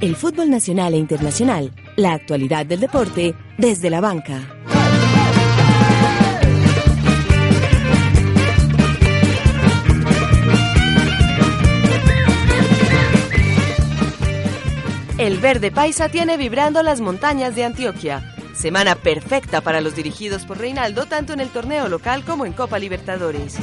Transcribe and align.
El 0.00 0.14
fútbol 0.14 0.48
nacional 0.48 0.94
e 0.94 0.96
internacional, 0.96 1.72
la 1.96 2.12
actualidad 2.12 2.64
del 2.64 2.80
deporte 2.80 3.34
desde 3.58 3.90
la 3.90 4.00
banca. 4.00 4.40
El 15.18 15.38
verde 15.38 15.72
paisa 15.72 16.08
tiene 16.08 16.36
vibrando 16.36 16.82
las 16.84 17.00
montañas 17.00 17.56
de 17.56 17.64
Antioquia. 17.64 18.37
Semana 18.58 18.96
perfecta 18.96 19.60
para 19.60 19.80
los 19.80 19.94
dirigidos 19.94 20.44
por 20.44 20.58
Reinaldo 20.58 21.06
tanto 21.06 21.32
en 21.32 21.38
el 21.38 21.48
torneo 21.48 21.88
local 21.88 22.24
como 22.24 22.44
en 22.44 22.52
Copa 22.52 22.80
Libertadores. 22.80 23.54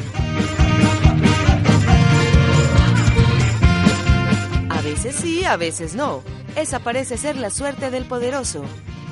A 4.70 4.81
veces 4.81 5.16
sí, 5.18 5.44
a 5.44 5.58
veces 5.58 5.95
no. 5.95 6.23
Esa 6.55 6.80
parece 6.80 7.18
ser 7.18 7.35
la 7.35 7.49
suerte 7.49 7.91
del 7.91 8.05
poderoso. 8.05 8.63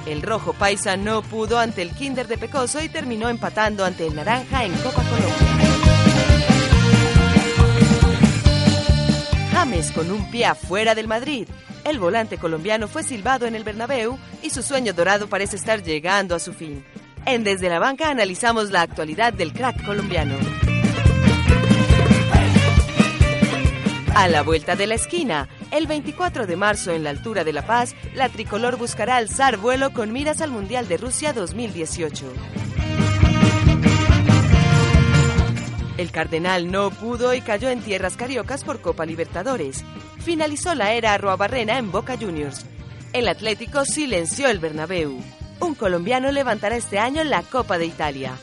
El 0.05 0.21
rojo 0.21 0.53
paisa 0.53 0.95
no 0.95 1.21
pudo 1.21 1.59
ante 1.59 1.81
el 1.81 1.91
Kinder 1.91 2.29
de 2.29 2.37
Pecoso 2.37 2.81
y 2.81 2.87
terminó 2.87 3.27
empatando 3.27 3.83
ante 3.83 4.07
el 4.07 4.15
naranja 4.15 4.63
en 4.63 4.71
Copa 4.75 5.03
Colombia. 5.03 5.52
Con 9.95 10.11
un 10.11 10.29
pie 10.29 10.45
afuera 10.45 10.93
del 10.93 11.07
Madrid. 11.07 11.47
El 11.85 11.97
volante 11.97 12.37
colombiano 12.37 12.89
fue 12.89 13.01
silbado 13.01 13.45
en 13.45 13.55
el 13.55 13.63
Bernabéu 13.63 14.19
y 14.41 14.49
su 14.49 14.61
sueño 14.61 14.91
dorado 14.91 15.27
parece 15.27 15.55
estar 15.55 15.81
llegando 15.81 16.35
a 16.35 16.39
su 16.39 16.51
fin. 16.51 16.83
En 17.25 17.45
Desde 17.45 17.69
la 17.69 17.79
Banca 17.79 18.09
analizamos 18.09 18.71
la 18.71 18.81
actualidad 18.81 19.31
del 19.31 19.53
crack 19.53 19.85
colombiano. 19.85 20.35
A 24.13 24.27
la 24.27 24.43
vuelta 24.43 24.75
de 24.75 24.85
la 24.85 24.95
esquina, 24.95 25.47
el 25.71 25.87
24 25.87 26.45
de 26.45 26.57
marzo 26.57 26.91
en 26.91 27.05
la 27.05 27.11
altura 27.11 27.45
de 27.45 27.53
La 27.53 27.65
Paz, 27.65 27.95
la 28.15 28.27
tricolor 28.27 28.75
buscará 28.75 29.15
alzar 29.15 29.55
vuelo 29.55 29.93
con 29.93 30.11
miras 30.11 30.41
al 30.41 30.51
Mundial 30.51 30.89
de 30.89 30.97
Rusia 30.97 31.31
2018. 31.31 32.25
El 35.97 36.11
Cardenal 36.11 36.71
no 36.71 36.89
pudo 36.89 37.33
y 37.33 37.41
cayó 37.41 37.69
en 37.69 37.81
tierras 37.81 38.17
cariocas 38.17 38.63
por 38.63 38.81
Copa 38.81 39.05
Libertadores. 39.05 39.83
Finalizó 40.19 40.73
la 40.73 40.93
era 40.93 41.13
Arroabarrena 41.13 41.77
en 41.77 41.91
Boca 41.91 42.17
Juniors. 42.19 42.65
El 43.13 43.27
Atlético 43.27 43.85
silenció 43.85 44.49
el 44.49 44.59
Bernabéu. 44.59 45.19
Un 45.59 45.75
colombiano 45.75 46.31
levantará 46.31 46.75
este 46.75 46.97
año 46.97 47.23
la 47.23 47.43
Copa 47.43 47.77
de 47.77 47.85
Italia. 47.85 48.33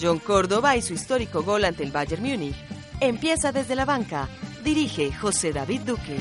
John 0.00 0.18
Córdoba 0.18 0.76
y 0.76 0.82
su 0.82 0.92
histórico 0.92 1.42
gol 1.42 1.64
ante 1.64 1.82
el 1.82 1.92
Bayern 1.92 2.22
Múnich. 2.22 2.56
Empieza 3.00 3.52
desde 3.52 3.74
la 3.74 3.84
banca. 3.84 4.28
Dirige 4.62 5.12
José 5.12 5.52
David 5.52 5.80
Duque. 5.80 6.18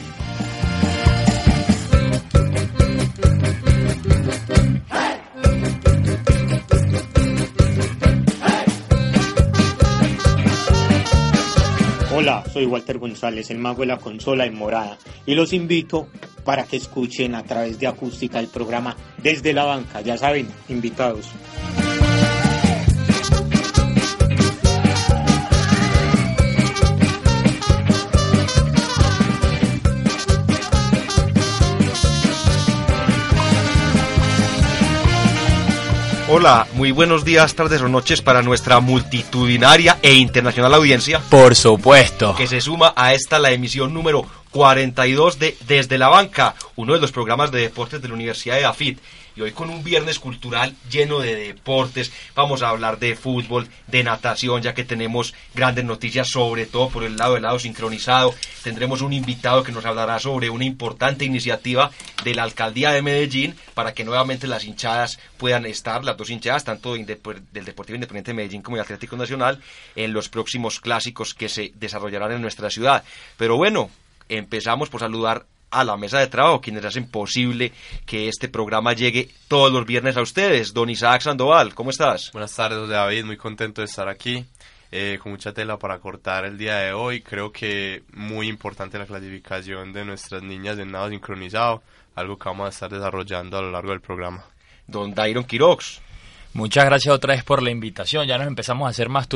Soy 12.51 12.65
Walter 12.65 12.97
González, 12.97 13.49
el 13.51 13.57
mago 13.57 13.81
de 13.81 13.87
la 13.87 13.97
consola 13.97 14.45
en 14.45 14.55
morada, 14.55 14.97
y 15.25 15.35
los 15.35 15.53
invito 15.53 16.07
para 16.45 16.63
que 16.63 16.77
escuchen 16.77 17.35
a 17.35 17.43
través 17.43 17.77
de 17.79 17.87
acústica 17.87 18.39
el 18.39 18.47
programa 18.47 18.95
Desde 19.21 19.53
la 19.53 19.65
Banca, 19.65 20.01
ya 20.01 20.17
saben, 20.17 20.47
invitados. 20.69 21.27
Hola, 36.33 36.65
muy 36.75 36.91
buenos 36.91 37.25
días, 37.25 37.55
tardes 37.55 37.81
o 37.81 37.89
noches 37.89 38.21
para 38.21 38.41
nuestra 38.41 38.79
multitudinaria 38.79 39.97
e 40.01 40.13
internacional 40.13 40.73
audiencia. 40.73 41.19
Por 41.29 41.57
supuesto. 41.57 42.35
Que 42.35 42.47
se 42.47 42.61
suma 42.61 42.93
a 42.95 43.13
esta 43.13 43.37
la 43.37 43.51
emisión 43.51 43.93
número 43.93 44.25
42 44.51 45.39
de 45.39 45.57
Desde 45.67 45.97
la 45.97 46.07
Banca, 46.07 46.55
uno 46.77 46.93
de 46.93 47.01
los 47.01 47.11
programas 47.11 47.51
de 47.51 47.59
deportes 47.59 48.01
de 48.01 48.07
la 48.07 48.13
Universidad 48.13 48.55
de 48.55 48.63
AFIT 48.63 48.99
y 49.35 49.41
hoy 49.41 49.51
con 49.51 49.69
un 49.69 49.83
viernes 49.83 50.19
cultural 50.19 50.75
lleno 50.89 51.19
de 51.19 51.35
deportes. 51.35 52.11
Vamos 52.35 52.61
a 52.61 52.69
hablar 52.69 52.99
de 52.99 53.15
fútbol, 53.15 53.67
de 53.87 54.03
natación, 54.03 54.61
ya 54.61 54.73
que 54.73 54.83
tenemos 54.83 55.33
grandes 55.53 55.85
noticias, 55.85 56.29
sobre 56.29 56.65
todo 56.65 56.89
por 56.89 57.03
el 57.03 57.17
lado 57.17 57.33
del 57.35 57.43
lado 57.43 57.59
sincronizado. 57.59 58.33
Tendremos 58.63 59.01
un 59.01 59.13
invitado 59.13 59.63
que 59.63 59.71
nos 59.71 59.85
hablará 59.85 60.19
sobre 60.19 60.49
una 60.49 60.65
importante 60.65 61.25
iniciativa 61.25 61.91
de 62.23 62.35
la 62.35 62.43
alcaldía 62.43 62.91
de 62.91 63.01
Medellín 63.01 63.55
para 63.73 63.93
que 63.93 64.03
nuevamente 64.03 64.47
las 64.47 64.65
hinchadas 64.65 65.19
puedan 65.37 65.65
estar, 65.65 66.03
las 66.03 66.17
dos 66.17 66.29
hinchadas, 66.29 66.63
tanto 66.63 66.93
del 66.93 67.05
Deportivo 67.05 67.95
Independiente 67.95 68.31
de 68.31 68.35
Medellín 68.35 68.61
como 68.61 68.77
el 68.77 68.81
Atlético 68.81 69.17
Nacional, 69.17 69.59
en 69.95 70.13
los 70.13 70.29
próximos 70.29 70.79
clásicos 70.79 71.33
que 71.33 71.49
se 71.49 71.71
desarrollarán 71.75 72.31
en 72.33 72.41
nuestra 72.41 72.69
ciudad. 72.69 73.03
Pero 73.37 73.57
bueno, 73.57 73.89
empezamos 74.29 74.89
por 74.89 74.99
saludar 74.99 75.45
a 75.71 75.83
la 75.83 75.97
mesa 75.97 76.19
de 76.19 76.27
trabajo, 76.27 76.61
quienes 76.61 76.85
hacen 76.85 77.09
posible 77.09 77.71
que 78.05 78.27
este 78.27 78.49
programa 78.49 78.93
llegue 78.93 79.29
todos 79.47 79.71
los 79.71 79.85
viernes 79.85 80.17
a 80.17 80.21
ustedes. 80.21 80.73
Don 80.73 80.89
Isaac 80.89 81.21
Sandoval, 81.21 81.73
¿cómo 81.73 81.89
estás? 81.89 82.31
Buenas 82.33 82.55
tardes, 82.55 82.89
David, 82.89 83.25
muy 83.25 83.37
contento 83.37 83.81
de 83.81 83.85
estar 83.85 84.07
aquí. 84.07 84.45
Eh, 84.93 85.19
con 85.23 85.31
mucha 85.31 85.53
tela 85.53 85.79
para 85.79 85.99
cortar 85.99 86.43
el 86.43 86.57
día 86.57 86.75
de 86.79 86.91
hoy. 86.91 87.21
Creo 87.21 87.49
que 87.49 88.03
muy 88.11 88.49
importante 88.49 88.99
la 88.99 89.05
clasificación 89.05 89.93
de 89.93 90.03
nuestras 90.03 90.43
niñas 90.43 90.75
de 90.75 90.85
nado 90.85 91.09
sincronizado, 91.09 91.81
algo 92.13 92.37
que 92.37 92.49
vamos 92.49 92.65
a 92.65 92.69
estar 92.69 92.91
desarrollando 92.91 93.57
a 93.57 93.61
lo 93.61 93.71
largo 93.71 93.91
del 93.91 94.01
programa. 94.01 94.43
Don 94.87 95.13
Dairon 95.13 95.45
Quirox. 95.45 96.01
Muchas 96.53 96.83
gracias 96.83 97.15
otra 97.15 97.33
vez 97.33 97.45
por 97.45 97.63
la 97.63 97.71
invitación. 97.71 98.27
Ya 98.27 98.37
nos 98.37 98.47
empezamos 98.47 98.85
a 98.85 98.89
hacer 98.89 99.07
más, 99.07 99.29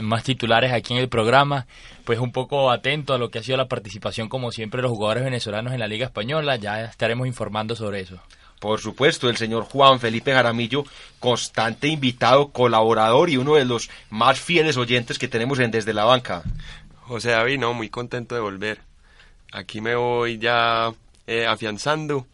más 0.00 0.22
titulares 0.22 0.72
aquí 0.72 0.92
en 0.92 0.98
el 0.98 1.08
programa. 1.08 1.66
Pues 2.04 2.18
un 2.18 2.30
poco 2.30 2.70
atento 2.70 3.14
a 3.14 3.18
lo 3.18 3.30
que 3.30 3.38
ha 3.38 3.42
sido 3.42 3.56
la 3.56 3.68
participación, 3.68 4.28
como 4.28 4.52
siempre, 4.52 4.78
de 4.78 4.82
los 4.82 4.92
jugadores 4.92 5.24
venezolanos 5.24 5.72
en 5.72 5.80
la 5.80 5.86
Liga 5.86 6.04
Española. 6.04 6.56
Ya 6.56 6.84
estaremos 6.84 7.26
informando 7.26 7.74
sobre 7.74 8.00
eso. 8.00 8.20
Por 8.60 8.80
supuesto, 8.80 9.30
el 9.30 9.38
señor 9.38 9.64
Juan 9.64 9.98
Felipe 9.98 10.32
Jaramillo, 10.32 10.84
constante 11.20 11.88
invitado, 11.88 12.48
colaborador 12.48 13.30
y 13.30 13.38
uno 13.38 13.54
de 13.54 13.64
los 13.64 13.88
más 14.10 14.38
fieles 14.38 14.76
oyentes 14.76 15.18
que 15.18 15.28
tenemos 15.28 15.60
en 15.60 15.70
Desde 15.70 15.94
la 15.94 16.04
Banca. 16.04 16.42
José 17.02 17.30
David, 17.30 17.60
no, 17.60 17.72
muy 17.72 17.88
contento 17.88 18.34
de 18.34 18.42
volver. 18.42 18.80
Aquí 19.52 19.80
me 19.80 19.94
voy 19.94 20.38
ya 20.38 20.92
eh, 21.26 21.46
afianzando 21.46 22.26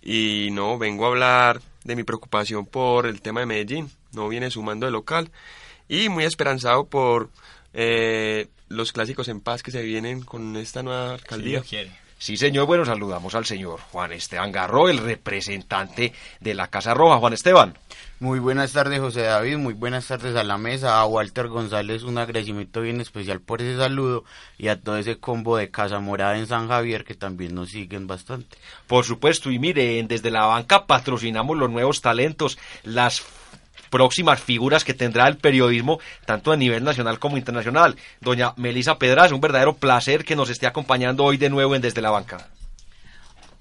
y 0.00 0.50
no, 0.52 0.78
vengo 0.78 1.06
a 1.06 1.08
hablar 1.08 1.60
de 1.84 1.96
mi 1.96 2.04
preocupación 2.04 2.66
por 2.66 3.06
el 3.06 3.20
tema 3.20 3.40
de 3.40 3.46
Medellín. 3.46 3.90
No 4.12 4.28
viene 4.28 4.50
sumando 4.50 4.86
de 4.86 4.92
local. 4.92 5.30
Y 5.88 6.08
muy 6.08 6.24
esperanzado 6.24 6.86
por 6.86 7.30
eh, 7.72 8.48
los 8.68 8.92
clásicos 8.92 9.28
en 9.28 9.40
paz 9.40 9.62
que 9.62 9.70
se 9.70 9.82
vienen 9.82 10.22
con 10.22 10.56
esta 10.56 10.82
nueva 10.82 11.14
alcaldía. 11.14 11.62
Sí, 11.64 11.78
señor. 12.20 12.66
Bueno, 12.66 12.84
saludamos 12.84 13.34
al 13.34 13.46
señor 13.46 13.80
Juan 13.92 14.12
Esteban 14.12 14.52
Garro, 14.52 14.88
el 14.88 14.98
representante 14.98 16.12
de 16.40 16.54
la 16.54 16.68
Casa 16.68 16.94
Roja. 16.94 17.18
Juan 17.18 17.32
Esteban. 17.32 17.78
Muy 18.20 18.38
buenas 18.38 18.72
tardes, 18.72 19.00
José 19.00 19.22
David. 19.22 19.56
Muy 19.56 19.72
buenas 19.72 20.06
tardes 20.06 20.36
a 20.36 20.44
la 20.44 20.58
mesa. 20.58 21.00
A 21.00 21.06
Walter 21.06 21.48
González, 21.48 22.02
un 22.02 22.18
agradecimiento 22.18 22.82
bien 22.82 23.00
especial 23.00 23.40
por 23.40 23.62
ese 23.62 23.78
saludo 23.78 24.24
y 24.58 24.68
a 24.68 24.78
todo 24.78 24.98
ese 24.98 25.18
combo 25.18 25.56
de 25.56 25.70
Casa 25.70 26.00
Morada 26.00 26.36
en 26.36 26.46
San 26.46 26.68
Javier 26.68 27.04
que 27.04 27.14
también 27.14 27.54
nos 27.54 27.70
siguen 27.70 28.06
bastante. 28.06 28.58
Por 28.86 29.06
supuesto, 29.06 29.50
y 29.50 29.58
miren, 29.58 30.06
desde 30.06 30.30
la 30.30 30.44
banca 30.44 30.86
patrocinamos 30.86 31.56
los 31.56 31.70
nuevos 31.70 32.02
talentos, 32.02 32.58
las 32.84 33.22
próximas 33.90 34.40
figuras 34.40 34.84
que 34.84 34.94
tendrá 34.94 35.28
el 35.28 35.36
periodismo, 35.36 36.00
tanto 36.24 36.52
a 36.52 36.56
nivel 36.56 36.84
nacional 36.84 37.18
como 37.18 37.36
internacional. 37.36 37.96
Doña 38.20 38.54
Melisa 38.56 38.98
Pedras, 38.98 39.32
un 39.32 39.40
verdadero 39.40 39.74
placer 39.74 40.24
que 40.24 40.36
nos 40.36 40.48
esté 40.48 40.66
acompañando 40.66 41.24
hoy 41.24 41.36
de 41.36 41.50
nuevo 41.50 41.74
en 41.74 41.82
Desde 41.82 42.00
la 42.00 42.10
Banca. 42.10 42.48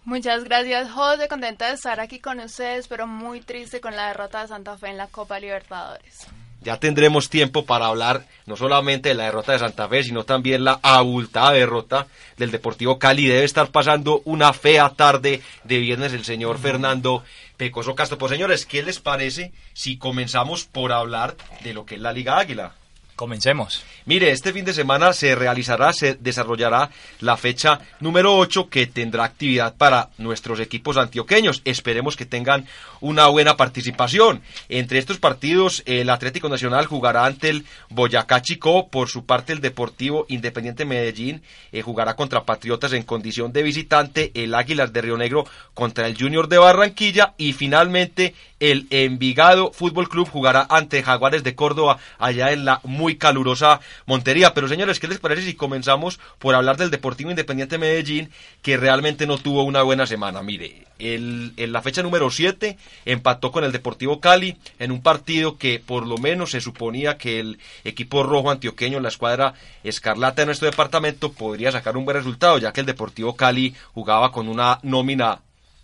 Muchas 0.06 0.44
gracias, 0.46 0.90
José. 0.92 1.28
Contenta 1.28 1.68
de 1.68 1.74
estar 1.74 2.00
aquí 2.00 2.20
con 2.20 2.40
ustedes, 2.40 2.88
pero 2.88 3.06
muy 3.06 3.42
triste 3.42 3.82
con 3.82 3.96
la 3.96 4.08
derrota 4.08 4.42
de 4.42 4.48
Santa 4.48 4.78
Fe 4.78 4.90
en 4.90 4.98
la 4.98 5.08
Copa 5.08 5.40
Libertadores. 5.40 6.26
Ya 6.62 6.78
tendremos 6.78 7.30
tiempo 7.30 7.66
para 7.66 7.86
hablar 7.86 8.26
no 8.46 8.58
solamente 8.58 9.10
de 9.10 9.16
la 9.16 9.26
derrota 9.26 9.54
de 9.54 9.60
Santa 9.60 9.88
Fe, 9.88 10.04
sino 10.04 10.26
también 10.26 10.66
la 10.66 10.80
abultada 10.82 11.54
derrota 11.54 12.08
del 12.38 12.52
Deportivo 12.52 13.00
Cali. 13.00 13.28
Debe 13.28 13.46
estar 13.46 13.70
pasando 13.70 14.22
una 14.26 14.52
fea 14.52 14.90
tarde 14.90 15.42
de 15.64 15.78
viernes 15.78 16.12
el 16.12 16.26
señor 16.26 16.58
Fernando 16.58 17.24
Pecoso 17.60 17.94
Castro. 17.94 18.18
Pues 18.18 18.32
señores, 18.32 18.66
¿qué 18.66 18.82
les 18.82 19.00
parece 19.00 19.52
si 19.74 19.98
comenzamos 19.98 20.64
por 20.64 20.94
hablar 20.94 21.36
de 21.62 21.74
lo 21.74 21.86
que 21.86 21.96
es 21.96 22.02
la 22.02 22.14
Liga 22.14 22.40
Águila? 22.40 22.74
Comencemos. 23.20 23.84
Mire, 24.06 24.32
este 24.32 24.54
fin 24.54 24.64
de 24.64 24.72
semana 24.72 25.12
se 25.12 25.36
realizará, 25.36 25.92
se 25.92 26.14
desarrollará 26.16 26.90
la 27.20 27.36
fecha 27.36 27.82
número 28.00 28.38
8 28.38 28.70
que 28.70 28.88
tendrá 28.88 29.26
actividad 29.26 29.76
para 29.76 30.08
nuestros 30.18 30.62
equipos 30.62 30.96
antioqueños. 30.96 31.62
Esperemos 31.66 32.16
que 32.16 32.26
tengan 32.26 32.66
una 33.02 33.28
buena 33.28 33.58
participación. 33.58 34.42
Entre 34.70 35.00
estos 35.00 35.18
partidos, 35.18 35.84
el 35.86 36.10
Atlético 36.10 36.48
Nacional 36.48 36.86
jugará 36.86 37.26
ante 37.26 37.50
el 37.50 37.66
Boyacá 37.90 38.42
Chico. 38.42 38.88
Por 38.88 39.10
su 39.10 39.26
parte, 39.26 39.52
el 39.52 39.60
Deportivo 39.60 40.26
Independiente 40.30 40.86
Medellín 40.86 41.44
eh, 41.74 41.82
jugará 41.82 42.16
contra 42.16 42.46
Patriotas 42.46 42.94
en 42.94 43.04
condición 43.04 43.52
de 43.52 43.64
visitante. 43.64 44.32
El 44.34 44.56
Águilas 44.56 44.94
de 44.94 45.02
Río 45.02 45.18
Negro 45.18 45.44
contra 45.74 46.08
el 46.08 46.18
Junior 46.18 46.48
de 46.48 46.58
Barranquilla. 46.58 47.34
Y 47.38 47.52
finalmente, 47.52 48.34
el 48.62 48.88
Envigado 48.90 49.72
Fútbol 49.74 50.10
Club 50.10 50.30
jugará 50.30 50.66
ante 50.70 51.04
Jaguares 51.04 51.44
de 51.44 51.56
Córdoba 51.56 51.98
allá 52.18 52.52
en 52.52 52.66
la 52.66 52.80
muy 52.84 53.09
calurosa 53.18 53.80
Montería. 54.06 54.54
Pero 54.54 54.68
señores, 54.68 55.00
¿qué 55.00 55.08
les 55.08 55.20
parece 55.20 55.44
si 55.44 55.54
comenzamos 55.54 56.20
por 56.38 56.56
hablar 56.56 56.78
del 56.78 56.92
Deportivo 56.92 57.30
Independiente 57.30 57.78
Medellín 57.78 58.30
que 58.62 58.78
realmente 58.78 59.28
no 59.28 59.38
tuvo 59.38 59.64
una 59.64 59.82
buena 59.82 60.06
semana? 60.06 60.42
Mire, 60.42 60.86
el, 61.00 61.54
en 61.58 61.72
la 61.72 61.82
fecha 61.82 62.04
número 62.04 62.30
7 62.30 62.78
empató 63.06 63.52
con 63.52 63.64
el 63.64 63.72
Deportivo 63.72 64.20
Cali 64.20 64.58
en 64.80 64.92
un 64.92 65.02
partido 65.02 65.58
que 65.58 65.80
por 65.80 66.06
lo 66.06 66.18
menos 66.18 66.52
se 66.52 66.62
suponía 66.62 67.18
que 67.18 67.40
el 67.40 67.60
equipo 67.84 68.24
rojo 68.24 68.52
antioqueño, 68.52 69.00
la 69.00 69.10
escuadra 69.10 69.54
escarlata 69.84 70.42
de 70.42 70.48
nuestro 70.48 70.70
departamento, 70.70 71.32
podría 71.32 71.72
sacar 71.72 71.98
un 71.98 72.06
buen 72.06 72.18
resultado, 72.18 72.58
ya 72.58 72.74
que 72.74 72.82
el 72.82 72.88
Deportivo 72.88 73.36
Cali 73.36 73.74
jugaba 73.94 74.32
con 74.32 74.48
una 74.48 74.80
nómina 74.84 75.40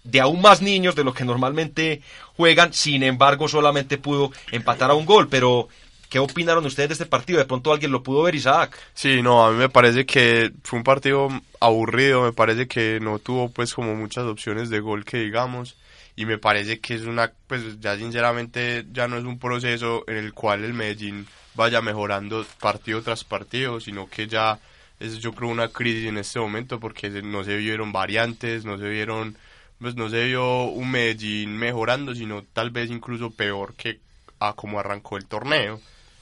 de 0.05 0.21
aún 0.21 0.41
más 0.41 0.61
niños 0.61 0.95
de 0.95 1.03
lo 1.03 1.13
que 1.13 1.25
normalmente 1.25 2.01
juegan, 2.37 2.73
sin 2.73 3.03
embargo 3.03 3.47
solamente 3.47 3.97
pudo 3.97 4.31
empatar 4.51 4.91
a 4.91 4.93
un 4.93 5.05
gol, 5.05 5.27
pero 5.27 5.67
¿qué 6.09 6.19
opinaron 6.19 6.65
ustedes 6.65 6.89
de 6.89 6.93
este 6.93 7.05
partido? 7.05 7.39
De 7.39 7.45
pronto 7.45 7.71
alguien 7.71 7.91
lo 7.91 8.03
pudo 8.03 8.23
ver, 8.23 8.35
Isaac. 8.35 8.77
Sí, 8.93 9.21
no, 9.21 9.45
a 9.45 9.51
mí 9.51 9.57
me 9.57 9.69
parece 9.69 10.05
que 10.05 10.51
fue 10.63 10.77
un 10.77 10.83
partido 10.83 11.29
aburrido, 11.59 12.23
me 12.23 12.33
parece 12.33 12.67
que 12.67 12.99
no 13.01 13.19
tuvo 13.19 13.49
pues 13.49 13.73
como 13.73 13.95
muchas 13.95 14.25
opciones 14.25 14.69
de 14.69 14.79
gol 14.79 15.05
que 15.05 15.17
digamos 15.17 15.75
y 16.15 16.25
me 16.25 16.37
parece 16.37 16.79
que 16.79 16.95
es 16.95 17.01
una, 17.01 17.31
pues 17.47 17.79
ya 17.79 17.97
sinceramente 17.97 18.85
ya 18.91 19.07
no 19.07 19.17
es 19.17 19.25
un 19.25 19.37
proceso 19.37 20.03
en 20.07 20.17
el 20.17 20.33
cual 20.33 20.63
el 20.63 20.73
Medellín 20.73 21.27
vaya 21.55 21.81
mejorando 21.81 22.45
partido 22.59 23.01
tras 23.01 23.23
partido, 23.23 23.79
sino 23.79 24.09
que 24.09 24.27
ya 24.27 24.59
es 24.99 25.19
yo 25.19 25.33
creo 25.33 25.49
una 25.49 25.67
crisis 25.67 26.07
en 26.07 26.17
este 26.17 26.39
momento 26.39 26.79
porque 26.79 27.09
no 27.09 27.43
se 27.43 27.57
vieron 27.57 27.91
variantes, 27.91 28.63
no 28.63 28.77
se 28.77 28.87
vieron 28.87 29.37
pues 29.79 29.95
no 29.95 30.09
se 30.09 30.25
vio 30.25 30.63
un 30.63 30.89
Medellín 30.89 31.57
mejorando, 31.57 32.15
sino 32.15 32.43
tal 32.43 32.69
vez 32.69 32.89
incluso 32.89 33.31
peor 33.31 33.73
que 33.75 33.99
a 34.47 34.53
como 34.53 34.79
arrancó 34.79 35.17
el 35.17 35.25
torneo. 35.25 35.79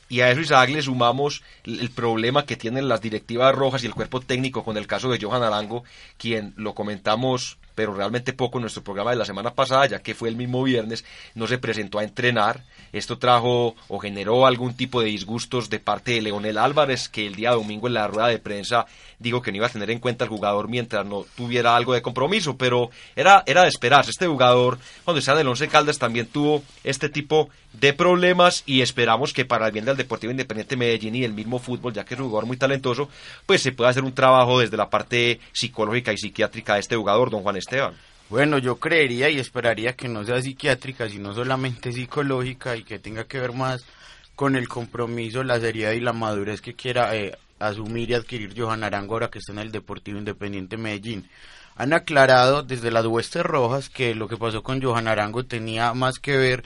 Y 0.10 0.22
a 0.22 0.30
eso, 0.30 0.42
Isaac, 0.42 0.70
le 0.70 0.82
sumamos 0.82 1.42
el 1.64 1.90
problema 1.90 2.46
que 2.46 2.56
tienen 2.56 2.88
las 2.88 3.02
directivas 3.02 3.56
rojas 3.56 3.84
y 3.84 3.88
el 3.88 3.96
cuerpo 3.96 4.22
técnico 4.22 4.64
con 4.64 4.78
el 4.78 4.86
caso 4.86 5.10
de 5.10 5.20
Johan 5.20 5.42
Arango, 5.42 5.84
quien 6.18 6.54
lo 6.56 6.76
comentamos, 6.76 7.58
pero 7.76 7.94
realmente 7.94 8.34
poco 8.34 8.58
en 8.58 8.64
nuestro 8.64 8.84
programa 8.84 9.12
de 9.12 9.18
la 9.18 9.26
semana 9.26 9.54
pasada, 9.54 9.86
ya 9.88 10.00
que 10.00 10.16
fue 10.16 10.30
el 10.30 10.36
mismo 10.36 10.64
viernes, 10.64 11.06
no 11.36 11.48
se 11.48 11.58
presentó 11.58 12.00
a 12.00 12.04
entrenar. 12.04 12.64
Esto 12.92 13.18
trajo 13.18 13.76
o 13.88 14.00
generó 14.00 14.46
algún 14.46 14.76
tipo 14.76 15.02
de 15.02 15.08
disgustos 15.08 15.70
de 15.70 15.80
parte 15.80 16.12
de 16.12 16.22
Leonel 16.22 16.58
Álvarez, 16.58 17.10
que 17.10 17.26
el 17.26 17.36
día 17.36 17.52
domingo 17.52 17.88
en 17.88 17.96
la 17.96 18.08
rueda 18.08 18.28
de 18.28 18.40
prensa 18.40 18.86
dijo 19.20 19.42
que 19.42 19.52
no 19.52 19.58
iba 19.58 19.68
a 19.68 19.70
tener 19.70 19.90
en 19.90 20.00
cuenta 20.00 20.26
al 20.26 20.30
jugador 20.30 20.68
mientras 20.68 21.06
no 21.06 21.26
tuviera 21.36 21.76
algo 21.76 21.94
de 21.94 22.02
compromiso, 22.02 22.58
pero 22.58 22.92
era, 23.16 23.44
era 23.46 23.64
de 23.64 23.70
esperarse. 23.70 24.12
Este 24.12 24.28
jugador, 24.28 24.78
cuando 25.06 25.20
estaba 25.20 25.40
en 25.40 25.48
el 25.48 25.50
Once 25.50 25.68
Caldas, 25.68 25.98
también 25.98 26.28
tuvo 26.28 26.62
este 26.84 27.10
tipo 27.10 27.50
de 27.74 27.94
problemas 27.94 28.64
y 28.66 28.82
esperamos 28.82 29.34
que 29.34 29.46
para 29.46 29.66
el 29.66 29.72
bien 29.72 29.86
del 29.86 29.98
Deportivo 29.98 30.32
Independiente 30.32 30.78
Medellín 30.78 31.16
y 31.16 31.24
el 31.24 31.34
mismo 31.34 31.58
fútbol, 31.58 31.94
ya 31.94 32.06
que 32.06 32.14
es 32.14 32.20
un 32.20 32.28
jugador 32.28 32.46
muy 32.46 32.58
talentoso, 32.58 33.10
pues 33.46 33.62
se 33.62 33.72
pueda 33.72 33.90
hacer 33.90 34.04
un 34.04 34.14
trabajo 34.14 34.60
desde 34.60 34.78
la 34.78 34.90
parte 34.90 35.40
psicológica 35.54 36.14
y 36.14 36.18
psiquiátrica 36.18 36.76
de 36.76 36.82
este 36.82 36.96
jugador, 36.96 37.32
don 37.32 37.42
Juan 37.42 37.56
Esteban. 37.64 37.94
Bueno, 38.30 38.58
yo 38.58 38.78
creería 38.78 39.30
y 39.30 39.40
esperaría 39.40 39.94
que 39.96 40.08
no 40.08 40.24
sea 40.24 40.42
psiquiátrica, 40.42 41.10
sino 41.10 41.34
solamente 41.34 41.92
psicológica 41.92 42.76
y 42.76 42.84
que 42.84 43.00
tenga 43.00 43.26
que 43.26 43.40
ver 43.40 43.54
más 43.54 43.86
con 44.36 44.56
el 44.56 44.68
compromiso, 44.68 45.44
la 45.44 45.60
seriedad 45.60 45.92
y 45.92 46.00
la 46.00 46.14
madurez 46.14 46.62
que 46.62 46.74
quiera 46.74 47.16
eh, 47.16 47.38
asumir 47.60 48.10
y 48.10 48.14
adquirir 48.16 48.54
Johan 48.58 48.84
Arango 48.84 49.14
ahora 49.14 49.30
que 49.30 49.40
está 49.40 49.52
en 49.52 49.60
el 49.60 49.72
Deportivo 49.72 50.18
Independiente 50.18 50.78
Medellín. 50.78 51.30
Han 51.76 51.94
aclarado 51.94 52.64
desde 52.64 52.92
las 52.92 53.06
huestes 53.06 53.44
rojas 53.44 53.90
que 53.90 54.16
lo 54.16 54.28
que 54.28 54.38
pasó 54.38 54.64
con 54.64 54.82
Johan 54.82 55.08
Arango 55.08 55.46
tenía 55.46 55.94
más 55.94 56.20
que 56.20 56.38
ver 56.38 56.64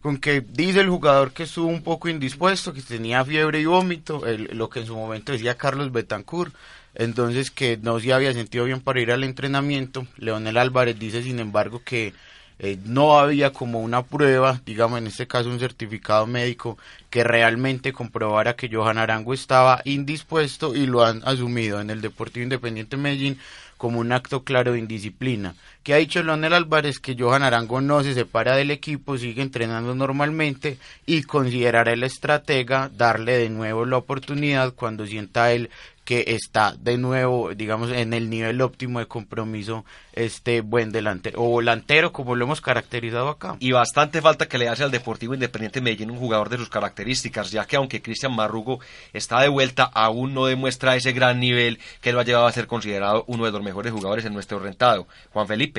con 0.00 0.18
que 0.18 0.42
dice 0.42 0.80
el 0.80 0.90
jugador 0.90 1.32
que 1.32 1.44
estuvo 1.44 1.66
un 1.66 1.82
poco 1.82 2.08
indispuesto, 2.08 2.74
que 2.74 2.82
tenía 2.82 3.24
fiebre 3.24 3.60
y 3.60 3.64
vómito, 3.64 4.22
lo 4.52 4.68
que 4.68 4.80
en 4.80 4.86
su 4.86 4.94
momento 4.94 5.32
decía 5.32 5.56
Carlos 5.56 5.92
Betancourt, 5.92 6.54
entonces 6.94 7.50
que 7.50 7.76
no 7.76 7.98
se 8.00 8.12
había 8.12 8.32
sentido 8.32 8.64
bien 8.64 8.80
para 8.80 9.00
ir 9.00 9.12
al 9.12 9.24
entrenamiento. 9.24 10.06
Leonel 10.16 10.56
Álvarez 10.56 10.98
dice, 10.98 11.22
sin 11.22 11.40
embargo, 11.40 11.82
que 11.84 12.12
eh, 12.60 12.78
no 12.84 13.18
había 13.18 13.52
como 13.52 13.80
una 13.80 14.02
prueba, 14.04 14.60
digamos 14.64 14.98
en 14.98 15.08
este 15.08 15.26
caso 15.26 15.48
un 15.48 15.58
certificado 15.58 16.26
médico, 16.26 16.78
que 17.10 17.24
realmente 17.24 17.92
comprobara 17.92 18.54
que 18.54 18.68
Johan 18.72 18.98
Arango 18.98 19.34
estaba 19.34 19.82
indispuesto 19.84 20.74
y 20.74 20.86
lo 20.86 21.04
han 21.04 21.22
asumido 21.24 21.80
en 21.80 21.90
el 21.90 22.00
Deportivo 22.00 22.44
Independiente 22.44 22.96
Medellín 22.96 23.38
como 23.76 23.98
un 24.00 24.12
acto 24.12 24.44
claro 24.44 24.72
de 24.72 24.78
indisciplina. 24.78 25.54
Que 25.84 25.94
ha 25.94 25.98
dicho 25.98 26.22
Leonel 26.22 26.54
Álvarez 26.54 26.98
que 26.98 27.14
Johan 27.16 27.42
Arango 27.42 27.82
no 27.82 28.02
se 28.02 28.14
separa 28.14 28.56
del 28.56 28.70
equipo, 28.70 29.18
sigue 29.18 29.42
entrenando 29.42 29.94
normalmente 29.94 30.78
y 31.04 31.22
considerará 31.24 31.92
el 31.92 32.02
estratega 32.02 32.90
darle 32.96 33.36
de 33.36 33.50
nuevo 33.50 33.84
la 33.84 33.98
oportunidad 33.98 34.72
cuando 34.74 35.06
sienta 35.06 35.52
él 35.52 35.68
que 36.04 36.24
está 36.28 36.74
de 36.78 36.98
nuevo, 36.98 37.54
digamos, 37.54 37.90
en 37.90 38.12
el 38.12 38.28
nivel 38.28 38.60
óptimo 38.60 38.98
de 38.98 39.06
compromiso 39.06 39.84
este 40.12 40.60
buen 40.60 40.92
delantero, 40.92 41.42
o 41.42 41.48
volantero, 41.48 42.12
como 42.12 42.36
lo 42.36 42.44
hemos 42.44 42.60
caracterizado 42.60 43.28
acá. 43.28 43.56
Y 43.58 43.72
bastante 43.72 44.20
falta 44.20 44.46
que 44.46 44.58
le 44.58 44.68
hace 44.68 44.84
al 44.84 44.90
Deportivo 44.90 45.34
Independiente 45.34 45.80
Medellín 45.80 46.10
un 46.10 46.18
jugador 46.18 46.50
de 46.50 46.58
sus 46.58 46.68
características, 46.68 47.50
ya 47.50 47.64
que 47.64 47.76
aunque 47.76 48.02
Cristian 48.02 48.34
Marrugo 48.34 48.80
está 49.12 49.40
de 49.40 49.48
vuelta, 49.48 49.84
aún 49.84 50.34
no 50.34 50.46
demuestra 50.46 50.94
ese 50.94 51.12
gran 51.12 51.40
nivel 51.40 51.78
que 52.00 52.12
lo 52.12 52.20
ha 52.20 52.24
llevado 52.24 52.46
a 52.46 52.52
ser 52.52 52.66
considerado 52.66 53.24
uno 53.26 53.46
de 53.46 53.52
los 53.52 53.62
mejores 53.62 53.92
jugadores 53.92 54.24
en 54.24 54.34
nuestro 54.34 54.58
rentado. 54.58 55.06
Juan 55.32 55.48
Felipe. 55.48 55.73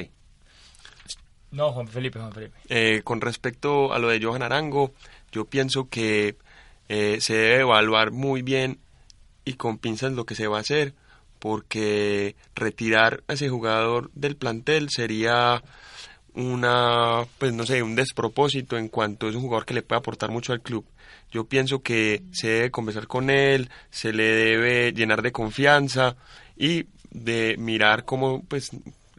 No, 1.56 1.72
Juan 1.72 1.88
Felipe, 1.88 2.20
Juan 2.20 2.34
Felipe. 2.34 2.54
Eh, 2.68 3.02
con 3.04 3.22
respecto 3.22 3.94
a 3.94 4.00
lo 4.00 4.10
de 4.10 4.22
Johan 4.22 4.44
Arango, 4.44 4.94
yo 5.32 5.46
pienso 5.46 5.88
que 5.90 6.36
eh, 6.90 7.18
se 7.22 7.34
debe 7.34 7.62
evaluar 7.62 8.12
muy 8.12 8.42
bien 8.42 8.78
y 9.46 9.54
con 9.54 9.78
pinzas 9.78 10.12
lo 10.12 10.26
que 10.26 10.36
se 10.36 10.48
va 10.48 10.58
a 10.58 10.62
hacer, 10.62 10.94
porque 11.40 12.36
retirar 12.56 13.24
a 13.28 13.34
ese 13.34 13.48
jugador 13.48 14.12
del 14.16 14.36
plantel 14.36 14.90
sería 14.90 15.64
una, 16.34 17.26
pues 17.38 17.54
no 17.54 17.66
sé, 17.66 17.82
un 17.82 17.96
despropósito 17.96 18.78
en 18.78 18.90
cuanto 18.90 19.30
es 19.30 19.36
un 19.36 19.44
jugador 19.44 19.66
que 19.66 19.76
le 19.76 19.82
puede 19.82 20.00
aportar 20.00 20.32
mucho 20.32 20.52
al 20.52 20.62
club. 20.62 20.86
Yo 21.32 21.46
pienso 21.46 21.82
que 21.82 22.24
se 22.34 22.50
debe 22.50 22.72
conversar 22.72 23.08
con 23.08 23.30
él, 23.30 23.70
se 23.92 24.12
le 24.12 24.26
debe 24.26 24.92
llenar 24.92 25.22
de 25.22 25.32
confianza 25.32 26.18
y 26.58 26.88
de 27.12 27.56
mirar 27.58 28.04
cómo, 28.04 28.44
pues, 28.44 28.72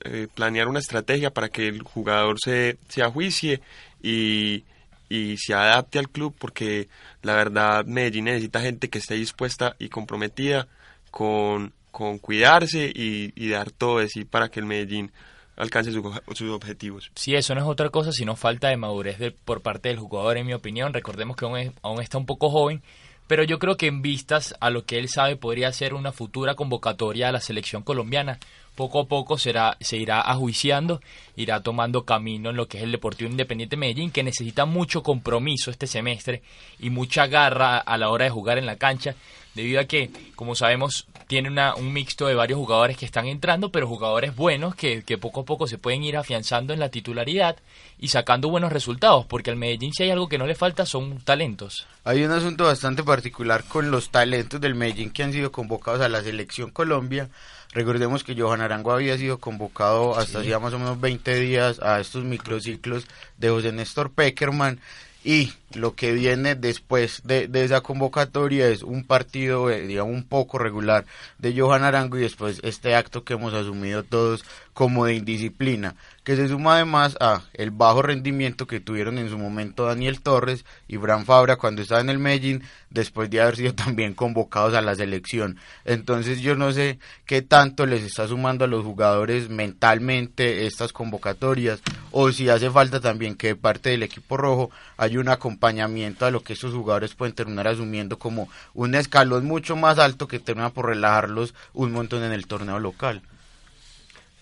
eh, 0.04 0.28
planear 0.34 0.68
una 0.68 0.78
estrategia 0.78 1.30
para 1.30 1.48
que 1.48 1.68
el 1.68 1.82
jugador 1.82 2.38
se, 2.40 2.78
se 2.88 3.02
ajuicie 3.02 3.60
y 4.02 4.64
y 5.08 5.36
se 5.38 5.54
adapte 5.54 5.98
al 5.98 6.08
club 6.08 6.34
porque 6.38 6.88
la 7.22 7.34
verdad 7.34 7.84
Medellín 7.84 8.24
necesita 8.24 8.60
gente 8.60 8.88
que 8.88 8.98
esté 8.98 9.14
dispuesta 9.14 9.76
y 9.78 9.88
comprometida 9.88 10.68
con, 11.10 11.72
con 11.90 12.18
cuidarse 12.18 12.90
y, 12.94 13.48
dar 13.48 13.70
todo 13.70 13.98
de 13.98 14.08
sí 14.08 14.24
para 14.24 14.48
que 14.48 14.60
el 14.60 14.66
Medellín 14.66 15.12
alcance 15.56 15.90
sus 15.90 16.50
objetivos. 16.50 17.10
Sí, 17.14 17.34
eso 17.34 17.54
no 17.54 17.62
es 17.62 17.66
otra 17.66 17.88
cosa 17.88 18.12
sino 18.12 18.36
falta 18.36 18.68
de 18.68 18.76
madurez 18.76 19.18
de, 19.18 19.30
por 19.30 19.62
parte 19.62 19.88
del 19.88 19.98
jugador, 19.98 20.36
en 20.36 20.46
mi 20.46 20.52
opinión. 20.52 20.92
Recordemos 20.92 21.36
que 21.36 21.46
aún, 21.46 21.74
aún 21.82 22.02
está 22.02 22.18
un 22.18 22.26
poco 22.26 22.50
joven, 22.50 22.82
pero 23.26 23.44
yo 23.44 23.58
creo 23.58 23.76
que 23.76 23.86
en 23.86 24.02
vistas 24.02 24.54
a 24.60 24.70
lo 24.70 24.84
que 24.84 24.98
él 24.98 25.08
sabe 25.08 25.36
podría 25.36 25.72
ser 25.72 25.94
una 25.94 26.12
futura 26.12 26.54
convocatoria 26.54 27.28
a 27.28 27.32
la 27.32 27.40
selección 27.40 27.82
colombiana 27.82 28.38
poco 28.76 29.00
a 29.00 29.06
poco 29.06 29.38
será, 29.38 29.76
se 29.80 29.96
irá 29.96 30.20
ajuiciando, 30.20 31.00
irá 31.34 31.62
tomando 31.62 32.04
camino 32.04 32.50
en 32.50 32.56
lo 32.56 32.68
que 32.68 32.76
es 32.76 32.84
el 32.84 32.92
Deportivo 32.92 33.30
Independiente 33.30 33.76
Medellín, 33.76 34.12
que 34.12 34.22
necesita 34.22 34.66
mucho 34.66 35.02
compromiso 35.02 35.70
este 35.70 35.86
semestre 35.86 36.42
y 36.78 36.90
mucha 36.90 37.26
garra 37.26 37.78
a 37.78 37.98
la 37.98 38.10
hora 38.10 38.26
de 38.26 38.30
jugar 38.30 38.58
en 38.58 38.66
la 38.66 38.76
cancha, 38.76 39.16
debido 39.56 39.80
a 39.80 39.84
que, 39.86 40.10
como 40.36 40.54
sabemos, 40.54 41.08
tiene 41.26 41.48
una, 41.48 41.74
un 41.74 41.92
mixto 41.92 42.28
de 42.28 42.36
varios 42.36 42.58
jugadores 42.58 42.96
que 42.96 43.04
están 43.04 43.26
entrando, 43.26 43.72
pero 43.72 43.88
jugadores 43.88 44.36
buenos 44.36 44.76
que, 44.76 45.02
que 45.02 45.18
poco 45.18 45.40
a 45.40 45.44
poco 45.44 45.66
se 45.66 45.78
pueden 45.78 46.04
ir 46.04 46.16
afianzando 46.16 46.72
en 46.72 46.78
la 46.78 46.90
titularidad 46.90 47.56
y 47.98 48.08
sacando 48.08 48.48
buenos 48.48 48.72
resultados, 48.72 49.26
porque 49.26 49.50
al 49.50 49.56
Medellín 49.56 49.92
si 49.92 50.04
hay 50.04 50.10
algo 50.10 50.28
que 50.28 50.38
no 50.38 50.46
le 50.46 50.54
falta 50.54 50.86
son 50.86 51.18
talentos. 51.22 51.88
Hay 52.04 52.22
un 52.22 52.30
asunto 52.30 52.64
bastante 52.64 53.02
particular 53.02 53.64
con 53.64 53.90
los 53.90 54.10
talentos 54.10 54.60
del 54.60 54.76
Medellín 54.76 55.10
que 55.10 55.24
han 55.24 55.32
sido 55.32 55.50
convocados 55.50 56.00
a 56.00 56.08
la 56.08 56.22
selección 56.22 56.70
Colombia 56.70 57.28
Recordemos 57.76 58.24
que 58.24 58.34
Johan 58.34 58.62
Arango 58.62 58.92
había 58.92 59.18
sido 59.18 59.36
convocado 59.36 60.16
hasta 60.16 60.38
hacía 60.38 60.58
más 60.58 60.72
o 60.72 60.78
menos 60.78 60.98
20 60.98 61.34
días 61.40 61.78
a 61.82 62.00
estos 62.00 62.24
microciclos 62.24 63.06
de 63.36 63.50
José 63.50 63.70
Néstor 63.70 64.12
Peckerman 64.12 64.80
y 65.24 65.52
lo 65.74 65.94
que 65.94 66.12
viene 66.12 66.54
después 66.54 67.22
de, 67.24 67.48
de 67.48 67.64
esa 67.64 67.80
convocatoria 67.80 68.68
es 68.68 68.82
un 68.82 69.04
partido, 69.04 69.70
eh, 69.70 69.86
digamos, 69.86 70.14
un 70.14 70.24
poco 70.24 70.58
regular 70.58 71.04
de 71.38 71.58
Johan 71.58 71.84
Arango 71.84 72.16
y 72.16 72.22
después 72.22 72.60
este 72.62 72.94
acto 72.94 73.24
que 73.24 73.34
hemos 73.34 73.52
asumido 73.52 74.02
todos 74.04 74.44
como 74.76 75.06
de 75.06 75.14
indisciplina, 75.14 75.96
que 76.22 76.36
se 76.36 76.48
suma 76.48 76.74
además 76.74 77.16
a 77.18 77.40
el 77.54 77.70
bajo 77.70 78.02
rendimiento 78.02 78.66
que 78.66 78.78
tuvieron 78.78 79.16
en 79.16 79.30
su 79.30 79.38
momento 79.38 79.86
Daniel 79.86 80.20
Torres 80.20 80.66
y 80.86 80.98
Bran 80.98 81.24
Fabra 81.24 81.56
cuando 81.56 81.80
estaba 81.80 82.02
en 82.02 82.10
el 82.10 82.18
Medellín, 82.18 82.62
después 82.90 83.30
de 83.30 83.40
haber 83.40 83.56
sido 83.56 83.74
también 83.86 84.12
convocados 84.12 84.74
a 84.74 84.82
la 84.82 84.94
selección. 84.94 85.58
Entonces 85.86 86.40
yo 86.40 86.56
no 86.56 86.72
sé 86.72 86.98
qué 87.24 87.40
tanto 87.40 87.86
les 87.86 88.02
está 88.02 88.28
sumando 88.28 88.66
a 88.66 88.68
los 88.68 88.84
jugadores 88.84 89.48
mentalmente 89.48 90.66
estas 90.66 90.92
convocatorias 90.92 91.80
o 92.10 92.30
si 92.30 92.50
hace 92.50 92.70
falta 92.70 93.00
también 93.00 93.34
que 93.34 93.48
de 93.48 93.56
parte 93.56 93.88
del 93.88 94.02
equipo 94.02 94.36
rojo 94.36 94.70
hay 94.98 95.16
un 95.16 95.30
acompañamiento 95.56 96.26
a 96.26 96.30
lo 96.30 96.42
que 96.42 96.52
estos 96.52 96.74
jugadores 96.74 97.14
pueden 97.14 97.34
terminar 97.34 97.66
asumiendo 97.66 98.18
como 98.18 98.48
un 98.74 98.94
escalón 98.94 99.46
mucho 99.46 99.74
más 99.74 99.98
alto 99.98 100.28
que 100.28 100.38
termina 100.38 100.70
por 100.70 100.86
relajarlos 100.86 101.54
un 101.72 101.92
montón 101.92 102.22
en 102.22 102.32
el 102.32 102.46
torneo 102.46 102.78
local. 102.78 103.22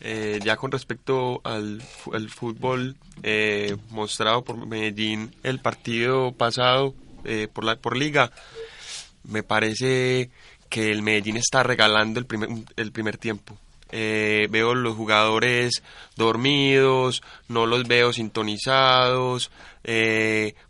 Eh, 0.00 0.40
ya 0.44 0.56
con 0.56 0.72
respecto 0.72 1.40
al, 1.44 1.80
fútbol 2.28 2.96
eh, 3.22 3.76
mostrado 3.90 4.42
por 4.42 4.66
Medellín 4.66 5.34
el 5.42 5.60
partido 5.60 6.32
pasado 6.32 6.94
eh, 7.24 7.48
por 7.50 7.64
la 7.64 7.76
por 7.76 7.96
liga, 7.96 8.30
me 9.22 9.42
parece 9.42 10.30
que 10.68 10.90
el 10.90 11.02
Medellín 11.02 11.36
está 11.36 11.62
regalando 11.62 12.18
el 12.18 12.26
primer, 12.26 12.50
el 12.76 12.92
primer 12.92 13.16
tiempo. 13.16 13.56
veo 13.90 14.74
los 14.74 14.96
jugadores 14.96 15.82
dormidos, 16.16 17.22
no 17.48 17.64
los 17.64 17.84
veo 17.84 18.12
sintonizados, 18.12 19.50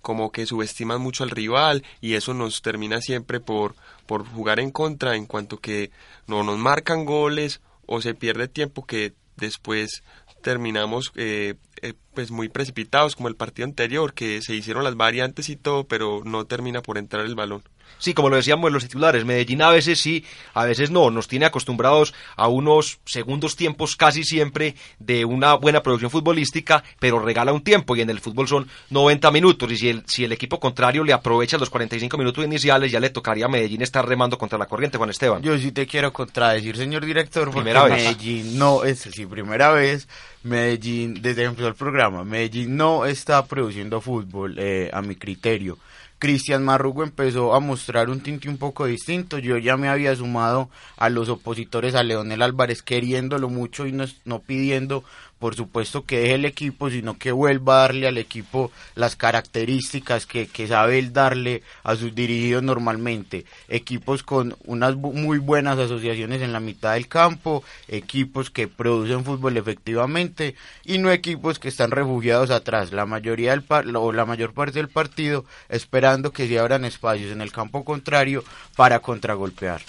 como 0.02 0.32
que 0.32 0.46
subestiman 0.46 1.00
mucho 1.00 1.22
al 1.22 1.30
rival 1.30 1.84
y 2.00 2.14
eso 2.14 2.34
nos 2.34 2.62
termina 2.62 3.00
siempre 3.00 3.40
por, 3.40 3.76
por 4.06 4.26
jugar 4.26 4.60
en 4.60 4.70
contra 4.70 5.16
en 5.16 5.26
cuanto 5.26 5.58
que 5.58 5.90
no 6.26 6.42
nos 6.42 6.58
marcan 6.58 7.04
goles 7.04 7.60
o 7.86 8.00
se 8.00 8.14
pierde 8.14 8.48
tiempo 8.48 8.86
que 8.86 9.12
después 9.36 10.02
terminamos 10.42 11.12
eh, 11.16 11.54
eh, 11.82 11.94
pues 12.14 12.30
muy 12.30 12.48
precipitados 12.48 13.16
como 13.16 13.28
el 13.28 13.36
partido 13.36 13.66
anterior 13.66 14.14
que 14.14 14.42
se 14.42 14.54
hicieron 14.54 14.84
las 14.84 14.96
variantes 14.96 15.48
y 15.48 15.56
todo 15.56 15.84
pero 15.84 16.22
no 16.24 16.44
termina 16.44 16.82
por 16.82 16.98
entrar 16.98 17.24
el 17.24 17.34
balón 17.34 17.62
Sí, 17.98 18.12
como 18.12 18.28
lo 18.28 18.36
decíamos 18.36 18.68
en 18.68 18.74
los 18.74 18.82
titulares, 18.82 19.24
Medellín 19.24 19.62
a 19.62 19.70
veces 19.70 19.98
sí, 19.98 20.24
a 20.52 20.64
veces 20.64 20.90
no, 20.90 21.10
nos 21.10 21.26
tiene 21.26 21.46
acostumbrados 21.46 22.12
a 22.36 22.48
unos 22.48 22.98
segundos 23.04 23.56
tiempos 23.56 23.96
casi 23.96 24.24
siempre 24.24 24.74
de 24.98 25.24
una 25.24 25.54
buena 25.54 25.82
producción 25.82 26.10
futbolística, 26.10 26.84
pero 26.98 27.18
regala 27.18 27.52
un 27.52 27.62
tiempo 27.62 27.96
y 27.96 28.02
en 28.02 28.10
el 28.10 28.20
fútbol 28.20 28.48
son 28.48 28.68
90 28.90 29.30
minutos. 29.30 29.72
Y 29.72 29.76
si 29.76 29.88
el, 29.88 30.02
si 30.06 30.24
el 30.24 30.32
equipo 30.32 30.60
contrario 30.60 31.04
le 31.04 31.12
aprovecha 31.12 31.56
los 31.56 31.70
45 31.70 32.18
minutos 32.18 32.44
iniciales 32.44 32.92
ya 32.92 33.00
le 33.00 33.10
tocaría 33.10 33.46
a 33.46 33.48
Medellín 33.48 33.82
estar 33.82 34.06
remando 34.06 34.36
contra 34.36 34.58
la 34.58 34.66
corriente, 34.66 34.98
Juan 34.98 35.10
Esteban. 35.10 35.42
Yo 35.42 35.56
sí 35.58 35.72
te 35.72 35.86
quiero 35.86 36.12
contradecir, 36.12 36.76
señor 36.76 37.04
director, 37.04 37.44
porque 37.50 37.70
primera 37.70 37.86
Medellín 37.86 38.58
no 38.58 38.84
es, 38.84 39.00
sí, 39.00 39.26
primera 39.26 39.70
vez, 39.70 40.08
Medellín, 40.42 41.14
desde 41.22 41.42
que 41.42 41.48
empezó 41.48 41.68
el 41.68 41.74
programa, 41.74 42.24
Medellín 42.24 42.76
no 42.76 43.06
está 43.06 43.44
produciendo 43.46 44.00
fútbol 44.00 44.56
eh, 44.58 44.90
a 44.92 45.00
mi 45.02 45.16
criterio. 45.16 45.78
Cristian 46.18 46.64
Marrugo 46.64 47.02
empezó 47.02 47.54
a 47.54 47.60
mostrar 47.60 48.08
un 48.08 48.20
tinte 48.20 48.48
un 48.48 48.56
poco 48.56 48.86
distinto. 48.86 49.38
Yo 49.38 49.58
ya 49.58 49.76
me 49.76 49.88
había 49.88 50.14
sumado 50.16 50.70
a 50.96 51.08
los 51.10 51.28
opositores 51.28 51.94
a 51.94 52.02
Leonel 52.02 52.42
Álvarez 52.42 52.82
queriéndolo 52.82 53.48
mucho 53.48 53.86
y 53.86 53.92
no, 53.92 54.04
no 54.24 54.40
pidiendo 54.40 55.04
por 55.44 55.56
supuesto 55.56 56.06
que 56.06 56.20
deje 56.20 56.36
el 56.36 56.46
equipo, 56.46 56.88
sino 56.88 57.18
que 57.18 57.30
vuelva 57.30 57.74
a 57.74 57.80
darle 57.80 58.08
al 58.08 58.16
equipo 58.16 58.72
las 58.94 59.14
características 59.14 60.24
que, 60.24 60.48
sabe 60.66 60.98
él 60.98 61.12
darle 61.12 61.62
a 61.82 61.96
sus 61.96 62.14
dirigidos 62.14 62.62
normalmente. 62.62 63.44
Equipos 63.68 64.22
con 64.22 64.56
unas 64.64 64.96
muy 64.96 65.36
buenas 65.36 65.78
asociaciones 65.78 66.40
en 66.40 66.54
la 66.54 66.60
mitad 66.60 66.94
del 66.94 67.08
campo, 67.08 67.62
equipos 67.88 68.48
que 68.48 68.68
producen 68.68 69.22
fútbol 69.22 69.58
efectivamente 69.58 70.54
y 70.82 70.96
no 70.96 71.12
equipos 71.12 71.58
que 71.58 71.68
están 71.68 71.90
refugiados 71.90 72.50
atrás, 72.50 72.92
la 72.92 73.04
mayoría 73.04 73.50
del 73.50 73.66
o 73.96 74.12
la 74.12 74.24
mayor 74.24 74.54
parte 74.54 74.78
del 74.78 74.88
partido 74.88 75.44
esperando 75.68 76.32
que 76.32 76.48
se 76.48 76.58
abran 76.58 76.86
espacios 76.86 77.30
en 77.30 77.42
el 77.42 77.52
campo 77.52 77.84
contrario 77.84 78.44
para 78.76 79.00
contragolpear. 79.00 79.82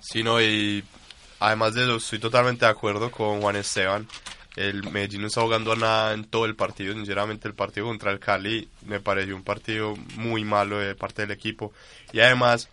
Sí, 0.00 0.22
no, 0.22 0.40
y 0.40 0.82
además 1.38 1.74
de 1.74 1.82
eso 1.82 1.96
estoy 1.96 2.18
totalmente 2.18 2.64
de 2.64 2.70
acuerdo 2.70 3.10
con 3.10 3.42
Juan 3.42 3.56
Esteban 3.56 4.08
el 4.56 4.90
Medellín 4.90 5.20
no 5.20 5.26
está 5.28 5.42
jugando 5.42 5.72
a 5.72 5.76
nada 5.76 6.14
en 6.14 6.24
todo 6.24 6.46
el 6.46 6.56
partido. 6.56 6.94
Sinceramente, 6.94 7.46
el 7.46 7.54
partido 7.54 7.86
contra 7.86 8.10
el 8.10 8.18
Cali 8.18 8.68
me 8.86 9.00
pareció 9.00 9.36
un 9.36 9.44
partido 9.44 9.94
muy 10.16 10.44
malo 10.44 10.78
de 10.78 10.94
parte 10.94 11.22
del 11.22 11.30
equipo. 11.30 11.72
Y 12.12 12.20
además, 12.20 12.68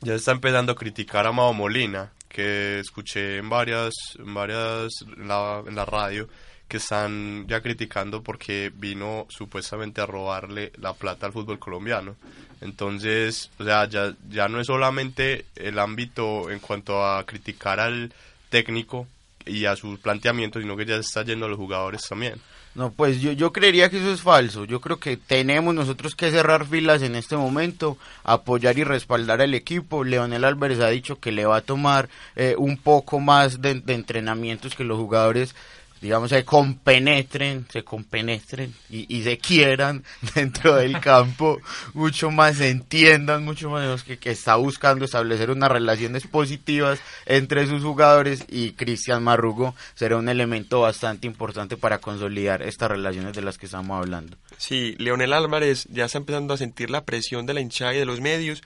ya 0.00 0.12
se 0.12 0.16
está 0.16 0.32
empezando 0.32 0.72
a 0.72 0.76
criticar 0.76 1.26
a 1.26 1.32
Mao 1.32 1.52
Molina, 1.52 2.10
que 2.28 2.80
escuché 2.80 3.36
en 3.36 3.50
varias, 3.50 3.92
en 4.18 4.32
varias, 4.32 5.04
en 5.16 5.28
la, 5.28 5.84
radio, 5.84 6.28
que 6.66 6.78
están 6.78 7.46
ya 7.46 7.60
criticando 7.60 8.22
porque 8.22 8.72
vino 8.74 9.26
supuestamente 9.28 10.00
a 10.00 10.06
robarle 10.06 10.72
la 10.78 10.94
plata 10.94 11.26
al 11.26 11.32
fútbol 11.32 11.58
colombiano. 11.58 12.16
Entonces, 12.62 13.50
o 13.58 13.64
sea, 13.64 13.86
ya, 13.86 14.14
ya 14.30 14.48
no 14.48 14.60
es 14.60 14.66
solamente 14.66 15.44
el 15.56 15.78
ámbito 15.78 16.50
en 16.50 16.58
cuanto 16.58 17.04
a 17.04 17.24
criticar 17.26 17.80
al 17.80 18.14
técnico, 18.48 19.06
y 19.46 19.64
a 19.66 19.76
sus 19.76 19.98
planteamientos, 19.98 20.62
sino 20.62 20.76
que 20.76 20.86
ya 20.86 20.94
se 20.94 21.00
está 21.00 21.24
yendo 21.24 21.46
a 21.46 21.48
los 21.48 21.58
jugadores 21.58 22.02
también. 22.08 22.40
No, 22.74 22.90
pues 22.90 23.20
yo, 23.20 23.32
yo 23.32 23.52
creería 23.52 23.90
que 23.90 23.98
eso 23.98 24.12
es 24.12 24.22
falso. 24.22 24.64
Yo 24.64 24.80
creo 24.80 24.98
que 24.98 25.18
tenemos 25.18 25.74
nosotros 25.74 26.14
que 26.14 26.30
cerrar 26.30 26.66
filas 26.66 27.02
en 27.02 27.16
este 27.16 27.36
momento, 27.36 27.98
apoyar 28.24 28.78
y 28.78 28.84
respaldar 28.84 29.42
al 29.42 29.52
equipo. 29.52 30.04
Leonel 30.04 30.44
Álvarez 30.44 30.80
ha 30.80 30.88
dicho 30.88 31.20
que 31.20 31.32
le 31.32 31.44
va 31.44 31.56
a 31.58 31.60
tomar 31.60 32.08
eh, 32.34 32.54
un 32.56 32.78
poco 32.78 33.20
más 33.20 33.60
de, 33.60 33.74
de 33.74 33.92
entrenamientos 33.92 34.74
que 34.74 34.84
los 34.84 34.98
jugadores 34.98 35.54
digamos, 36.02 36.30
se 36.30 36.44
compenetren, 36.44 37.64
se 37.72 37.84
compenetren 37.84 38.74
y, 38.90 39.16
y 39.16 39.22
se 39.22 39.38
quieran 39.38 40.02
dentro 40.34 40.74
del 40.74 41.00
campo, 41.00 41.60
mucho 41.94 42.32
más 42.32 42.56
se 42.56 42.70
entiendan, 42.70 43.44
mucho 43.44 43.70
más 43.70 44.02
que, 44.02 44.18
que 44.18 44.32
está 44.32 44.56
buscando 44.56 45.04
establecer 45.04 45.50
unas 45.50 45.70
relaciones 45.70 46.26
positivas 46.26 46.98
entre 47.24 47.68
sus 47.68 47.84
jugadores 47.84 48.44
y 48.48 48.72
Cristian 48.72 49.22
Marrugo 49.22 49.76
será 49.94 50.16
un 50.16 50.28
elemento 50.28 50.80
bastante 50.80 51.28
importante 51.28 51.76
para 51.76 51.98
consolidar 51.98 52.62
estas 52.62 52.90
relaciones 52.90 53.34
de 53.34 53.42
las 53.42 53.56
que 53.56 53.66
estamos 53.66 53.96
hablando. 53.96 54.36
Sí, 54.58 54.96
Leonel 54.98 55.32
Álvarez 55.32 55.86
ya 55.88 56.06
está 56.06 56.18
empezando 56.18 56.52
a 56.52 56.56
sentir 56.56 56.90
la 56.90 57.04
presión 57.04 57.46
de 57.46 57.54
la 57.54 57.60
hinchada 57.60 57.94
y 57.94 57.98
de 57.98 58.06
los 58.06 58.20
medios 58.20 58.62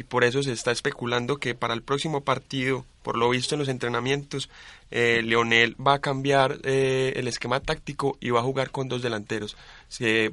y 0.00 0.02
por 0.02 0.24
eso 0.24 0.42
se 0.42 0.52
está 0.52 0.70
especulando 0.70 1.36
que 1.36 1.54
para 1.54 1.74
el 1.74 1.82
próximo 1.82 2.22
partido, 2.22 2.86
por 3.02 3.18
lo 3.18 3.28
visto 3.28 3.54
en 3.54 3.58
los 3.58 3.68
entrenamientos, 3.68 4.48
eh, 4.90 5.20
Leonel 5.22 5.76
va 5.78 5.92
a 5.92 5.98
cambiar 5.98 6.56
eh, 6.64 7.12
el 7.16 7.28
esquema 7.28 7.60
táctico 7.60 8.16
y 8.18 8.30
va 8.30 8.40
a 8.40 8.42
jugar 8.42 8.70
con 8.70 8.88
dos 8.88 9.02
delanteros, 9.02 9.58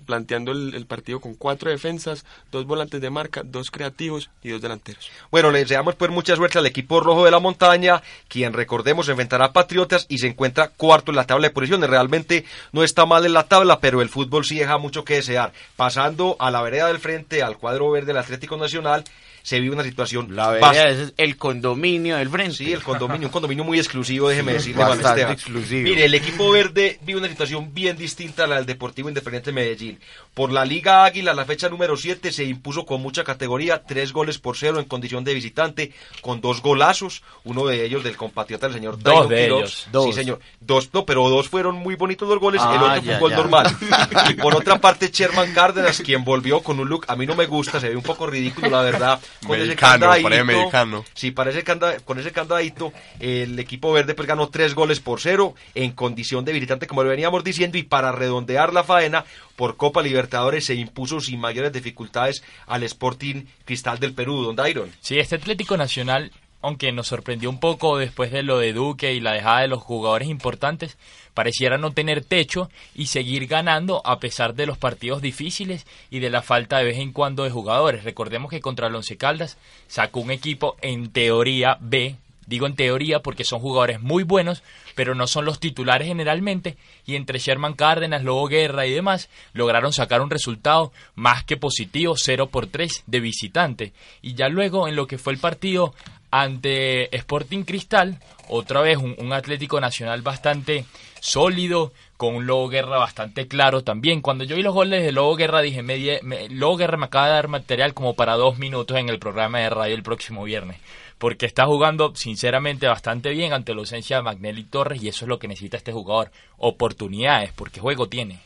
planteando 0.05 0.53
el, 0.53 0.85
partido 0.85 1.19
con 1.19 1.35
cuatro 1.35 1.69
defensas, 1.69 2.23
dos 2.49 2.65
volantes 2.65 3.01
de 3.01 3.09
marca, 3.09 3.41
dos 3.43 3.69
creativos 3.69 4.29
y 4.41 4.51
dos 4.51 4.61
delanteros. 4.61 5.11
Bueno, 5.31 5.51
le 5.51 5.59
deseamos 5.59 5.95
pues 5.95 6.11
mucha 6.11 6.37
suerte 6.37 6.59
al 6.59 6.65
equipo 6.65 7.01
rojo 7.01 7.25
de 7.25 7.31
la 7.31 7.39
montaña, 7.39 8.01
quien 8.29 8.53
recordemos 8.53 9.09
enfrentará 9.09 9.47
a 9.47 9.53
Patriotas 9.53 10.05
y 10.07 10.19
se 10.19 10.27
encuentra 10.27 10.69
cuarto 10.69 11.11
en 11.11 11.17
la 11.17 11.27
tabla 11.27 11.49
de 11.49 11.53
posiciones. 11.53 11.89
Realmente 11.89 12.45
no 12.71 12.85
está 12.85 13.05
mal 13.05 13.25
en 13.25 13.33
la 13.33 13.49
tabla, 13.49 13.81
pero 13.81 14.01
el 14.01 14.07
fútbol 14.07 14.45
sí 14.45 14.59
deja 14.59 14.77
mucho 14.77 15.03
que 15.03 15.15
desear. 15.15 15.51
Pasando 15.75 16.37
a 16.39 16.51
la 16.51 16.61
vereda 16.61 16.87
del 16.87 16.99
frente, 16.99 17.43
al 17.43 17.57
cuadro 17.57 17.91
verde 17.91 18.07
del 18.07 18.17
Atlético 18.17 18.55
Nacional, 18.55 19.03
se 19.47 19.61
vive 19.61 19.73
una 19.73 19.83
situación. 19.85 20.35
La 20.35 20.49
verdad 20.49 20.89
es 20.89 21.13
el 21.15 21.37
condominio 21.37 22.17
del 22.17 22.29
frente. 22.29 22.53
Sí, 22.53 22.73
el 22.73 22.83
condominio, 22.83 23.29
un 23.29 23.31
condominio 23.31 23.63
muy 23.63 23.77
exclusivo, 23.77 24.27
déjeme 24.27 24.51
decirle, 24.51 24.83
Bastante 24.83 25.21
exclusivo. 25.21 25.83
Mire, 25.83 26.03
el 26.03 26.13
equipo 26.15 26.51
verde 26.51 26.99
vive 27.03 27.19
una 27.19 27.29
situación 27.29 27.73
bien 27.73 27.95
distinta 27.95 28.43
a 28.43 28.47
la 28.47 28.57
del 28.57 28.65
Deportivo 28.65 29.07
Independiente 29.07 29.53
Medellín. 29.53 30.01
Por 30.33 30.51
la 30.51 30.65
Liga 30.65 31.05
Águila, 31.05 31.33
la 31.33 31.45
fecha 31.45 31.69
número 31.69 31.95
7 31.95 32.29
se 32.33 32.43
impuso 32.43 32.85
con 32.85 33.01
mucha 33.01 33.23
categoría, 33.23 33.83
tres 33.83 34.11
goles 34.11 34.37
por 34.37 34.57
cero 34.57 34.81
en 34.81 34.85
condición 34.85 35.23
de 35.23 35.33
visitante, 35.33 35.93
con 36.19 36.41
dos 36.41 36.61
golazos, 36.61 37.23
uno 37.45 37.65
de 37.65 37.85
ellos 37.85 38.03
del 38.03 38.17
compatriota 38.17 38.67
del 38.67 38.75
señor 38.75 38.99
Dos 39.01 39.29
de 39.29 39.45
ellos, 39.45 39.87
dos. 39.93 40.07
Sí, 40.07 40.11
señor. 40.13 40.41
Dos, 40.59 40.89
no, 40.91 41.05
pero 41.05 41.29
dos 41.29 41.47
fueron 41.47 41.77
muy 41.77 41.95
bonitos 41.95 42.27
los 42.27 42.39
goles, 42.39 42.61
el 42.61 42.67
ah, 42.67 42.97
otro 42.97 43.01
fue 43.01 43.13
un 43.13 43.19
gol 43.21 43.31
normal. 43.31 43.77
y 44.29 44.33
por 44.33 44.53
otra 44.57 44.81
parte, 44.81 45.09
Sherman 45.09 45.53
Cárdenas, 45.53 46.01
quien 46.01 46.25
volvió 46.25 46.59
con 46.59 46.81
un 46.81 46.89
look, 46.89 47.05
a 47.07 47.15
mí 47.15 47.25
no 47.25 47.35
me 47.35 47.45
gusta, 47.45 47.79
se 47.79 47.87
ve 47.87 47.95
un 47.95 48.03
poco 48.03 48.27
ridículo, 48.27 48.69
la 48.69 48.81
verdad 48.81 49.21
con 49.45 49.59
ese 49.59 49.75
candadito. 49.75 51.05
Sí, 51.13 51.31
parece 51.31 51.63
con 52.05 52.19
ese 52.19 52.31
candadito, 52.31 52.93
el 53.19 53.59
equipo 53.59 53.91
verde 53.91 54.13
pues 54.13 54.27
ganó 54.27 54.49
tres 54.49 54.73
goles 54.73 54.99
por 54.99 55.19
cero 55.19 55.55
en 55.75 55.91
condición 55.91 56.45
de 56.45 56.53
visitante, 56.53 56.87
como 56.87 57.03
lo 57.03 57.09
veníamos 57.09 57.43
diciendo, 57.43 57.77
y 57.77 57.83
para 57.83 58.11
redondear 58.11 58.73
la 58.73 58.83
faena, 58.83 59.25
por 59.55 59.77
Copa 59.77 60.01
Libertadores 60.01 60.65
se 60.65 60.75
impuso 60.75 61.19
sin 61.19 61.39
mayores 61.39 61.73
dificultades 61.73 62.43
al 62.65 62.83
Sporting 62.83 63.45
Cristal 63.65 63.99
del 63.99 64.13
Perú, 64.13 64.43
don 64.43 64.55
Dairon. 64.55 64.91
Sí, 65.01 65.19
este 65.19 65.35
Atlético 65.35 65.77
Nacional 65.77 66.31
aunque 66.61 66.91
nos 66.91 67.07
sorprendió 67.07 67.49
un 67.49 67.59
poco 67.59 67.97
después 67.97 68.31
de 68.31 68.43
lo 68.43 68.59
de 68.59 68.73
Duque 68.73 69.13
y 69.13 69.19
la 69.19 69.33
dejada 69.33 69.61
de 69.61 69.67
los 69.67 69.81
jugadores 69.81 70.27
importantes, 70.27 70.97
pareciera 71.33 71.77
no 71.77 71.91
tener 71.91 72.25
techo 72.25 72.69
y 72.95 73.07
seguir 73.07 73.45
ganando 73.45 74.01
a 74.05 74.19
pesar 74.19 74.55
de 74.55 74.65
los 74.65 74.77
partidos 74.77 75.21
difíciles 75.21 75.85
y 76.09 76.19
de 76.19 76.31
la 76.31 76.41
falta 76.41 76.79
de 76.79 76.85
vez 76.85 76.97
en 76.97 77.13
cuando 77.13 77.43
de 77.43 77.51
jugadores. 77.51 78.03
Recordemos 78.03 78.49
que 78.49 78.59
contra 78.59 78.87
el 78.87 79.17
Caldas 79.17 79.57
sacó 79.87 80.21
un 80.21 80.31
equipo 80.31 80.77
en 80.81 81.11
teoría 81.11 81.77
B, 81.79 82.15
digo 82.47 82.65
en 82.65 82.75
teoría 82.75 83.19
porque 83.19 83.43
son 83.43 83.59
jugadores 83.59 84.01
muy 84.01 84.23
buenos, 84.23 84.63
pero 84.95 85.13
no 85.13 85.27
son 85.27 85.45
los 85.45 85.59
titulares 85.59 86.07
generalmente, 86.07 86.75
y 87.05 87.15
entre 87.15 87.37
Sherman 87.37 87.73
Cárdenas, 87.73 88.23
Lobo 88.23 88.47
Guerra 88.47 88.87
y 88.87 88.91
demás, 88.91 89.29
lograron 89.53 89.93
sacar 89.93 90.21
un 90.21 90.31
resultado 90.31 90.91
más 91.13 91.43
que 91.43 91.55
positivo, 91.55 92.15
0 92.17 92.47
por 92.47 92.65
3 92.65 93.03
de 93.05 93.19
visitante. 93.19 93.93
Y 94.23 94.33
ya 94.33 94.49
luego 94.49 94.87
en 94.87 94.95
lo 94.95 95.05
que 95.05 95.19
fue 95.19 95.33
el 95.33 95.39
partido 95.39 95.93
ante 96.31 97.15
Sporting 97.15 97.63
Cristal, 97.63 98.19
otra 98.49 98.81
vez 98.81 98.97
un, 98.97 99.33
Atlético 99.33 99.79
Nacional 99.79 100.21
bastante 100.21 100.85
sólido, 101.19 101.93
con 102.15 102.35
un 102.35 102.47
Lobo 102.47 102.69
Guerra 102.69 102.97
bastante 102.97 103.47
claro 103.47 103.83
también. 103.83 104.21
Cuando 104.21 104.43
yo 104.43 104.55
vi 104.55 104.63
los 104.63 104.73
goles 104.73 105.03
de 105.03 105.11
Lobo 105.11 105.35
Guerra 105.35 105.61
dije, 105.61 105.83
me, 105.83 106.49
Lobo 106.49 106.77
Guerra 106.77 106.97
me 106.97 107.05
acaba 107.05 107.27
de 107.27 107.33
dar 107.33 107.47
material 107.47 107.93
como 107.93 108.15
para 108.15 108.35
dos 108.35 108.57
minutos 108.57 108.97
en 108.97 109.09
el 109.09 109.19
programa 109.19 109.59
de 109.59 109.69
radio 109.69 109.95
el 109.95 110.03
próximo 110.03 110.43
viernes. 110.43 110.77
Porque 111.17 111.45
está 111.45 111.65
jugando 111.65 112.15
sinceramente 112.15 112.87
bastante 112.87 113.31
bien 113.31 113.53
ante 113.53 113.73
la 113.73 113.79
ausencia 113.79 114.17
de 114.17 114.23
Magnelli 114.23 114.63
Torres 114.63 115.01
y 115.01 115.07
eso 115.07 115.25
es 115.25 115.29
lo 115.29 115.39
que 115.39 115.47
necesita 115.47 115.77
este 115.77 115.91
jugador. 115.91 116.31
Oportunidades, 116.57 117.51
porque 117.53 117.79
juego 117.79 118.07
tiene. 118.07 118.39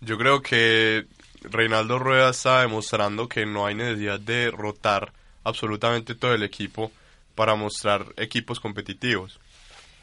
Yo 0.00 0.18
creo 0.18 0.40
que 0.42 1.06
Reinaldo 1.42 1.98
Rueda 1.98 2.30
está 2.30 2.62
demostrando 2.62 3.28
que 3.28 3.46
no 3.46 3.66
hay 3.66 3.74
necesidad 3.74 4.18
de 4.18 4.50
rotar 4.50 5.12
absolutamente 5.44 6.14
todo 6.14 6.34
el 6.34 6.42
equipo 6.42 6.90
para 7.40 7.54
mostrar 7.54 8.12
equipos 8.18 8.60
competitivos. 8.60 9.40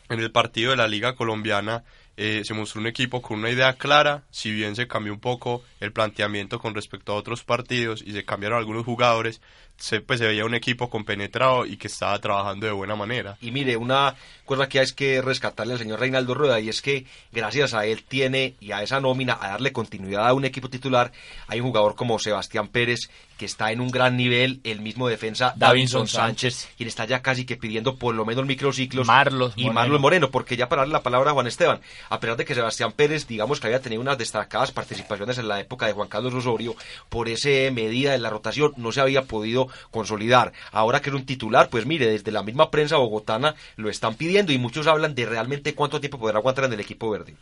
En 0.10 0.20
el 0.20 0.32
partido 0.32 0.72
de 0.72 0.77
la 0.77 0.88
Liga 0.88 1.13
Colombiana 1.13 1.84
eh, 2.15 2.41
se 2.44 2.56
mostró 2.56 2.82
un 2.82 2.88
equipo 2.88 3.22
con 3.22 3.38
una 3.38 3.51
idea 3.51 3.74
clara, 3.74 4.24
si 4.32 4.51
bien 4.51 4.75
se 4.75 4.88
cambió 4.88 5.13
un 5.13 5.20
poco 5.20 5.63
el 5.79 5.91
planteamiento 5.91 6.58
con 6.58 6.74
respecto 6.74 7.12
a 7.12 7.15
otros 7.15 7.44
partidos 7.44 8.01
y 8.03 8.13
se 8.13 8.25
cambiaron 8.25 8.58
algunos 8.58 8.86
jugadores, 8.86 9.39
se, 9.77 10.01
pues, 10.01 10.19
se 10.19 10.25
veía 10.25 10.46
un 10.46 10.55
equipo 10.55 10.89
compenetrado 10.89 11.65
y 11.65 11.77
que 11.77 11.88
estaba 11.88 12.19
trabajando 12.19 12.65
de 12.65 12.72
buena 12.72 12.96
manera. 12.96 13.38
Y 13.41 13.51
mire, 13.51 13.77
una 13.77 14.15
cosa 14.46 14.67
que 14.69 14.79
hay 14.79 14.88
que 14.96 15.22
rescatarle 15.22 15.74
al 15.74 15.79
señor 15.79 16.00
Reinaldo 16.00 16.34
Rueda 16.34 16.60
y 16.60 16.69
es 16.69 16.81
que 16.81 17.05
gracias 17.31 17.74
a 17.74 17.86
él 17.86 18.03
tiene 18.03 18.55
y 18.60 18.72
a 18.72 18.81
esa 18.81 19.00
nómina, 19.00 19.38
a 19.39 19.50
darle 19.50 19.72
continuidad 19.72 20.27
a 20.27 20.34
un 20.34 20.46
equipo 20.46 20.69
titular, 20.69 21.12
hay 21.48 21.60
un 21.60 21.67
jugador 21.67 21.96
como 21.96 22.17
Sebastián 22.17 22.69
Pérez 22.69 23.10
que 23.38 23.46
está 23.46 23.72
en 23.72 23.81
un 23.81 23.91
gran 23.91 24.17
nivel, 24.17 24.60
el 24.63 24.81
mismo 24.81 25.07
defensa 25.07 25.53
Davinson 25.55 26.07
Sánchez, 26.07 26.69
quien 26.75 26.89
está 26.89 27.05
ya 27.05 27.22
casi 27.22 27.46
que 27.46 27.55
pidiendo 27.55 27.96
por 27.96 28.15
lo 28.15 28.25
menos 28.25 28.46
microciclos 28.46 29.05
Marlos 29.05 29.53
y 29.55 29.69
Marlos 29.69 30.01
Moreno, 30.01 30.31
porque 30.31 30.57
ya 30.57 30.67
para 30.67 30.81
darle 30.81 30.93
la 30.93 31.03
palabra 31.03 31.31
a 31.31 31.34
Juan 31.34 31.48
Esteban, 31.48 31.79
a 32.10 32.19
pesar 32.19 32.38
de 32.38 32.46
que 32.46 32.55
Sebastián 32.55 32.93
Pérez, 32.93 33.27
digamos 33.27 33.60
que 33.60 33.67
había 33.67 33.81
tenido 33.81 34.01
unas 34.01 34.17
destacadas 34.17 34.72
participaciones 34.72 35.38
en 35.38 35.48
la 35.48 35.60
época 35.60 35.86
de 35.86 35.93
Juan 35.93 36.07
Carlos 36.07 36.34
Osorio, 36.34 36.75
por 37.10 37.29
ese 37.29 37.69
medida 37.72 38.12
de 38.12 38.17
la 38.17 38.31
rotación 38.31 38.74
no 38.77 38.91
se 38.91 39.01
había 39.01 39.24
podido 39.24 39.66
consolidar. 39.91 40.53
Ahora 40.71 41.01
que 41.01 41.09
es 41.09 41.15
un 41.15 41.25
titular, 41.25 41.69
pues 41.69 41.86
mire, 41.86 42.07
desde 42.07 42.31
la 42.31 42.43
misma 42.43 42.71
prensa 42.71 42.97
bogotana 42.97 43.55
lo 43.75 43.89
están 43.89 44.15
pidiendo 44.15 44.51
y 44.51 44.57
muchos 44.57 44.88
hablan 44.88 45.15
de 45.15 45.25
realmente 45.25 45.75
cuánto 45.75 46.00
tiempo 46.00 46.19
podrá 46.19 46.39
aguantar 46.39 46.65
en 46.65 46.74
el 46.74 46.79
equipo 46.79 47.09
verde. 47.09 47.36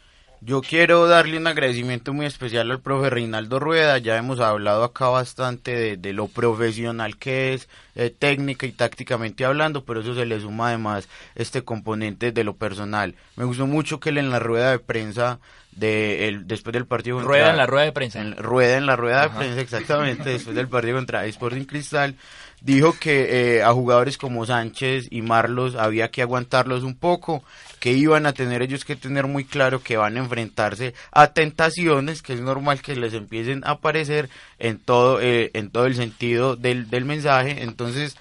Yo 0.45 0.61
quiero 0.61 1.07
darle 1.07 1.39
un 1.39 1.47
agradecimiento 1.47 2.13
muy 2.13 2.27
especial 2.27 2.69
al 2.69 2.79
profe 2.79 3.09
Reinaldo 3.09 3.59
Rueda. 3.59 3.97
Ya 3.97 4.15
hemos 4.15 4.39
hablado 4.39 4.83
acá 4.83 5.07
bastante 5.07 5.97
de, 5.97 6.13
lo 6.13 6.27
profesional 6.27 7.17
que 7.17 7.55
es, 7.55 7.67
eh, 7.95 8.11
técnica 8.11 8.67
y 8.67 8.71
tácticamente 8.71 9.43
hablando, 9.43 9.85
pero 9.85 10.01
eso 10.01 10.13
se 10.13 10.27
le 10.27 10.39
suma 10.39 10.67
además 10.67 11.09
este 11.33 11.63
componente 11.63 12.31
de 12.31 12.43
lo 12.43 12.55
personal. 12.57 13.15
Me 13.37 13.45
gustó 13.45 13.65
mucho 13.65 13.99
que 13.99 14.09
él 14.09 14.19
en 14.19 14.29
la 14.29 14.37
rueda 14.37 14.69
de 14.69 14.77
prensa 14.77 15.39
de 15.71 16.27
el, 16.27 16.45
después 16.45 16.73
del 16.73 16.85
partido 16.85 17.19
rueda 17.19 17.49
en 17.49 17.57
la 17.57 17.65
rueda 17.65 17.83
de 17.83 17.91
prensa 17.91 18.23
rueda 18.37 18.77
en 18.77 18.85
la 18.85 18.95
rueda 18.95 19.23
de 19.23 19.29
prensa 19.31 19.59
exactamente 19.59 20.29
después 20.29 20.55
del 20.55 20.69
partido 20.69 20.95
contra 20.95 21.25
Sporting 21.25 21.65
Cristal 21.65 22.15
dijo 22.61 22.95
que 22.97 23.57
eh, 23.57 23.61
a 23.61 23.73
jugadores 23.73 24.17
como 24.17 24.45
Sánchez 24.45 25.07
y 25.11 25.21
Marlos 25.21 25.75
había 25.75 26.11
que 26.11 26.21
aguantarlos 26.21 26.83
un 26.83 26.95
poco 26.95 27.43
que 27.85 27.93
iban 27.93 28.25
a 28.25 28.33
tener 28.33 28.63
ellos 28.63 28.83
que 28.83 28.95
tener 28.95 29.27
muy 29.27 29.45
claro 29.45 29.83
que 29.83 29.95
van 29.95 30.17
a 30.17 30.19
enfrentarse 30.19 30.95
a 31.11 31.33
tentaciones 31.33 32.23
que 32.23 32.33
es 32.33 32.41
normal 32.41 32.81
que 32.81 32.95
les 32.95 33.13
empiecen 33.13 33.63
a 33.63 33.73
aparecer 33.73 34.27
en 34.57 34.79
todo 34.79 35.21
eh, 35.21 35.51
en 35.53 35.69
todo 35.69 35.85
el 35.85 35.93
sentido 35.93 36.55
del, 36.55 36.89
del 36.89 37.05
mensaje. 37.05 37.61
Entonces 37.61 38.17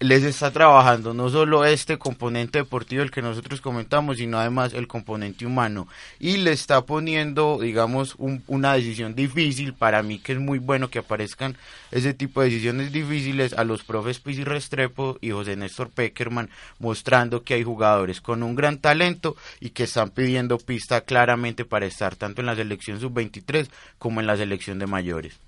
les 0.00 0.24
está 0.24 0.50
trabajando 0.50 1.12
no 1.12 1.28
solo 1.28 1.66
este 1.66 1.98
componente 1.98 2.58
deportivo 2.58 3.02
el 3.02 3.10
que 3.10 3.20
nosotros 3.20 3.60
comentamos, 3.60 4.16
sino 4.16 4.38
además 4.38 4.72
el 4.72 4.88
componente 4.88 5.44
humano. 5.44 5.88
Y 6.18 6.38
le 6.38 6.52
está 6.52 6.86
poniendo, 6.86 7.58
digamos, 7.60 8.16
una 8.18 8.72
decisión 8.72 9.14
difícil, 9.14 9.74
para 9.74 10.02
mí 10.02 10.18
que 10.18 10.32
es 10.32 10.38
muy 10.38 10.58
bueno 10.58 10.88
que 10.88 11.00
aparezcan 11.00 11.54
ese 11.90 12.14
tipo 12.14 12.40
de 12.40 12.48
decisiones 12.48 12.92
difíciles 12.92 13.52
a 13.52 13.64
los 13.64 13.84
profes 13.84 14.20
Pizzi 14.20 14.42
Restrepo 14.42 15.18
y 15.20 15.32
José 15.32 15.54
Néstor 15.56 15.90
Peckerman, 15.90 16.48
mostrando 16.78 17.42
que 17.42 17.54
hay 17.54 17.62
jugadores 17.62 18.22
con 18.22 18.42
un 18.42 18.54
gran 18.54 18.78
talento 18.78 19.36
y 19.60 19.70
que 19.70 19.82
están 19.82 20.10
pidiendo 20.10 20.56
pista 20.56 21.02
claramente 21.02 21.66
para 21.66 21.84
estar 21.84 22.16
tanto 22.16 22.40
en 22.40 22.46
la 22.46 22.56
selección 22.56 23.00
sub-23 23.00 23.68
como 23.98 24.20
en 24.20 24.26
la 24.26 24.38
selección 24.38 24.78
de 24.78 24.86
mayores. 24.86 25.38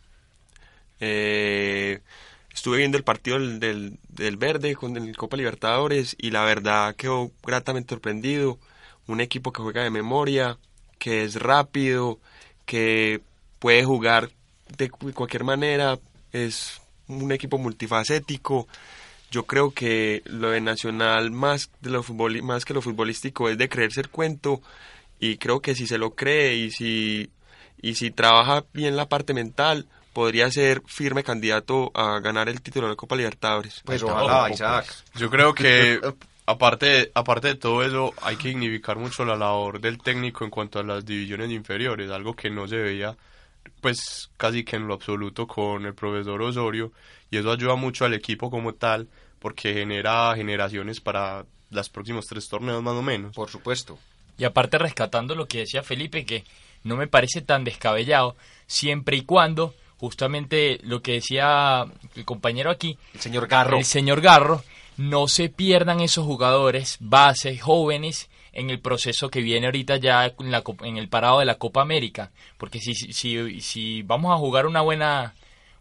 Eh 1.00 2.00
estuve 2.54 2.78
viendo 2.78 2.98
el 2.98 3.04
partido 3.04 3.38
del, 3.38 3.98
del, 4.08 4.36
Verde 4.36 4.74
con 4.74 4.96
el 4.96 5.16
Copa 5.16 5.36
Libertadores 5.36 6.16
y 6.18 6.30
la 6.30 6.44
verdad 6.44 6.94
quedó 6.96 7.30
gratamente 7.42 7.94
sorprendido. 7.94 8.58
Un 9.06 9.20
equipo 9.20 9.52
que 9.52 9.62
juega 9.62 9.82
de 9.82 9.90
memoria, 9.90 10.58
que 10.98 11.24
es 11.24 11.36
rápido, 11.36 12.20
que 12.66 13.20
puede 13.58 13.84
jugar 13.84 14.30
de 14.76 14.90
cualquier 14.90 15.44
manera, 15.44 15.98
es 16.32 16.80
un 17.08 17.32
equipo 17.32 17.58
multifacético. 17.58 18.68
Yo 19.30 19.44
creo 19.44 19.72
que 19.72 20.22
lo 20.26 20.50
de 20.50 20.60
Nacional 20.60 21.30
más 21.30 21.70
de 21.80 21.90
lo 21.90 22.02
más 22.42 22.64
que 22.64 22.74
lo 22.74 22.82
futbolístico 22.82 23.48
es 23.48 23.58
de 23.58 23.68
creerse 23.68 24.00
el 24.00 24.10
cuento 24.10 24.60
y 25.18 25.38
creo 25.38 25.60
que 25.60 25.74
si 25.74 25.86
se 25.86 25.98
lo 25.98 26.14
cree 26.14 26.56
y 26.56 26.70
si 26.70 27.30
y 27.80 27.94
si 27.94 28.10
trabaja 28.10 28.64
bien 28.72 28.96
la 28.96 29.08
parte 29.08 29.34
mental 29.34 29.86
podría 30.12 30.50
ser 30.50 30.82
firme 30.86 31.24
candidato 31.24 31.90
a 31.94 32.20
ganar 32.20 32.48
el 32.48 32.60
título 32.60 32.86
de 32.86 32.92
la 32.92 32.96
Copa 32.96 33.16
Libertadores. 33.16 33.82
Pues 33.84 34.02
ojalá, 34.02 34.50
Isaac. 34.50 34.86
Yo 35.14 35.30
creo 35.30 35.54
que 35.54 36.00
aparte, 36.46 37.10
aparte 37.14 37.48
de 37.48 37.54
todo 37.54 37.82
eso, 37.82 38.14
hay 38.22 38.36
que 38.36 38.48
significar 38.48 38.96
mucho 38.96 39.24
la 39.24 39.36
labor 39.36 39.80
del 39.80 39.98
técnico 39.98 40.44
en 40.44 40.50
cuanto 40.50 40.78
a 40.78 40.82
las 40.82 41.04
divisiones 41.04 41.50
inferiores, 41.50 42.10
algo 42.10 42.34
que 42.34 42.50
no 42.50 42.68
se 42.68 42.76
veía 42.76 43.16
pues 43.80 44.30
casi 44.36 44.64
que 44.64 44.76
en 44.76 44.86
lo 44.86 44.94
absoluto 44.94 45.46
con 45.46 45.86
el 45.86 45.94
profesor 45.94 46.40
Osorio 46.42 46.92
y 47.30 47.36
eso 47.36 47.50
ayuda 47.50 47.74
mucho 47.74 48.04
al 48.04 48.14
equipo 48.14 48.50
como 48.50 48.74
tal 48.74 49.08
porque 49.38 49.74
genera 49.74 50.34
generaciones 50.36 51.00
para 51.00 51.44
los 51.70 51.88
próximos 51.88 52.26
tres 52.26 52.48
torneos 52.48 52.82
más 52.82 52.94
o 52.94 53.02
menos. 53.02 53.34
Por 53.34 53.50
supuesto. 53.50 53.98
Y 54.38 54.44
aparte 54.44 54.78
rescatando 54.78 55.34
lo 55.34 55.46
que 55.46 55.58
decía 55.58 55.82
Felipe, 55.82 56.24
que 56.24 56.44
no 56.84 56.96
me 56.96 57.08
parece 57.08 57.40
tan 57.40 57.64
descabellado, 57.64 58.36
siempre 58.66 59.16
y 59.16 59.22
cuando 59.22 59.74
justamente 60.02 60.80
lo 60.82 61.00
que 61.00 61.12
decía 61.12 61.84
el 62.16 62.24
compañero 62.24 62.72
aquí, 62.72 62.98
el 63.14 63.20
señor 63.20 63.46
Garro. 63.46 63.78
El 63.78 63.84
señor 63.84 64.20
Garro, 64.20 64.64
no 64.96 65.28
se 65.28 65.48
pierdan 65.48 66.00
esos 66.00 66.26
jugadores 66.26 66.96
bases 66.98 67.62
jóvenes 67.62 68.28
en 68.52 68.68
el 68.68 68.80
proceso 68.80 69.28
que 69.28 69.42
viene 69.42 69.66
ahorita 69.66 69.98
ya 69.98 70.26
en, 70.26 70.50
la, 70.50 70.64
en 70.82 70.96
el 70.96 71.08
parado 71.08 71.38
de 71.38 71.44
la 71.44 71.54
Copa 71.54 71.82
América, 71.82 72.32
porque 72.58 72.80
si, 72.80 72.94
si, 72.94 73.60
si 73.60 74.02
vamos 74.02 74.34
a 74.34 74.38
jugar 74.38 74.66
una 74.66 74.80
buena 74.80 75.34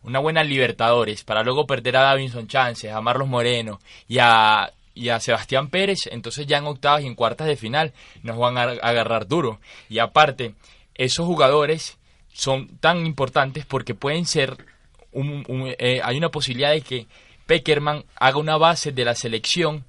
una 0.04 0.20
buena 0.20 0.44
Libertadores 0.44 1.24
para 1.24 1.42
luego 1.42 1.66
perder 1.66 1.98
a 1.98 2.02
Davinson 2.04 2.48
Chances, 2.48 2.92
a 2.92 3.02
Marlos 3.02 3.28
Moreno 3.28 3.80
y 4.08 4.20
a 4.20 4.72
y 4.94 5.10
a 5.10 5.20
Sebastián 5.20 5.70
Pérez, 5.70 6.02
entonces 6.12 6.46
ya 6.46 6.60
en 6.60 6.68
octavas 6.68 7.02
y 7.02 7.08
en 7.08 7.16
cuartas 7.16 7.48
de 7.48 7.56
final 7.56 7.92
nos 8.22 8.38
van 8.38 8.60
a 8.60 8.64
agarrar 8.64 9.28
duro. 9.28 9.60
Y 9.90 9.98
aparte, 9.98 10.54
esos 10.94 11.26
jugadores 11.26 11.98
son 12.34 12.67
tan 12.80 13.06
importantes 13.06 13.65
porque 13.65 13.94
pueden 13.96 14.26
ser, 14.26 14.58
un, 15.12 15.44
eh, 15.78 16.02
hay 16.04 16.17
una 16.17 16.30
posibilidad 16.30 16.72
de 16.72 16.82
que 16.82 17.08
Peckerman 17.46 18.06
haga 18.15 18.38
una 18.38 18.58
base 18.58 18.91
de 18.91 19.06
la 19.06 19.15
selección 19.15 19.84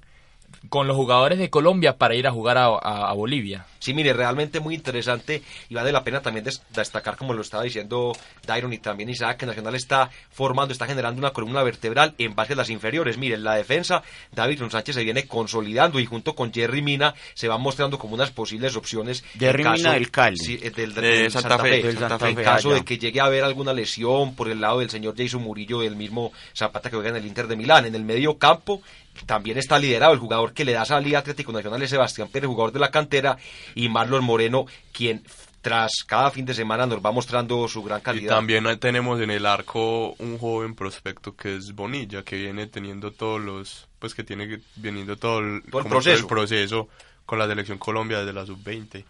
con 0.69 0.87
los 0.87 0.97
jugadores 0.97 1.39
de 1.39 1.51
Colombia 1.51 1.97
para 1.97 2.15
ir 2.15 2.27
a 2.27 2.31
jugar 2.31 2.59
a, 2.59 3.13
Bolivia. 3.13 3.67
Sí, 3.79 3.95
mire, 3.95 4.13
realmente 4.13 4.61
muy 4.61 4.75
interesante 4.75 5.43
y 5.69 5.75
vale 5.75 5.93
la 5.93 6.03
pena 6.03 6.23
también 6.23 6.47
destacar, 6.71 7.17
como 7.17 7.35
lo 7.35 7.43
estaba 7.43 7.63
diciendo 7.63 8.13
Dairon 8.47 8.73
y 8.73 8.79
también 8.79 9.11
Isaac, 9.11 9.39
que 9.39 9.47
Nacional 9.47 9.75
está 9.75 10.11
formando, 10.31 10.73
está 10.73 10.87
generando 10.87 11.19
una 11.19 11.31
columna 11.31 11.63
vertebral 11.63 12.15
en 12.19 12.35
base 12.35 12.55
a 12.55 12.57
las 12.57 12.71
inferiores. 12.71 13.19
Mire, 13.19 13.35
en 13.35 13.45
la 13.45 13.55
defensa, 13.55 14.03
David 14.33 14.63
Sánchez 14.71 14.95
se 14.95 15.05
viene 15.05 15.27
consolidando 15.27 16.01
y 16.01 16.07
junto 16.07 16.35
con 16.35 16.53
Jerry 16.53 16.81
Mina 16.83 17.15
se 17.35 17.49
van 17.49 17.61
mostrando 17.61 17.99
como 17.99 18.15
unas 18.15 18.31
posibles 18.31 18.77
opciones. 18.77 19.25
Jerry 19.39 19.65
Mina 19.65 19.93
del 19.93 20.11
Cali. 20.11 20.39
Sí, 20.39 20.59
eh, 20.63 20.71
del, 20.71 21.31
Santa, 21.31 21.59
Fe. 21.59 21.81
en 21.81 22.35
caso 22.37 22.73
de 22.73 22.85
que 22.85 22.99
llegue 22.99 23.21
a 23.21 23.25
haber 23.25 23.45
alguna 23.45 23.73
lesión 23.73 24.35
por 24.35 24.49
el 24.49 24.61
lado 24.61 24.79
del 24.79 24.91
señor 24.91 25.15
Jason 25.17 25.43
Murillo, 25.43 25.81
del 25.81 25.97
mismo 25.97 26.33
Zapata 26.55 26.89
que 26.89 26.97
juega 26.97 27.11
en 27.11 27.17
el 27.17 27.27
Inter 27.27 27.47
de 27.47 27.57
Milán. 27.57 27.85
En 27.85 27.95
el 27.95 28.05
medio 28.05 28.39
campo, 28.39 28.83
también 29.27 29.59
está 29.59 29.79
liderado 29.79 30.13
el 30.13 30.19
jugador 30.19 30.53
que 30.53 30.65
le 30.65 30.73
da 30.73 30.85
salida 30.85 31.19
a 31.19 31.21
Atlético 31.21 31.53
Nacional 31.53 31.83
es 31.83 31.91
Sebastián 31.91 32.29
Pérez, 32.29 32.49
jugador 32.49 32.73
de 32.73 32.81
la 32.81 32.91
cantera, 32.91 33.37
y 33.75 33.89
Marlon 33.89 34.25
Moreno, 34.25 34.67
quien 34.93 35.23
tras 35.61 36.03
cada 36.07 36.31
fin 36.31 36.45
de 36.45 36.55
semana 36.55 36.87
nos 36.87 36.99
va 36.99 37.13
mostrando 37.13 37.67
su 37.69 37.83
gran 37.83 38.01
calidad. 38.01 38.33
Y 38.33 38.35
también 38.35 38.79
tenemos 38.81 39.21
en 39.21 39.31
el 39.31 39.47
arco 39.47 40.15
un 40.19 40.39
joven 40.39 40.75
prospecto 40.75 41.37
que 41.37 41.57
es 41.57 41.73
Bonilla, 41.73 42.25
que 42.25 42.37
viene 42.37 42.67
teniendo 42.67 43.13
todos 43.13 43.41
los, 43.41 43.89
pues 43.99 44.15
que 44.15 44.25
tiene 44.25 44.61
viniendo 44.77 45.17
todo 45.17 45.39
el, 45.39 45.63
proceso. 45.63 46.27
proceso 46.27 46.89
con 47.25 47.39
la 47.39 47.47
selección 47.47 47.79
Colombia 47.79 48.19
desde 48.19 48.33
la 48.33 48.45
sub-20. 48.45 49.05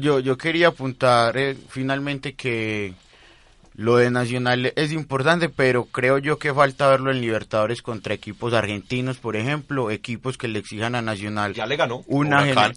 Yo, 0.00 0.20
yo 0.20 0.36
quería 0.36 0.68
apuntar 0.68 1.36
eh, 1.36 1.56
finalmente 1.68 2.34
que 2.34 2.94
lo 3.74 3.96
de 3.96 4.10
Nacional 4.10 4.72
es 4.76 4.92
importante, 4.92 5.48
pero 5.48 5.86
creo 5.86 6.18
yo 6.18 6.38
que 6.38 6.54
falta 6.54 6.88
verlo 6.88 7.10
en 7.10 7.20
Libertadores 7.20 7.82
contra 7.82 8.14
equipos 8.14 8.52
argentinos, 8.52 9.18
por 9.18 9.36
ejemplo, 9.36 9.90
equipos 9.90 10.38
que 10.38 10.48
le 10.48 10.60
exijan 10.60 10.94
a 10.94 11.02
Nacional. 11.02 11.54
Ya 11.54 11.66
le 11.66 11.76
ganó. 11.76 12.04
Una 12.06 12.72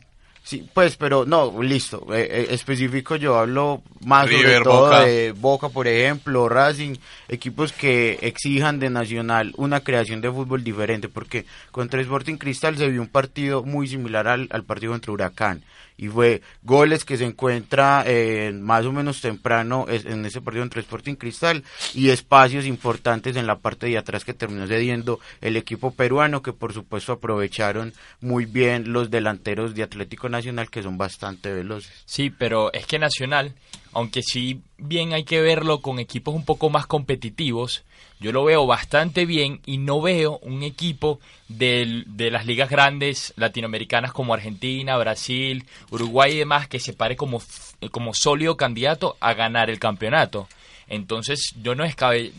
Sí, 0.48 0.66
pues, 0.74 0.96
pero 0.96 1.26
no, 1.26 1.62
listo. 1.62 2.08
Eh, 2.16 2.22
eh, 2.22 2.48
específico, 2.52 3.18
yo 3.18 3.38
hablo 3.38 3.84
más 4.06 4.30
sobre 4.30 4.62
todo 4.62 5.02
de 5.02 5.34
Boca, 5.34 5.68
por 5.68 5.90
ejemplo, 5.90 6.48
Racing, 6.48 6.96
equipos 7.28 7.74
que 7.74 8.18
exijan 8.22 8.80
de 8.80 8.90
Nacional 8.90 9.52
una 9.58 9.82
creación 9.82 10.22
de 10.22 10.32
fútbol 10.32 10.64
diferente, 10.64 11.10
porque 11.10 11.46
contra 11.72 12.00
Sporting 12.00 12.38
Cristal 12.38 12.78
se 12.78 12.88
vio 12.88 13.02
un 13.02 13.10
partido 13.10 13.64
muy 13.64 13.90
similar 13.90 14.30
al, 14.30 14.48
al 14.50 14.64
partido 14.64 14.94
contra 14.94 15.12
Huracán 15.12 15.64
y 15.98 16.08
fue 16.08 16.42
goles 16.62 17.04
que 17.04 17.18
se 17.18 17.26
encuentra 17.26 18.04
eh, 18.06 18.52
más 18.54 18.86
o 18.86 18.92
menos 18.92 19.22
temprano 19.22 19.86
en 19.90 20.26
ese 20.26 20.42
partido 20.42 20.64
entre 20.64 20.82
Sporting 20.82 21.16
Cristal 21.16 21.64
y 21.94 22.10
espacios 22.10 22.66
importantes 22.66 23.36
en 23.36 23.48
la 23.48 23.58
parte 23.58 23.88
de 23.88 23.98
atrás 23.98 24.24
que 24.24 24.34
terminó 24.34 24.68
cediendo 24.68 25.20
el 25.42 25.58
equipo 25.58 25.92
peruano 25.92 26.42
que 26.42 26.54
por 26.54 26.74
supuesto 26.74 27.14
aprovecharon 27.14 27.94
muy 28.22 28.46
bien 28.46 28.94
los 28.94 29.10
delanteros 29.10 29.76
de 29.76 29.84
Atlético 29.84 30.30
Nacional 30.30 30.70
que 30.70 30.84
son 30.84 30.98
bastante 30.98 31.52
veloces. 31.52 31.92
Sí, 32.06 32.30
pero 32.30 32.72
es 32.74 32.86
que 32.86 33.00
Nacional, 33.00 33.54
aunque 33.98 34.22
sí 34.22 34.62
bien 34.78 35.14
hay 35.14 35.24
que 35.24 35.42
verlo 35.42 35.82
con 35.82 35.98
equipos 35.98 36.36
un 36.36 36.46
poco 36.46 36.70
más 36.70 36.86
competitivos, 36.86 37.84
yo 38.20 38.32
lo 38.32 38.44
veo 38.44 38.68
bastante 38.68 39.26
bien 39.26 39.60
y 39.66 39.80
no 39.80 40.02
veo 40.02 40.38
un 40.44 40.62
equipo 40.62 41.20
de, 41.48 42.04
de 42.06 42.30
las 42.30 42.46
ligas 42.46 42.70
grandes 42.70 43.34
latinoamericanas 43.38 44.14
como 44.14 44.36
Argentina, 44.36 44.98
Brasil, 44.98 45.66
Uruguay 45.90 46.34
y 46.34 46.38
demás 46.38 46.68
que 46.68 46.80
se 46.80 46.94
pare 46.94 47.16
como, 47.16 47.42
como 47.90 48.14
sólido 48.14 48.56
candidato 48.56 49.18
a 49.20 49.34
ganar 49.34 49.72
el 49.72 49.80
campeonato. 49.80 50.48
Entonces 50.88 51.56
yo 51.64 51.74
no, 51.74 51.84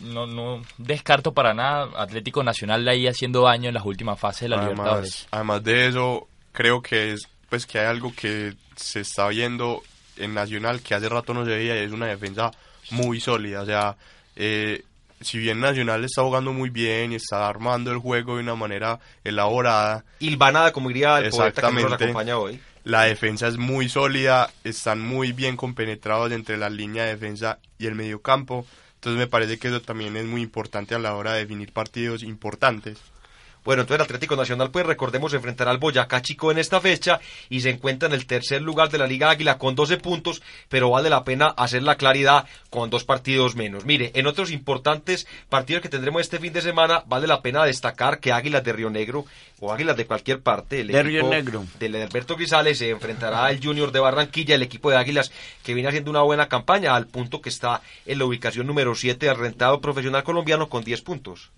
no, 0.03 0.27
no 0.27 0.61
descarto 0.77 1.33
para 1.33 1.53
nada 1.53 1.89
Atlético 1.97 2.41
Nacional 2.41 2.85
de 2.85 2.91
ahí 2.91 3.05
haciendo 3.05 3.41
daño 3.41 3.67
en 3.67 3.73
las 3.73 3.85
últimas 3.85 4.17
fases 4.17 4.43
de 4.43 4.49
la 4.49 4.55
además, 4.61 4.77
Libertadores. 4.77 5.27
Además 5.31 5.63
de 5.65 5.87
eso, 5.89 6.27
creo 6.53 6.81
que 6.81 7.11
es 7.11 7.27
pues 7.49 7.65
que 7.65 7.79
hay 7.79 7.87
algo 7.87 8.13
que 8.15 8.53
se 8.77 9.01
está 9.01 9.27
viendo 9.27 9.83
en 10.19 10.33
Nacional 10.33 10.81
que 10.81 10.95
hace 10.95 11.09
rato 11.09 11.33
no 11.33 11.45
se 11.45 11.51
veía 11.51 11.75
y 11.75 11.85
es 11.85 11.91
una 11.91 12.07
defensa 12.07 12.51
muy 12.91 13.19
sólida. 13.19 13.61
O 13.61 13.65
sea, 13.65 13.95
eh, 14.35 14.83
si 15.21 15.37
bien 15.37 15.59
Nacional 15.59 16.03
está 16.03 16.21
jugando 16.21 16.53
muy 16.53 16.69
bien 16.69 17.11
y 17.11 17.15
está 17.15 17.47
armando 17.47 17.91
el 17.91 17.97
juego 17.97 18.35
de 18.35 18.43
una 18.43 18.55
manera 18.55 18.99
elaborada. 19.23 20.05
Hilvanada, 20.19 20.71
como 20.71 20.89
diría 20.89 21.19
el 21.19 21.29
poeta 21.31 21.61
que 21.69 21.81
nos 21.81 21.93
acompaña 21.93 22.37
hoy. 22.37 22.59
La 22.85 23.03
defensa 23.03 23.47
es 23.47 23.57
muy 23.57 23.89
sólida, 23.89 24.49
están 24.63 25.01
muy 25.01 25.33
bien 25.33 25.57
compenetrados 25.57 26.31
entre 26.31 26.57
la 26.57 26.69
línea 26.69 27.03
de 27.03 27.11
defensa 27.11 27.59
y 27.77 27.87
el 27.87 27.95
mediocampo. 27.95 28.65
Entonces 28.95 29.19
me 29.19 29.27
parece 29.27 29.59
que 29.59 29.67
eso 29.67 29.81
también 29.81 30.15
es 30.17 30.25
muy 30.25 30.41
importante 30.41 30.95
a 30.95 30.99
la 30.99 31.13
hora 31.15 31.33
de 31.33 31.41
definir 31.41 31.71
partidos 31.71 32.23
importantes. 32.23 32.97
Bueno, 33.63 33.81
entonces 33.81 33.99
el 33.99 34.05
Atlético 34.05 34.35
Nacional, 34.35 34.71
pues 34.71 34.85
recordemos, 34.85 35.33
enfrentará 35.33 35.71
al 35.71 35.77
Boyacá 35.77 36.21
Chico 36.21 36.51
en 36.51 36.57
esta 36.57 36.79
fecha 36.79 37.19
y 37.49 37.61
se 37.61 37.69
encuentra 37.69 38.07
en 38.07 38.13
el 38.13 38.25
tercer 38.25 38.61
lugar 38.61 38.89
de 38.89 38.97
la 38.97 39.07
Liga 39.07 39.29
Águila 39.29 39.57
con 39.57 39.75
12 39.75 39.97
puntos, 39.97 40.41
pero 40.69 40.89
vale 40.89 41.09
la 41.09 41.23
pena 41.23 41.47
hacer 41.47 41.83
la 41.83 41.95
claridad 41.95 42.45
con 42.69 42.89
dos 42.89 43.03
partidos 43.03 43.55
menos. 43.55 43.85
Mire, 43.85 44.11
en 44.15 44.27
otros 44.27 44.51
importantes 44.51 45.27
partidos 45.49 45.81
que 45.81 45.89
tendremos 45.89 46.21
este 46.21 46.39
fin 46.39 46.53
de 46.53 46.61
semana, 46.61 47.03
vale 47.07 47.27
la 47.27 47.41
pena 47.41 47.65
destacar 47.65 48.19
que 48.19 48.31
Águilas 48.31 48.63
de 48.63 48.73
Río 48.73 48.89
Negro 48.89 49.25
o 49.59 49.73
Águilas 49.73 49.97
de 49.97 50.05
cualquier 50.05 50.41
parte, 50.41 50.81
el 50.81 50.87
de 50.87 51.03
Río 51.03 51.29
Negro. 51.29 51.65
del 51.79 51.95
Alberto 51.95 52.35
Grisales 52.35 52.77
se 52.77 52.89
enfrentará 52.89 53.45
al 53.45 53.61
Junior 53.61 53.91
de 53.91 53.99
Barranquilla, 53.99 54.55
el 54.55 54.63
equipo 54.63 54.89
de 54.89 54.97
Águilas 54.97 55.31
que 55.63 55.73
viene 55.73 55.89
haciendo 55.89 56.11
una 56.11 56.21
buena 56.21 56.47
campaña 56.47 56.95
al 56.95 57.07
punto 57.07 57.41
que 57.41 57.49
está 57.49 57.81
en 58.05 58.19
la 58.19 58.25
ubicación 58.25 58.67
número 58.67 58.95
7 58.95 59.25
del 59.25 59.37
rentado 59.37 59.81
profesional 59.81 60.23
colombiano 60.23 60.69
con 60.69 60.83
10 60.83 61.01
puntos. 61.01 61.51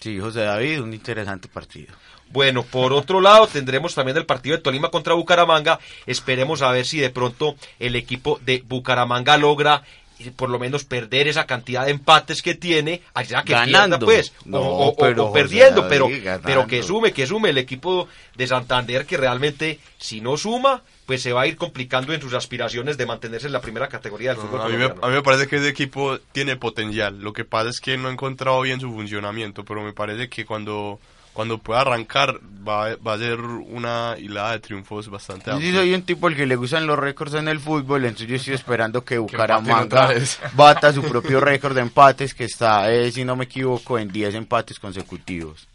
Sí, 0.00 0.18
José 0.18 0.40
David, 0.40 0.80
un 0.80 0.94
interesante 0.94 1.46
partido. 1.48 1.94
Bueno, 2.30 2.62
por 2.62 2.92
otro 2.92 3.20
lado 3.20 3.46
tendremos 3.48 3.94
también 3.94 4.16
el 4.16 4.24
partido 4.24 4.56
de 4.56 4.62
Tolima 4.62 4.88
contra 4.88 5.14
Bucaramanga. 5.14 5.78
Esperemos 6.06 6.62
a 6.62 6.70
ver 6.70 6.86
si 6.86 6.98
de 6.98 7.10
pronto 7.10 7.56
el 7.78 7.96
equipo 7.96 8.38
de 8.44 8.62
Bucaramanga 8.66 9.36
logra 9.36 9.82
eh, 10.20 10.32
por 10.34 10.50
lo 10.50 10.58
menos 10.58 10.84
perder 10.84 11.28
esa 11.28 11.46
cantidad 11.46 11.84
de 11.84 11.92
empates 11.92 12.42
que 12.42 12.54
tiene, 12.54 13.02
allá 13.14 13.42
que 13.42 13.52
Ganando. 13.52 13.98
pues, 14.00 14.32
o, 14.50 15.32
perdiendo, 15.32 15.88
pero, 15.88 16.08
pero 16.44 16.66
que 16.66 16.82
sume, 16.82 17.12
que 17.12 17.26
sume 17.26 17.50
el 17.50 17.58
equipo 17.58 18.08
de 18.36 18.46
Santander 18.46 19.06
que 19.06 19.16
realmente 19.16 19.80
si 19.98 20.20
no 20.20 20.36
suma, 20.36 20.82
pues 21.06 21.22
se 21.22 21.32
va 21.32 21.42
a 21.42 21.46
ir 21.46 21.56
complicando 21.56 22.12
en 22.12 22.20
sus 22.20 22.34
aspiraciones 22.34 22.96
de 22.96 23.06
mantenerse 23.06 23.46
en 23.46 23.52
la 23.52 23.60
primera 23.60 23.88
categoría 23.88 24.30
del 24.30 24.40
fútbol. 24.40 24.60
A 24.60 24.68
mí, 24.68 24.76
me, 24.76 24.84
a 24.84 25.08
mí 25.08 25.14
me 25.14 25.22
parece 25.22 25.46
que 25.46 25.56
ese 25.56 25.68
equipo 25.68 26.18
tiene 26.32 26.56
potencial. 26.56 27.20
Lo 27.20 27.32
que 27.32 27.44
pasa 27.44 27.70
es 27.70 27.80
que 27.80 27.96
no 27.96 28.08
ha 28.08 28.12
encontrado 28.12 28.60
bien 28.60 28.80
su 28.80 28.92
funcionamiento, 28.92 29.64
pero 29.64 29.82
me 29.82 29.92
parece 29.92 30.28
que 30.28 30.44
cuando 30.44 31.00
cuando 31.40 31.56
pueda 31.56 31.80
arrancar 31.80 32.38
va, 32.68 32.94
va, 32.96 33.14
a 33.14 33.16
ser 33.18 33.40
una 33.40 34.14
hilada 34.18 34.52
de 34.52 34.58
triunfos 34.58 35.08
bastante 35.08 35.50
amplia. 35.50 35.70
Yo 35.70 35.78
soy 35.78 35.94
un 35.94 36.02
tipo 36.02 36.26
al 36.26 36.36
que 36.36 36.44
le 36.44 36.54
gustan 36.54 36.86
los 36.86 36.98
récords 36.98 37.32
en 37.32 37.48
el 37.48 37.58
fútbol, 37.58 38.04
entonces 38.04 38.28
yo 38.28 38.36
estoy 38.36 38.52
esperando 38.52 39.02
que 39.06 39.16
Bucaramanga 39.16 40.10
bata 40.52 40.92
su 40.92 41.02
propio 41.02 41.40
récord 41.40 41.74
de 41.74 41.80
empates 41.80 42.34
que 42.34 42.44
está, 42.44 42.92
eh, 42.92 43.10
si 43.10 43.24
no 43.24 43.36
me 43.36 43.44
equivoco, 43.44 43.98
en 43.98 44.12
10 44.12 44.34
empates 44.34 44.78
consecutivos. 44.78 45.66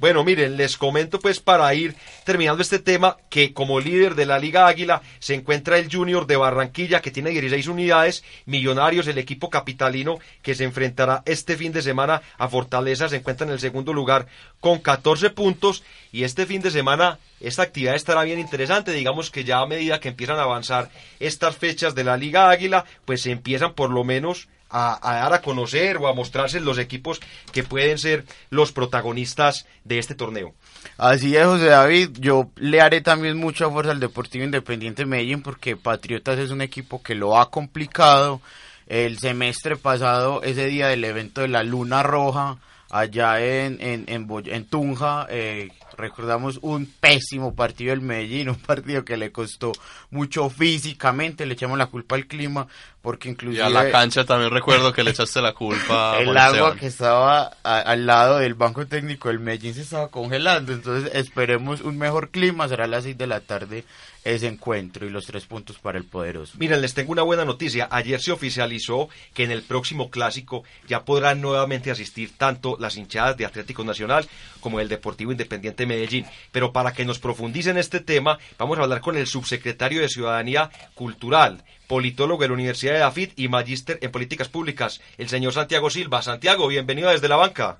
Bueno, 0.00 0.24
miren, 0.24 0.56
les 0.56 0.78
comento 0.78 1.20
pues 1.20 1.40
para 1.40 1.74
ir 1.74 1.94
terminando 2.24 2.62
este 2.62 2.78
tema 2.78 3.18
que 3.28 3.52
como 3.52 3.80
líder 3.80 4.14
de 4.14 4.24
la 4.24 4.38
Liga 4.38 4.66
Águila 4.66 5.02
se 5.18 5.34
encuentra 5.34 5.76
el 5.76 5.92
Junior 5.94 6.26
de 6.26 6.36
Barranquilla 6.36 7.02
que 7.02 7.10
tiene 7.10 7.28
16 7.28 7.66
unidades, 7.66 8.24
Millonarios, 8.46 9.06
el 9.08 9.18
equipo 9.18 9.50
capitalino 9.50 10.18
que 10.40 10.54
se 10.54 10.64
enfrentará 10.64 11.22
este 11.26 11.54
fin 11.58 11.72
de 11.72 11.82
semana 11.82 12.22
a 12.38 12.48
Fortaleza, 12.48 13.10
se 13.10 13.16
encuentra 13.16 13.46
en 13.46 13.52
el 13.52 13.60
segundo 13.60 13.92
lugar 13.92 14.26
con 14.58 14.78
14 14.78 15.28
puntos 15.28 15.84
y 16.12 16.24
este 16.24 16.46
fin 16.46 16.62
de 16.62 16.70
semana 16.70 17.18
esta 17.38 17.62
actividad 17.62 17.94
estará 17.94 18.22
bien 18.22 18.38
interesante, 18.38 18.92
digamos 18.92 19.30
que 19.30 19.44
ya 19.44 19.58
a 19.58 19.66
medida 19.66 20.00
que 20.00 20.08
empiezan 20.08 20.38
a 20.38 20.44
avanzar 20.44 20.88
estas 21.18 21.58
fechas 21.58 21.94
de 21.94 22.04
la 22.04 22.16
Liga 22.16 22.48
Águila, 22.48 22.86
pues 23.04 23.20
se 23.20 23.32
empiezan 23.32 23.74
por 23.74 23.90
lo 23.90 24.02
menos 24.02 24.48
a, 24.70 24.98
dar 25.02 25.34
a 25.34 25.42
conocer 25.42 25.96
o 25.98 26.08
a 26.08 26.14
mostrarse 26.14 26.60
los 26.60 26.78
equipos 26.78 27.20
que 27.52 27.64
pueden 27.64 27.98
ser 27.98 28.24
los 28.50 28.72
protagonistas 28.72 29.66
de 29.84 29.98
este 29.98 30.14
torneo. 30.14 30.54
Así 30.96 31.36
es, 31.36 31.44
José 31.44 31.66
David. 31.66 32.10
Yo 32.18 32.50
le 32.56 32.80
haré 32.80 33.00
también 33.00 33.36
mucha 33.36 33.68
fuerza 33.68 33.92
al 33.92 34.00
Deportivo 34.00 34.44
Independiente 34.44 35.04
Medellín 35.04 35.42
porque 35.42 35.76
Patriotas 35.76 36.38
es 36.38 36.50
un 36.50 36.62
equipo 36.62 37.02
que 37.02 37.14
lo 37.14 37.38
ha 37.38 37.50
complicado. 37.50 38.40
El 38.86 39.18
semestre 39.18 39.76
pasado, 39.76 40.42
ese 40.42 40.66
día 40.66 40.88
del 40.88 41.04
evento 41.04 41.42
de 41.42 41.48
la 41.48 41.62
Luna 41.62 42.02
Roja, 42.02 42.58
allá 42.90 43.40
en, 43.40 43.78
en, 43.80 44.04
en, 44.08 44.64
Tunja, 44.66 45.26
eh, 45.30 45.68
recordamos 45.96 46.58
un 46.62 46.86
pésimo 46.86 47.54
partido 47.54 47.90
del 47.90 48.00
Medellín, 48.00 48.48
un 48.48 48.56
partido 48.56 49.04
que 49.04 49.16
le 49.16 49.30
costó 49.30 49.72
mucho 50.10 50.50
físicamente, 50.50 51.46
le 51.46 51.54
echamos 51.54 51.78
la 51.78 51.86
culpa 51.86 52.16
al 52.16 52.26
clima, 52.26 52.66
porque 53.02 53.28
Y 53.28 53.32
inclusive... 53.32 53.62
a 53.62 53.70
la 53.70 53.90
cancha 53.90 54.24
también 54.24 54.50
recuerdo 54.50 54.92
que 54.92 55.02
le 55.02 55.10
echaste 55.10 55.40
la 55.40 55.52
culpa 55.54 56.14
a 56.14 56.18
el 56.20 56.26
Juan 56.26 56.36
agua 56.38 56.48
Esteban. 56.56 56.78
que 56.78 56.86
estaba 56.86 57.50
a- 57.62 57.80
al 57.80 58.06
lado 58.06 58.38
del 58.38 58.54
banco 58.54 58.86
técnico 58.86 59.28
del 59.28 59.38
Medellín 59.40 59.74
se 59.74 59.82
estaba 59.82 60.08
congelando, 60.08 60.72
entonces 60.72 61.10
esperemos 61.14 61.80
un 61.80 61.96
mejor 61.98 62.30
clima, 62.30 62.68
será 62.68 62.84
a 62.84 62.88
las 62.88 63.04
6 63.04 63.16
de 63.16 63.26
la 63.26 63.40
tarde 63.40 63.84
ese 64.22 64.48
encuentro 64.48 65.06
y 65.06 65.10
los 65.10 65.24
tres 65.24 65.46
puntos 65.46 65.78
para 65.78 65.96
el 65.96 66.04
poderoso. 66.04 66.52
Miren, 66.58 66.82
les 66.82 66.92
tengo 66.92 67.10
una 67.12 67.22
buena 67.22 67.46
noticia. 67.46 67.88
Ayer 67.90 68.20
se 68.20 68.32
oficializó 68.32 69.08
que 69.32 69.44
en 69.44 69.50
el 69.50 69.62
próximo 69.62 70.10
clásico 70.10 70.62
ya 70.86 71.06
podrán 71.06 71.40
nuevamente 71.40 71.90
asistir 71.90 72.36
tanto 72.36 72.76
las 72.78 72.98
hinchadas 72.98 73.38
de 73.38 73.46
Atlético 73.46 73.82
Nacional 73.82 74.28
como 74.60 74.78
el 74.78 74.90
Deportivo 74.90 75.32
Independiente 75.32 75.86
Medellín. 75.86 76.26
Pero 76.52 76.70
para 76.70 76.92
que 76.92 77.06
nos 77.06 77.18
profundicen 77.18 77.78
este 77.78 78.00
tema, 78.00 78.38
vamos 78.58 78.78
a 78.78 78.82
hablar 78.82 79.00
con 79.00 79.16
el 79.16 79.26
subsecretario 79.26 80.02
de 80.02 80.08
Ciudadanía 80.10 80.70
Cultural, 80.94 81.64
politólogo 81.90 82.42
de 82.42 82.48
la 82.48 82.54
Universidad 82.54 82.94
de 82.94 83.02
Afit 83.02 83.32
y 83.36 83.48
magíster 83.48 83.98
en 84.00 84.12
políticas 84.12 84.48
públicas, 84.48 85.02
el 85.18 85.28
señor 85.28 85.52
Santiago 85.52 85.90
Silva. 85.90 86.22
Santiago, 86.22 86.68
bienvenido 86.68 87.10
desde 87.10 87.26
la 87.26 87.34
banca. 87.34 87.78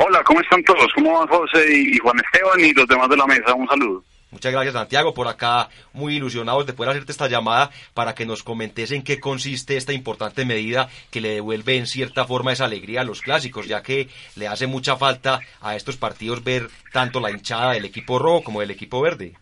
Hola, 0.00 0.24
¿cómo 0.24 0.40
están 0.40 0.64
todos? 0.64 0.88
¿Cómo 0.92 1.16
van 1.16 1.28
José 1.28 1.64
y 1.72 1.96
Juan 1.98 2.16
Esteban 2.18 2.58
y 2.58 2.72
los 2.72 2.88
demás 2.88 3.08
de 3.08 3.16
la 3.16 3.26
mesa? 3.26 3.54
Un 3.54 3.68
saludo. 3.68 4.02
Muchas 4.32 4.50
gracias 4.50 4.72
Santiago 4.72 5.14
por 5.14 5.28
acá, 5.28 5.68
muy 5.92 6.16
ilusionados 6.16 6.66
de 6.66 6.72
poder 6.72 6.90
hacerte 6.90 7.12
esta 7.12 7.28
llamada 7.28 7.70
para 7.94 8.16
que 8.16 8.26
nos 8.26 8.42
comentes 8.42 8.90
en 8.90 9.04
qué 9.04 9.20
consiste 9.20 9.76
esta 9.76 9.92
importante 9.92 10.44
medida 10.44 10.88
que 11.10 11.20
le 11.20 11.34
devuelve 11.34 11.76
en 11.76 11.86
cierta 11.86 12.24
forma 12.24 12.52
esa 12.52 12.64
alegría 12.64 13.02
a 13.02 13.04
los 13.04 13.20
clásicos, 13.20 13.68
ya 13.68 13.82
que 13.82 14.08
le 14.34 14.48
hace 14.48 14.66
mucha 14.66 14.96
falta 14.96 15.38
a 15.60 15.76
estos 15.76 15.98
partidos 15.98 16.42
ver 16.42 16.68
tanto 16.92 17.20
la 17.20 17.30
hinchada 17.30 17.74
del 17.74 17.84
equipo 17.84 18.18
rojo 18.18 18.42
como 18.42 18.60
del 18.60 18.72
equipo 18.72 19.00
verde. 19.00 19.34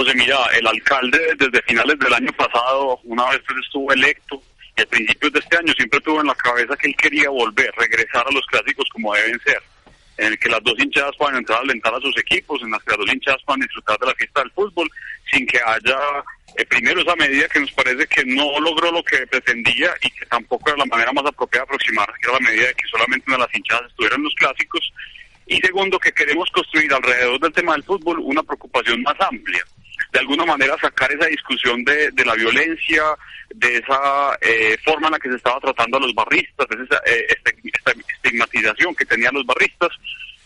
José, 0.00 0.14
mira, 0.14 0.38
el 0.58 0.66
alcalde 0.66 1.18
desde 1.36 1.60
finales 1.60 1.98
del 1.98 2.14
año 2.14 2.32
pasado, 2.32 2.98
una 3.04 3.28
vez 3.28 3.42
que 3.46 3.52
estuvo 3.60 3.92
electo, 3.92 4.42
y 4.74 4.80
a 4.80 4.86
principios 4.86 5.30
de 5.30 5.40
este 5.40 5.58
año 5.58 5.74
siempre 5.74 6.00
tuvo 6.00 6.22
en 6.22 6.28
la 6.28 6.34
cabeza 6.36 6.74
que 6.74 6.88
él 6.88 6.96
quería 6.96 7.28
volver, 7.28 7.70
regresar 7.76 8.26
a 8.26 8.30
los 8.32 8.46
clásicos 8.46 8.88
como 8.94 9.12
deben 9.14 9.38
ser, 9.40 9.62
en 10.16 10.28
el 10.28 10.38
que 10.38 10.48
las 10.48 10.62
dos 10.62 10.72
hinchadas 10.78 11.14
puedan 11.18 11.36
entrar 11.36 11.58
a 11.58 11.60
alentar 11.60 11.94
a 11.94 12.00
sus 12.00 12.16
equipos, 12.16 12.62
en 12.62 12.70
las 12.70 12.82
que 12.82 12.92
las 12.92 12.98
dos 13.00 13.12
hinchadas 13.12 13.42
puedan 13.44 13.60
disfrutar 13.60 13.98
de 13.98 14.06
la 14.06 14.14
fiesta 14.14 14.40
del 14.40 14.50
fútbol, 14.52 14.90
sin 15.30 15.46
que 15.46 15.58
haya, 15.58 15.98
eh, 16.56 16.64
primero, 16.64 17.02
esa 17.02 17.16
medida 17.16 17.46
que 17.48 17.60
nos 17.60 17.72
parece 17.72 18.06
que 18.06 18.24
no 18.24 18.58
logró 18.58 18.90
lo 18.92 19.04
que 19.04 19.26
pretendía 19.26 19.90
y 20.00 20.10
que 20.12 20.24
tampoco 20.30 20.70
era 20.70 20.78
la 20.78 20.86
manera 20.86 21.12
más 21.12 21.26
apropiada 21.26 21.66
de 21.66 21.74
aproximarse, 21.74 22.18
que 22.22 22.30
era 22.30 22.38
la 22.40 22.50
medida 22.50 22.68
de 22.68 22.74
que 22.74 22.88
solamente 22.88 23.24
una 23.26 23.36
de 23.36 23.44
las 23.44 23.54
hinchadas 23.54 23.90
estuviera 23.90 24.16
en 24.16 24.22
los 24.22 24.34
clásicos, 24.36 24.94
y 25.46 25.60
segundo, 25.60 25.98
que 25.98 26.12
queremos 26.12 26.48
construir 26.52 26.90
alrededor 26.90 27.38
del 27.38 27.52
tema 27.52 27.72
del 27.72 27.84
fútbol 27.84 28.18
una 28.20 28.42
preocupación 28.42 29.02
más 29.02 29.20
amplia. 29.20 29.62
De 30.12 30.18
alguna 30.18 30.44
manera 30.44 30.76
sacar 30.80 31.12
esa 31.12 31.26
discusión 31.26 31.84
de, 31.84 32.10
de 32.10 32.24
la 32.24 32.34
violencia, 32.34 33.02
de 33.54 33.76
esa 33.76 34.36
eh, 34.40 34.76
forma 34.84 35.08
en 35.08 35.12
la 35.12 35.18
que 35.18 35.30
se 35.30 35.36
estaba 35.36 35.60
tratando 35.60 35.98
a 35.98 36.00
los 36.00 36.14
barristas, 36.14 36.66
de 36.68 36.82
esa 36.84 36.96
eh, 37.06 37.26
este- 37.28 37.54
estigmatización 38.16 38.94
que 38.94 39.04
tenían 39.04 39.34
los 39.34 39.46
barristas, 39.46 39.90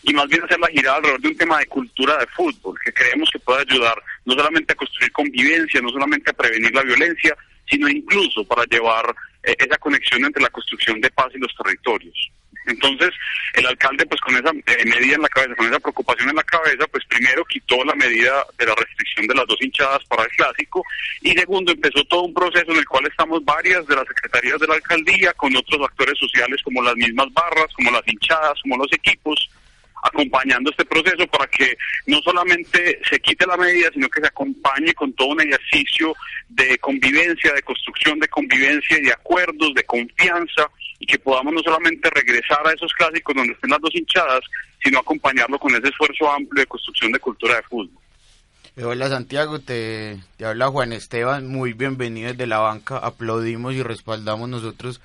y 0.03 0.13
más 0.13 0.27
bien 0.27 0.43
hacer 0.43 0.59
la 0.59 0.67
girada 0.67 0.97
alrededor 0.97 1.21
de 1.21 1.27
un 1.29 1.37
tema 1.37 1.57
de 1.57 1.65
cultura 1.65 2.17
de 2.17 2.27
fútbol, 2.27 2.77
que 2.83 2.93
creemos 2.93 3.29
que 3.31 3.39
puede 3.39 3.61
ayudar 3.61 3.97
no 4.25 4.35
solamente 4.35 4.73
a 4.73 4.75
construir 4.75 5.11
convivencia, 5.11 5.81
no 5.81 5.89
solamente 5.89 6.29
a 6.29 6.33
prevenir 6.33 6.73
la 6.73 6.83
violencia, 6.83 7.35
sino 7.67 7.89
incluso 7.89 8.43
para 8.43 8.65
llevar 8.65 9.15
eh, 9.41 9.55
esa 9.57 9.77
conexión 9.77 10.23
entre 10.23 10.43
la 10.43 10.49
construcción 10.49 11.01
de 11.01 11.09
paz 11.09 11.31
y 11.33 11.39
los 11.39 11.55
territorios. 11.55 12.29
Entonces, 12.67 13.11
el 13.53 13.65
alcalde, 13.65 14.05
pues 14.05 14.19
con 14.21 14.35
esa 14.35 14.51
eh, 14.51 14.85
medida 14.85 15.15
en 15.15 15.21
la 15.21 15.29
cabeza, 15.29 15.55
con 15.55 15.67
esa 15.67 15.79
preocupación 15.79 16.29
en 16.29 16.35
la 16.35 16.43
cabeza, 16.43 16.85
pues 16.91 17.05
primero 17.05 17.45
quitó 17.45 17.83
la 17.83 17.95
medida 17.95 18.45
de 18.57 18.65
la 18.65 18.75
restricción 18.75 19.27
de 19.27 19.35
las 19.35 19.47
dos 19.47 19.61
hinchadas 19.61 20.03
para 20.05 20.23
el 20.23 20.29
clásico 20.29 20.83
y 21.21 21.31
segundo 21.31 21.71
empezó 21.71 22.03
todo 22.05 22.23
un 22.23 22.33
proceso 22.33 22.71
en 22.71 22.77
el 22.77 22.85
cual 22.85 23.05
estamos 23.05 23.43
varias 23.45 23.85
de 23.87 23.95
las 23.95 24.07
secretarías 24.07 24.59
de 24.59 24.67
la 24.67 24.75
alcaldía 24.75 25.33
con 25.33 25.55
otros 25.55 25.81
actores 25.81 26.17
sociales 26.17 26.61
como 26.63 26.81
las 26.81 26.95
mismas 26.95 27.27
barras, 27.33 27.67
como 27.75 27.91
las 27.91 28.03
hinchadas, 28.07 28.59
como 28.61 28.77
los 28.77 28.91
equipos, 28.93 29.49
acompañando 30.03 30.69
este 30.69 30.85
proceso 30.85 31.25
para 31.27 31.47
que 31.47 31.75
no 32.05 32.21
solamente 32.21 32.99
se 33.09 33.19
quite 33.19 33.45
la 33.47 33.57
medida, 33.57 33.89
sino 33.93 34.07
que 34.09 34.21
se 34.21 34.27
acompañe 34.27 34.93
con 34.93 35.11
todo 35.13 35.29
un 35.29 35.41
ejercicio 35.41 36.13
de 36.49 36.77
convivencia, 36.77 37.53
de 37.53 37.61
construcción 37.63 38.19
de 38.19 38.27
convivencia 38.27 38.97
de 38.99 39.11
acuerdos, 39.11 39.73
de 39.73 39.83
confianza, 39.83 40.69
y 41.05 41.07
que 41.07 41.19
podamos 41.19 41.53
no 41.53 41.61
solamente 41.61 42.09
regresar 42.09 42.65
a 42.65 42.71
esos 42.71 42.91
clásicos 42.93 43.35
donde 43.35 43.53
estén 43.53 43.69
las 43.69 43.79
dos 43.79 43.93
hinchadas, 43.93 44.39
sino 44.83 44.97
acompañarlo 44.97 45.59
con 45.59 45.75
ese 45.75 45.89
esfuerzo 45.89 46.31
amplio 46.31 46.61
de 46.61 46.65
construcción 46.65 47.11
de 47.11 47.19
cultura 47.19 47.57
de 47.57 47.61
fútbol. 47.61 48.01
Eh, 48.75 48.83
Hola 48.83 49.07
Santiago, 49.07 49.59
te, 49.59 50.17
te 50.37 50.45
habla 50.45 50.69
Juan 50.69 50.93
Esteban, 50.93 51.47
muy 51.47 51.73
bienvenido 51.73 52.31
desde 52.31 52.47
la 52.47 52.57
banca, 52.57 52.97
aplaudimos 52.97 53.75
y 53.75 53.83
respaldamos 53.83 54.49
nosotros 54.49 54.99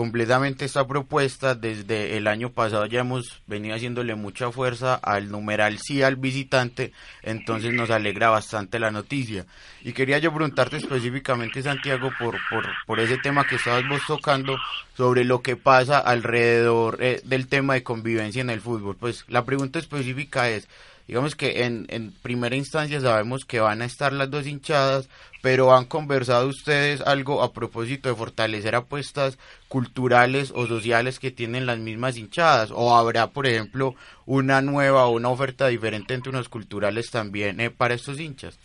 completamente 0.00 0.64
esta 0.64 0.86
propuesta, 0.86 1.54
desde 1.54 2.16
el 2.16 2.26
año 2.26 2.48
pasado 2.52 2.86
ya 2.86 3.00
hemos 3.00 3.42
venido 3.46 3.76
haciéndole 3.76 4.14
mucha 4.14 4.50
fuerza 4.50 4.94
al 4.94 5.30
numeral 5.30 5.76
sí 5.76 6.02
al 6.02 6.16
visitante, 6.16 6.94
entonces 7.22 7.74
nos 7.74 7.90
alegra 7.90 8.30
bastante 8.30 8.78
la 8.78 8.90
noticia. 8.90 9.44
Y 9.82 9.92
quería 9.92 10.16
yo 10.16 10.32
preguntarte 10.32 10.78
específicamente 10.78 11.60
Santiago 11.60 12.10
por, 12.18 12.38
por, 12.48 12.64
por 12.86 12.98
ese 12.98 13.18
tema 13.18 13.46
que 13.46 13.56
estabas 13.56 13.86
vos 13.90 14.00
tocando 14.06 14.56
sobre 14.96 15.24
lo 15.24 15.42
que 15.42 15.56
pasa 15.56 15.98
alrededor 15.98 16.96
eh, 17.02 17.20
del 17.24 17.46
tema 17.46 17.74
de 17.74 17.82
convivencia 17.82 18.40
en 18.40 18.48
el 18.48 18.62
fútbol. 18.62 18.96
Pues 18.96 19.26
la 19.28 19.44
pregunta 19.44 19.78
específica 19.78 20.48
es, 20.48 20.66
digamos 21.10 21.34
que 21.34 21.64
en, 21.64 21.86
en 21.88 22.12
primera 22.12 22.54
instancia 22.54 23.00
sabemos 23.00 23.44
que 23.44 23.58
van 23.58 23.82
a 23.82 23.84
estar 23.84 24.12
las 24.12 24.30
dos 24.30 24.46
hinchadas, 24.46 25.08
pero 25.42 25.74
han 25.74 25.86
conversado 25.86 26.46
ustedes 26.46 27.00
algo 27.00 27.42
a 27.42 27.52
propósito 27.52 28.08
de 28.08 28.14
fortalecer 28.14 28.76
apuestas 28.76 29.36
culturales 29.66 30.52
o 30.54 30.68
sociales 30.68 31.18
que 31.18 31.32
tienen 31.32 31.66
las 31.66 31.80
mismas 31.80 32.16
hinchadas, 32.16 32.70
o 32.72 32.96
habrá, 32.96 33.26
por 33.26 33.48
ejemplo, 33.48 33.96
una 34.24 34.62
nueva 34.62 35.06
o 35.06 35.10
una 35.10 35.30
oferta 35.30 35.66
diferente 35.66 36.14
entre 36.14 36.30
unos 36.30 36.48
culturales 36.48 37.10
también 37.10 37.58
eh, 37.58 37.70
para 37.70 37.94
estos 37.94 38.20
hinchas. 38.20 38.56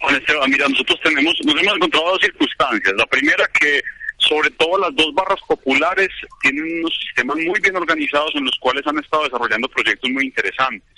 Juan 0.00 0.14
Esteban, 0.14 0.50
mira, 0.50 0.66
nosotros 0.66 0.98
tenemos, 1.02 1.34
nos 1.44 1.60
hemos 1.60 1.76
encontrado 1.76 2.12
dos 2.12 2.20
circunstancias. 2.22 2.94
La 2.96 3.04
primera 3.04 3.46
que 3.60 3.82
sobre 4.28 4.50
todo 4.50 4.78
las 4.78 4.94
dos 4.94 5.14
barras 5.14 5.40
populares 5.46 6.08
tienen 6.40 6.80
unos 6.80 6.98
sistemas 7.00 7.36
muy 7.36 7.60
bien 7.60 7.76
organizados 7.76 8.34
en 8.34 8.44
los 8.44 8.56
cuales 8.58 8.86
han 8.86 8.98
estado 8.98 9.24
desarrollando 9.24 9.68
proyectos 9.68 10.10
muy 10.10 10.26
interesantes. 10.26 10.96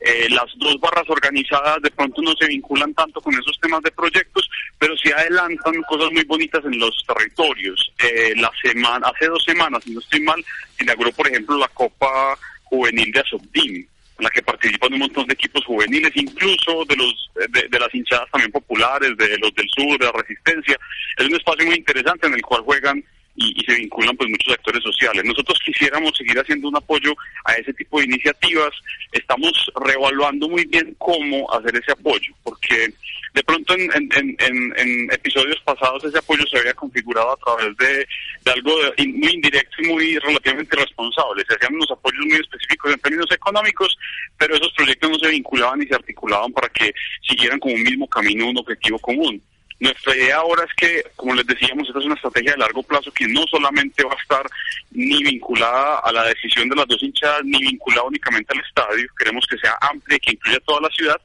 Eh, 0.00 0.28
las 0.30 0.46
dos 0.56 0.78
barras 0.80 1.08
organizadas 1.08 1.82
de 1.82 1.90
pronto 1.90 2.22
no 2.22 2.32
se 2.38 2.46
vinculan 2.46 2.94
tanto 2.94 3.20
con 3.20 3.34
esos 3.34 3.58
temas 3.60 3.82
de 3.82 3.90
proyectos, 3.90 4.48
pero 4.78 4.96
sí 4.96 5.10
adelantan 5.10 5.82
cosas 5.88 6.12
muy 6.12 6.22
bonitas 6.24 6.64
en 6.64 6.78
los 6.78 7.04
territorios. 7.06 7.92
Eh, 7.98 8.34
la 8.36 8.50
semana, 8.62 9.08
hace 9.08 9.26
dos 9.26 9.42
semanas, 9.44 9.82
si 9.82 9.90
no 9.90 10.00
estoy 10.00 10.20
mal, 10.20 10.44
inauguró, 10.80 11.10
por 11.12 11.26
ejemplo, 11.26 11.58
la 11.58 11.68
Copa 11.68 12.38
Juvenil 12.64 13.10
de 13.10 13.20
Asobdim, 13.20 13.86
en 14.18 14.24
la 14.24 14.30
que 14.30 14.42
participan 14.42 14.92
un 14.92 15.00
montón 15.00 15.26
de 15.26 15.34
equipos 15.34 15.64
juveniles, 15.64 16.10
incluso 16.14 16.84
de 16.86 16.96
los 16.96 17.30
de, 17.34 17.68
de 17.68 17.78
las 17.78 17.94
hinchadas 17.94 18.28
también 18.32 18.50
populares, 18.50 19.16
de 19.16 19.38
los 19.38 19.54
del 19.54 19.68
sur, 19.70 19.98
de 19.98 20.06
la 20.06 20.12
resistencia. 20.12 20.76
Es 21.16 21.26
un 21.26 21.36
espacio 21.36 21.66
muy 21.66 21.76
interesante 21.76 22.26
en 22.26 22.34
el 22.34 22.42
cual 22.42 22.62
juegan 22.62 23.04
y, 23.38 23.60
y, 23.60 23.64
se 23.64 23.74
vinculan 23.74 24.16
pues 24.16 24.28
muchos 24.28 24.54
actores 24.54 24.82
sociales. 24.82 25.24
Nosotros 25.24 25.58
quisiéramos 25.64 26.16
seguir 26.16 26.38
haciendo 26.38 26.68
un 26.68 26.76
apoyo 26.76 27.14
a 27.44 27.54
ese 27.54 27.72
tipo 27.74 27.98
de 27.98 28.06
iniciativas. 28.06 28.70
Estamos 29.12 29.52
reevaluando 29.84 30.48
muy 30.48 30.64
bien 30.66 30.94
cómo 30.98 31.50
hacer 31.52 31.76
ese 31.76 31.92
apoyo, 31.92 32.32
porque 32.42 32.92
de 33.34 33.44
pronto 33.44 33.74
en, 33.74 35.08
episodios 35.12 35.60
pasados 35.64 36.02
ese 36.04 36.18
apoyo 36.18 36.44
se 36.46 36.58
había 36.58 36.74
configurado 36.74 37.32
a 37.32 37.36
través 37.36 37.76
de, 37.76 38.06
algo 38.50 38.72
muy 38.96 39.32
indirecto 39.32 39.82
y 39.82 39.86
muy 39.86 40.18
relativamente 40.18 40.76
irresponsable. 40.76 41.44
Se 41.46 41.54
hacían 41.54 41.74
unos 41.74 41.90
apoyos 41.90 42.24
muy 42.26 42.36
específicos 42.36 42.92
en 42.92 43.00
términos 43.00 43.30
económicos, 43.30 43.96
pero 44.38 44.56
esos 44.56 44.72
proyectos 44.72 45.10
no 45.10 45.18
se 45.18 45.28
vinculaban 45.28 45.78
ni 45.78 45.86
se 45.86 45.94
articulaban 45.94 46.52
para 46.52 46.68
que 46.70 46.92
siguieran 47.28 47.60
como 47.60 47.74
un 47.74 47.82
mismo 47.82 48.08
camino, 48.08 48.48
un 48.48 48.58
objetivo 48.58 48.98
común. 48.98 49.42
Nuestra 49.80 50.16
idea 50.16 50.36
ahora 50.36 50.64
es 50.64 50.74
que, 50.74 51.04
como 51.14 51.34
les 51.34 51.46
decíamos, 51.46 51.86
esta 51.86 52.00
es 52.00 52.06
una 52.06 52.16
estrategia 52.16 52.52
de 52.52 52.58
largo 52.58 52.82
plazo 52.82 53.12
que 53.12 53.28
no 53.28 53.44
solamente 53.48 54.04
va 54.04 54.12
a 54.12 54.20
estar 54.22 54.46
ni 54.90 55.22
vinculada 55.22 56.00
a 56.00 56.10
la 56.12 56.24
decisión 56.24 56.68
de 56.68 56.76
las 56.76 56.88
dos 56.88 57.00
hinchadas, 57.00 57.44
ni 57.44 57.60
vinculada 57.60 58.02
únicamente 58.04 58.52
al 58.52 58.64
estadio, 58.64 59.06
queremos 59.16 59.46
que 59.46 59.58
sea 59.58 59.78
amplia 59.80 60.16
y 60.16 60.20
que 60.20 60.32
incluya 60.32 60.58
toda 60.66 60.80
la 60.80 60.88
ciudad, 60.88 61.20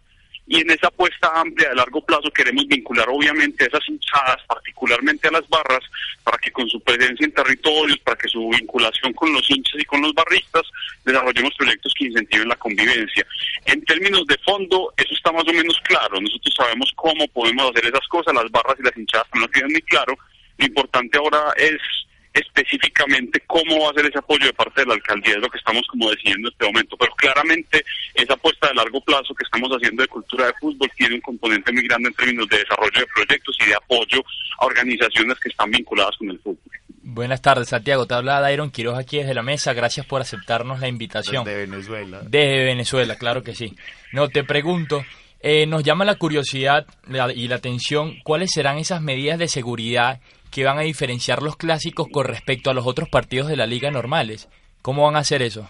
y 0.45 0.59
en 0.59 0.71
esa 0.71 0.87
apuesta 0.87 1.31
amplia 1.35 1.69
de 1.69 1.75
largo 1.75 2.03
plazo 2.05 2.29
queremos 2.31 2.67
vincular 2.67 3.07
obviamente 3.09 3.63
a 3.63 3.67
esas 3.67 3.87
hinchadas, 3.87 4.37
particularmente 4.47 5.27
a 5.27 5.31
las 5.31 5.47
barras, 5.47 5.83
para 6.23 6.37
que 6.37 6.51
con 6.51 6.67
su 6.67 6.81
presencia 6.81 7.25
en 7.25 7.33
territorios, 7.33 7.97
para 7.99 8.17
que 8.17 8.27
su 8.27 8.49
vinculación 8.49 9.13
con 9.13 9.31
los 9.31 9.49
hinchas 9.49 9.79
y 9.79 9.85
con 9.85 10.01
los 10.01 10.13
barristas, 10.13 10.63
desarrollemos 11.05 11.53
proyectos 11.55 11.93
que 11.97 12.05
incentiven 12.05 12.49
la 12.49 12.55
convivencia. 12.57 13.25
En 13.65 13.83
términos 13.85 14.25
de 14.27 14.37
fondo, 14.39 14.93
eso 14.97 15.13
está 15.13 15.31
más 15.31 15.47
o 15.47 15.53
menos 15.53 15.79
claro. 15.85 16.19
Nosotros 16.19 16.53
sabemos 16.55 16.91
cómo 16.95 17.27
podemos 17.29 17.71
hacer 17.71 17.85
esas 17.85 18.07
cosas, 18.09 18.33
las 18.33 18.51
barras 18.51 18.75
y 18.79 18.83
las 18.83 18.97
hinchadas 18.97 19.27
no 19.33 19.41
lo 19.41 19.47
tienen 19.47 19.71
muy 19.71 19.81
claro. 19.83 20.17
Lo 20.57 20.65
importante 20.65 21.17
ahora 21.17 21.53
es 21.57 21.79
específicamente 22.33 23.41
cómo 23.45 23.83
va 23.83 23.91
a 23.91 23.93
ser 23.93 24.07
ese 24.07 24.19
apoyo 24.19 24.45
de 24.45 24.53
parte 24.53 24.81
de 24.81 24.87
la 24.87 24.93
alcaldía, 24.95 25.35
es 25.35 25.41
lo 25.41 25.49
que 25.49 25.57
estamos 25.57 25.85
como 25.87 26.09
decidiendo 26.09 26.47
en 26.47 26.53
este 26.53 26.65
momento. 26.65 26.97
Pero 26.97 27.13
claramente 27.15 27.85
esa 28.15 28.33
apuesta 28.33 28.67
de 28.67 28.75
largo 28.75 29.01
plazo 29.01 29.35
que 29.35 29.43
estamos 29.43 29.69
haciendo 29.71 30.01
de 30.01 30.07
cultura 30.07 30.47
de 30.47 30.53
fútbol 30.59 30.89
tiene 30.97 31.15
un 31.15 31.21
componente 31.21 31.71
muy 31.71 31.87
grande 31.87 32.09
en 32.09 32.15
términos 32.15 32.47
de 32.49 32.57
desarrollo 32.57 32.99
de 32.99 33.07
proyectos 33.07 33.55
y 33.59 33.69
de 33.69 33.75
apoyo 33.75 34.23
a 34.59 34.65
organizaciones 34.65 35.39
que 35.39 35.49
están 35.49 35.71
vinculadas 35.71 36.15
con 36.17 36.29
el 36.29 36.39
fútbol. 36.39 36.57
Buenas 37.05 37.41
tardes, 37.41 37.69
Santiago. 37.69 38.07
Te 38.07 38.15
habla 38.15 38.39
Dairon 38.39 38.71
Quiroz 38.71 38.97
aquí 38.97 39.17
desde 39.17 39.33
la 39.33 39.43
mesa. 39.43 39.73
Gracias 39.73 40.05
por 40.05 40.21
aceptarnos 40.21 40.79
la 40.79 40.87
invitación. 40.87 41.43
Desde 41.43 41.67
Venezuela. 41.67 42.21
Desde 42.23 42.63
Venezuela, 42.63 43.17
claro 43.17 43.43
que 43.43 43.53
sí. 43.53 43.75
No, 44.13 44.29
te 44.29 44.43
pregunto, 44.43 45.03
eh, 45.41 45.65
nos 45.67 45.83
llama 45.83 46.05
la 46.05 46.15
curiosidad 46.15 46.87
y 47.35 47.47
la 47.49 47.55
atención, 47.55 48.15
¿cuáles 48.23 48.51
serán 48.51 48.77
esas 48.77 49.01
medidas 49.01 49.37
de 49.37 49.49
seguridad 49.49 50.21
que 50.53 50.63
van 50.63 50.77
a 50.77 50.81
diferenciar 50.81 51.41
los 51.41 51.57
clásicos 51.57 52.07
con 52.11 52.25
respecto 52.25 52.69
a 52.69 52.75
los 52.75 52.85
otros 52.85 53.09
partidos 53.09 53.47
de 53.47 53.57
la 53.57 53.65
liga 53.65 53.89
normales? 53.89 54.47
¿Cómo 54.83 55.05
van 55.05 55.15
a 55.15 55.19
hacer 55.19 55.41
eso? 55.41 55.67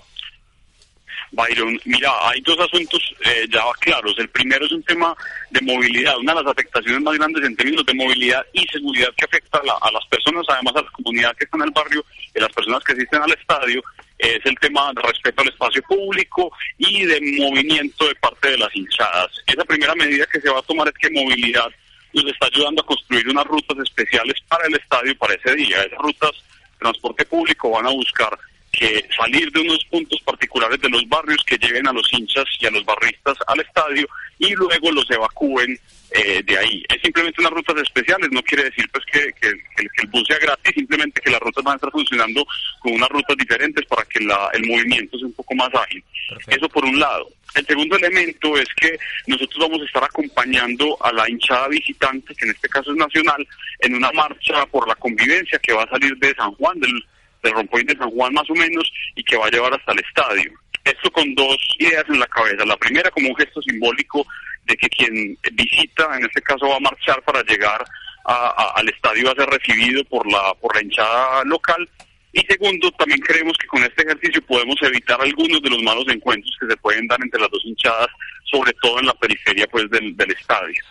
Byron, 1.32 1.80
mira, 1.86 2.12
hay 2.30 2.42
dos 2.42 2.60
asuntos 2.60 3.02
eh, 3.26 3.48
ya 3.50 3.64
claros. 3.80 4.14
El 4.18 4.30
primero 4.30 4.66
es 4.66 4.72
un 4.74 4.84
tema 4.84 5.16
de 5.50 5.62
movilidad, 5.62 6.18
una 6.18 6.34
de 6.36 6.44
las 6.44 6.52
afectaciones 6.52 7.02
más 7.02 7.18
grandes 7.18 7.44
en 7.44 7.56
términos 7.56 7.86
de 7.86 7.94
movilidad 7.94 8.46
y 8.52 8.68
seguridad 8.68 9.08
que 9.18 9.26
afecta 9.26 9.60
a, 9.60 9.92
las 9.92 10.06
personas, 10.08 10.46
además 10.50 10.76
a 10.76 10.82
la 10.82 10.92
comunidad 10.92 11.36
que 11.38 11.46
está 11.46 11.58
en 11.58 11.64
el 11.64 11.72
barrio 11.72 12.06
y 12.36 12.40
a 12.40 12.42
las 12.42 12.52
personas 12.52 12.84
que 12.84 12.94
asisten 12.94 13.22
al 13.22 13.32
estadio, 13.32 13.82
es 14.20 14.46
el 14.46 14.56
tema 14.60 14.92
de 14.94 15.02
respeto 15.02 15.42
al 15.42 15.48
espacio 15.48 15.82
público 15.84 16.52
y 16.78 17.06
de 17.06 17.20
movimiento 17.40 18.08
de 18.08 18.16
parte 18.16 18.52
de 18.52 18.58
las 18.58 18.76
hinchadas. 18.76 19.32
Esa 19.48 19.64
primera 19.64 19.96
medida 19.96 20.28
que 20.32 20.42
se 20.42 20.50
va 20.50 20.60
a 20.60 20.64
tomar 20.64 20.88
es 20.90 20.94
que 20.96 21.10
movilidad 21.10 21.72
nos 22.14 22.26
está 22.26 22.48
ayudando 22.48 22.82
a 22.82 22.86
construir 22.86 23.28
unas 23.30 23.46
rutas 23.46 23.78
especiales 23.80 24.36
para 24.48 24.68
el 24.68 24.76
estadio 24.76 25.18
para 25.18 25.34
ese 25.34 25.56
día. 25.56 25.82
Esas 25.82 26.00
rutas 26.00 26.32
de 26.32 26.78
transporte 26.80 27.26
público 27.26 27.72
van 27.72 27.88
a 27.88 27.92
buscar 27.92 28.38
que 28.72 29.08
salir 29.16 29.52
de 29.52 29.62
unos 29.62 29.84
puntos 29.86 30.20
particulares 30.22 30.80
de 30.82 30.90
los 30.90 31.08
barrios 31.08 31.44
que 31.46 31.58
lleven 31.58 31.88
a 31.88 31.94
los 31.94 32.12
hinchas 32.12 32.46
y 32.60 32.66
a 32.66 32.72
los 32.72 32.84
barristas 32.84 33.38
al 33.48 33.60
estadio 33.60 34.08
y 34.40 34.54
luego 34.54 34.92
los 34.92 35.10
evacúen 35.12 35.80
eh, 36.14 36.44
de 36.44 36.58
ahí. 36.58 36.84
Es 36.90 37.02
simplemente 37.02 37.42
unas 37.42 37.54
rutas 37.54 37.76
especiales, 37.82 38.30
no 38.32 38.44
quiere 38.44 38.66
decir 38.66 38.88
pues 38.92 39.04
que, 39.06 39.34
el 39.42 40.08
bus 40.10 40.24
sea 40.28 40.38
gratis, 40.38 40.74
simplemente 40.76 41.20
que 41.20 41.32
las 41.32 41.40
rutas 41.40 41.64
van 41.64 41.74
a 41.74 41.76
estar 41.76 41.92
funcionando 41.92 42.46
con 42.80 42.94
unas 42.94 43.10
rutas 43.10 43.36
diferentes 43.36 43.84
para 43.88 44.04
que 44.06 44.20
el 44.20 44.68
movimiento 44.68 45.18
sea 45.18 45.28
un 45.28 45.34
poco 45.34 45.56
más 45.56 45.74
ágil. 45.74 46.04
Eso 46.48 46.70
por 46.70 46.86
un 46.86 47.00
lado. 47.00 47.30
El 47.56 47.66
segundo 47.66 47.96
elemento 47.98 48.58
es 48.58 48.68
que 48.76 48.98
nosotros 49.28 49.60
vamos 49.60 49.82
a 49.82 49.86
estar 49.86 50.04
acompañando 50.04 50.98
a 51.02 51.12
la 51.14 51.30
hinchada 51.30 51.68
visitante, 51.68 52.34
que 52.36 52.46
en 52.46 52.52
este 52.52 52.70
caso 52.70 52.92
es 52.92 52.98
nacional, 52.98 53.48
en 53.80 53.96
una 53.96 54.12
marcha 54.12 54.66
por 54.68 54.88
la 54.88 54.96
convivencia 54.96 55.60
que 55.60 55.74
va 55.74 55.84
a 55.84 55.90
salir 55.90 56.16
de 56.18 56.34
San 56.36 56.52
Juan, 56.54 56.80
del 56.80 57.04
de 57.44 57.52
Rompoint 57.52 57.90
de 57.90 57.98
San 57.98 58.10
Juan 58.12 58.34
más 58.34 58.50
o 58.50 58.56
menos, 58.56 58.92
y 59.16 59.24
que 59.24 59.36
va 59.36 59.48
a 59.48 59.52
llevar 59.52 59.74
hasta 59.74 59.92
el 59.92 60.00
estadio. 60.00 60.52
Esto 60.84 61.10
con 61.12 61.34
dos 61.36 61.58
ideas 61.80 62.04
en 62.10 62.20
la 62.20 62.28
cabeza. 62.28 62.66
La 62.66 62.78
primera 62.78 63.10
como 63.12 63.30
un 63.30 63.36
gesto 63.36 63.62
simbólico 63.62 64.26
de 64.66 64.76
que 64.76 64.90
quien 64.90 65.38
visita, 65.54 66.18
en 66.18 66.26
este 66.26 66.42
caso 66.42 66.68
va 66.68 66.78
a 66.78 66.82
marchar 66.82 67.22
para 67.24 67.42
llegar 67.44 67.84
al 68.26 68.88
estadio 68.90 69.30
a 69.30 69.36
ser 69.36 69.50
recibido 69.50 70.04
por 70.06 70.30
la, 70.32 70.54
por 70.56 70.76
la 70.76 70.82
hinchada 70.82 71.44
local. 71.46 71.90
Y 72.32 72.42
segundo, 72.42 72.92
también 72.94 73.20
creemos 73.20 73.56
que 73.58 73.68
con 73.68 73.84
este 73.84 74.04
ejercicio 74.04 74.42
podemos 74.44 74.76
evitar 74.82 75.22
algunos 75.22 75.62
de 75.62 75.70
los 75.70 75.84
malos 75.84 76.06
encuentros 76.08 76.56
que 76.60 76.68
se 76.68 76.78
pueden 76.78 77.06
dar 77.08 77.20
entre 77.22 77.40
las 77.40 77.50
dos 77.52 77.64
hinchadas, 77.64 78.08
sobre 78.46 78.74
todo 78.82 79.00
en 79.00 79.06
la 79.06 79.14
periferia 79.14 79.68
pues 79.68 79.90
del, 79.90 80.16
del 80.18 80.32
estadio. 80.32 80.82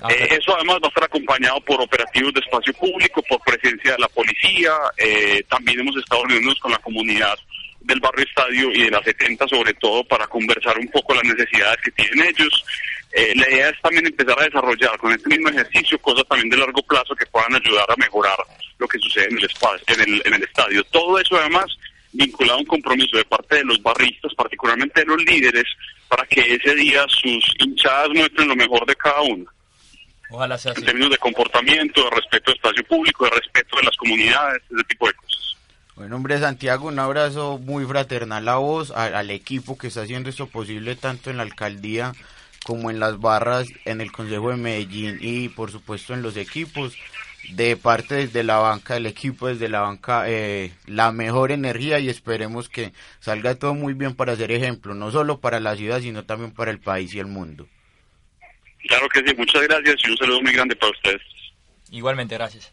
Ah, 0.00 0.08
eh, 0.12 0.28
eso 0.38 0.54
además 0.54 0.76
va 0.76 0.86
a 0.86 0.88
estar 0.88 1.04
acompañado 1.04 1.60
por 1.62 1.80
operativos 1.80 2.34
de 2.34 2.40
espacio 2.40 2.72
público, 2.74 3.22
por 3.22 3.40
presencia 3.40 3.92
de 3.92 3.98
la 3.98 4.08
policía. 4.08 4.72
Eh, 4.98 5.42
también 5.48 5.80
hemos 5.80 5.96
estado 5.96 6.24
reunidos 6.24 6.60
con 6.60 6.70
la 6.70 6.78
comunidad 6.78 7.36
del 7.86 8.00
barrio 8.00 8.24
Estadio 8.24 8.72
y 8.72 8.82
de 8.82 8.90
la 8.90 9.02
70 9.02 9.46
sobre 9.48 9.72
todo 9.74 10.04
para 10.04 10.26
conversar 10.26 10.78
un 10.78 10.88
poco 10.88 11.14
las 11.14 11.24
necesidades 11.24 11.78
que 11.84 11.90
tienen 11.92 12.28
ellos. 12.28 12.64
Eh, 13.12 13.32
la 13.36 13.48
idea 13.48 13.70
es 13.70 13.80
también 13.80 14.06
empezar 14.06 14.38
a 14.40 14.44
desarrollar 14.44 14.98
con 14.98 15.12
este 15.12 15.28
mismo 15.28 15.48
ejercicio 15.48 15.98
cosas 16.00 16.26
también 16.28 16.50
de 16.50 16.56
largo 16.58 16.82
plazo 16.82 17.14
que 17.14 17.26
puedan 17.26 17.54
ayudar 17.54 17.86
a 17.88 17.96
mejorar 17.96 18.38
lo 18.78 18.88
que 18.88 18.98
sucede 18.98 19.26
en 19.30 19.38
el, 19.38 19.44
espacio, 19.44 19.94
en 19.94 20.00
el, 20.00 20.22
en 20.24 20.34
el 20.34 20.42
estadio. 20.42 20.84
Todo 20.84 21.18
eso 21.18 21.36
además 21.36 21.66
vinculado 22.12 22.58
a 22.58 22.60
un 22.60 22.66
compromiso 22.66 23.16
de 23.16 23.24
parte 23.24 23.56
de 23.56 23.64
los 23.64 23.82
barristas, 23.82 24.34
particularmente 24.34 25.00
de 25.00 25.06
los 25.06 25.22
líderes, 25.24 25.64
para 26.08 26.26
que 26.26 26.40
ese 26.40 26.74
día 26.74 27.04
sus 27.08 27.44
hinchadas 27.58 28.08
muestren 28.14 28.48
lo 28.48 28.56
mejor 28.56 28.84
de 28.86 28.96
cada 28.96 29.20
uno. 29.22 29.44
Ojalá 30.30 30.58
sea 30.58 30.72
En 30.76 30.84
términos 30.84 31.10
de 31.10 31.18
comportamiento, 31.18 32.02
de 32.02 32.10
respeto 32.10 32.50
al 32.50 32.56
espacio 32.56 32.84
público, 32.84 33.24
de 33.24 33.30
respeto 33.30 33.76
de 33.76 33.82
las 33.84 33.96
comunidades, 33.96 34.62
ese 34.74 34.84
tipo 34.84 35.06
de 35.06 35.14
cosas. 35.14 35.35
Bueno, 35.96 36.16
hombre, 36.16 36.38
Santiago, 36.38 36.88
un 36.88 36.98
abrazo 36.98 37.58
muy 37.58 37.86
fraternal 37.86 38.46
a 38.48 38.56
vos, 38.56 38.90
al 38.90 39.30
equipo 39.30 39.78
que 39.78 39.86
está 39.86 40.02
haciendo 40.02 40.28
esto 40.28 40.46
posible 40.46 40.94
tanto 40.94 41.30
en 41.30 41.38
la 41.38 41.42
alcaldía 41.42 42.12
como 42.64 42.90
en 42.90 43.00
las 43.00 43.18
barras, 43.18 43.66
en 43.86 44.02
el 44.02 44.12
Consejo 44.12 44.50
de 44.50 44.56
Medellín 44.56 45.16
y 45.22 45.48
por 45.48 45.70
supuesto 45.70 46.12
en 46.12 46.20
los 46.20 46.36
equipos. 46.36 46.94
De 47.52 47.76
parte 47.76 48.16
desde 48.16 48.42
la 48.42 48.58
banca 48.58 48.94
del 48.94 49.06
equipo, 49.06 49.46
desde 49.46 49.68
la 49.68 49.80
banca, 49.80 50.24
eh, 50.26 50.72
la 50.86 51.12
mejor 51.12 51.52
energía 51.52 51.98
y 51.98 52.08
esperemos 52.10 52.68
que 52.68 52.92
salga 53.20 53.54
todo 53.54 53.72
muy 53.72 53.94
bien 53.94 54.14
para 54.16 54.36
ser 54.36 54.50
ejemplo, 54.52 54.94
no 54.94 55.10
solo 55.12 55.40
para 55.40 55.60
la 55.60 55.76
ciudad, 55.76 56.00
sino 56.00 56.24
también 56.24 56.50
para 56.50 56.72
el 56.72 56.80
país 56.80 57.14
y 57.14 57.20
el 57.20 57.26
mundo. 57.26 57.68
Claro 58.88 59.08
que 59.08 59.20
sí, 59.20 59.34
muchas 59.34 59.62
gracias 59.62 59.96
y 60.04 60.10
un 60.10 60.16
saludo 60.18 60.42
muy 60.42 60.52
grande 60.52 60.76
para 60.76 60.92
ustedes. 60.92 61.22
Igualmente, 61.90 62.34
gracias. 62.34 62.72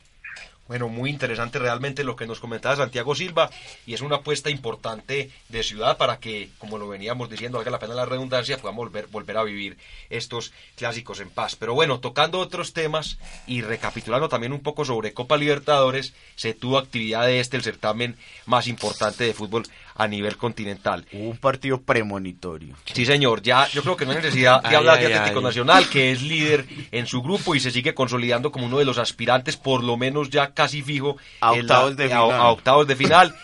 Bueno, 0.68 0.88
muy 0.88 1.10
interesante 1.10 1.60
realmente 1.60 2.06
lo 2.06 2.16
que 2.16 2.26
nos 2.26 2.40
comentaba 2.40 2.78
Santiago 2.78 3.16
Silva 3.16 3.50
y 3.86 3.94
es 3.94 4.02
una 4.02 4.18
apuesta 4.18 4.50
importante 4.50 5.30
de 5.50 5.64
ciudad 5.64 5.98
para 5.98 6.20
que, 6.20 6.50
como 6.58 6.78
lo 6.78 6.88
veníamos 6.88 7.30
diciendo, 7.30 7.58
valga 7.58 7.72
la 7.72 7.80
pena 7.80 7.96
la 7.96 8.06
redundancia, 8.06 8.58
podamos 8.58 8.86
volver, 8.86 9.08
volver 9.08 9.38
a 9.38 9.44
vivir 9.44 9.78
estos 10.10 10.54
clásicos 10.78 11.20
en 11.20 11.30
paz. 11.30 11.58
Pero 11.58 11.74
bueno, 11.74 12.00
tocando 12.00 12.40
otros 12.40 12.72
temas 12.72 13.18
y 13.46 13.62
recapitulando 13.62 14.30
también 14.30 14.54
un 14.54 14.62
poco 14.62 14.86
sobre 14.86 15.14
Copa 15.14 15.36
Libertadores, 15.36 16.14
se 16.36 16.54
tuvo 16.54 16.78
actividad 16.78 17.26
de 17.26 17.42
este, 17.42 17.58
el 17.58 17.64
certamen 17.64 18.16
más 18.46 18.68
importante 18.68 19.26
de 19.26 19.34
fútbol 19.34 19.64
a 19.96 20.08
nivel 20.08 20.38
continental. 20.38 21.06
un 21.12 21.38
partido 21.38 21.82
premonitorio. 21.82 22.76
Sí, 22.86 23.06
señor. 23.06 23.42
Ya, 23.42 23.68
yo 23.68 23.84
creo 23.84 23.98
que 23.98 24.06
no 24.06 24.12
hay 24.12 24.18
necesidad 24.18 24.62
de 24.64 24.76
hablar 24.76 25.00
de 25.00 25.14
Atlético 25.14 25.42
Nacional, 25.42 25.90
que 25.90 26.12
es 26.12 26.22
líder 26.22 26.66
en 26.92 27.06
su 27.06 27.22
grupo 27.22 27.54
y 27.54 27.60
se 27.60 27.72
sigue 27.72 27.94
consolidando 27.94 28.52
como 28.52 28.66
uno 28.66 28.80
de 28.80 28.86
los 28.86 28.98
aspirantes, 28.98 29.58
por 29.58 29.84
lo 29.84 29.98
menos 29.98 30.30
ya 30.30 30.53
casi 30.54 30.82
fijo, 30.82 31.18
a 31.40 31.52
octavos, 31.52 31.96
de, 31.96 32.08
final. 32.08 32.32
a 32.32 32.50
octavos 32.50 32.88
de 32.88 32.96
final. 32.96 33.36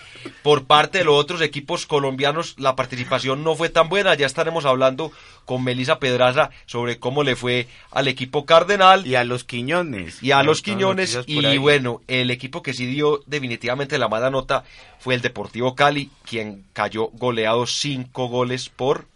Por 0.43 0.65
parte 0.65 0.97
de 0.97 1.05
los 1.05 1.15
otros 1.15 1.41
equipos 1.41 1.85
colombianos, 1.85 2.55
la 2.57 2.75
participación 2.75 3.43
no 3.43 3.55
fue 3.55 3.69
tan 3.69 3.87
buena. 3.87 4.15
Ya 4.15 4.25
estaremos 4.25 4.65
hablando 4.65 5.11
con 5.45 5.63
Melisa 5.63 5.99
Pedraza 5.99 6.49
sobre 6.65 6.99
cómo 6.99 7.23
le 7.23 7.35
fue 7.37 7.67
al 7.91 8.07
equipo 8.07 8.45
Cardenal. 8.45 9.07
Y 9.07 9.15
a 9.15 9.23
los 9.23 9.45
Quiñones. 9.45 10.21
Y 10.21 10.31
a 10.31 10.43
los 10.43 10.61
Quiñones. 10.61 11.19
Y 11.25 11.57
bueno, 11.57 12.01
el 12.07 12.31
equipo 12.31 12.61
que 12.61 12.73
sí 12.73 12.85
dio 12.85 13.21
definitivamente 13.27 13.97
la 13.97 14.09
mala 14.09 14.29
nota 14.29 14.65
fue 14.99 15.15
el 15.15 15.21
Deportivo 15.21 15.73
Cali, 15.75 16.11
quien 16.25 16.65
cayó 16.73 17.07
goleado 17.13 17.65
cinco 17.65 18.27
goles 18.27 18.69
por 18.69 19.07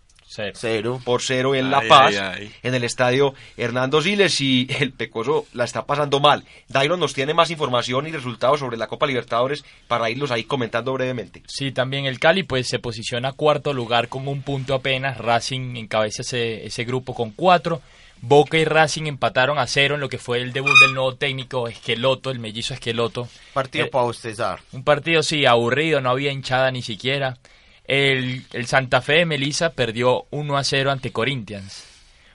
Cero. 0.54 1.02
Por 1.04 1.22
cero 1.22 1.54
en 1.56 1.70
La 1.70 1.82
Paz, 1.88 2.16
en 2.64 2.74
el 2.74 2.84
estadio 2.84 3.34
Hernando 3.58 4.02
Siles 4.02 4.42
y 4.42 4.68
el 4.80 4.92
Pecoso 4.92 5.46
la 5.54 5.64
está 5.64 5.86
pasando 5.86 6.20
mal. 6.20 6.44
Dairon 6.68 7.00
nos 7.00 7.14
tiene 7.14 7.34
más 7.34 7.52
información 7.52 8.08
y 8.08 8.12
resultados 8.12 8.60
sobre 8.60 8.78
la 8.78 8.88
Copa 8.88 9.06
Libertadores 9.06 9.64
para 9.88 10.10
irlos 10.10 10.32
ahí 10.32 10.44
comentando 10.44 10.94
brevemente. 10.94 11.44
Sí, 11.48 11.72
también 11.72 12.06
el 12.06 12.20
Cali 12.20 12.44
pues 12.44 12.68
se 12.68 12.80
posiciona 12.80 13.34
cuarto 13.34 13.74
lugar 13.74 14.08
con 14.08 14.28
un 14.28 14.42
punto 14.42 14.74
apenas. 14.74 15.18
Racing 15.18 15.76
encabeza 15.76 16.24
ese, 16.24 16.66
ese 16.66 16.84
grupo 16.84 17.14
con 17.14 17.32
cuatro. 17.32 17.82
Boca 18.26 18.58
y 18.58 18.64
Racing 18.64 19.06
empataron 19.08 19.60
a 19.60 19.68
cero 19.68 19.96
en 19.96 20.02
lo 20.02 20.08
que 20.08 20.18
fue 20.18 20.40
el 20.40 20.54
debut 20.54 20.72
del 20.80 20.94
nuevo 20.94 21.16
técnico 21.16 21.68
Esqueloto, 21.68 22.32
el 22.32 22.40
mellizo 22.40 22.74
Esqueloto. 22.74 23.28
Partido 23.54 23.86
eh, 23.86 23.90
para 23.90 24.06
bostezar. 24.06 24.62
Un 24.72 24.86
partido, 24.86 25.22
sí, 25.24 25.46
aburrido, 25.46 26.00
no 26.00 26.10
había 26.10 26.32
hinchada 26.32 26.72
ni 26.72 26.82
siquiera. 26.82 27.38
El, 27.86 28.46
Santa 28.66 29.02
Fe 29.02 29.20
de 29.20 29.26
Melissa 29.26 29.72
perdió 29.72 30.26
1 30.32 30.58
a 30.58 30.64
0 30.64 30.92
ante 30.92 31.12
Corinthians. 31.12 31.86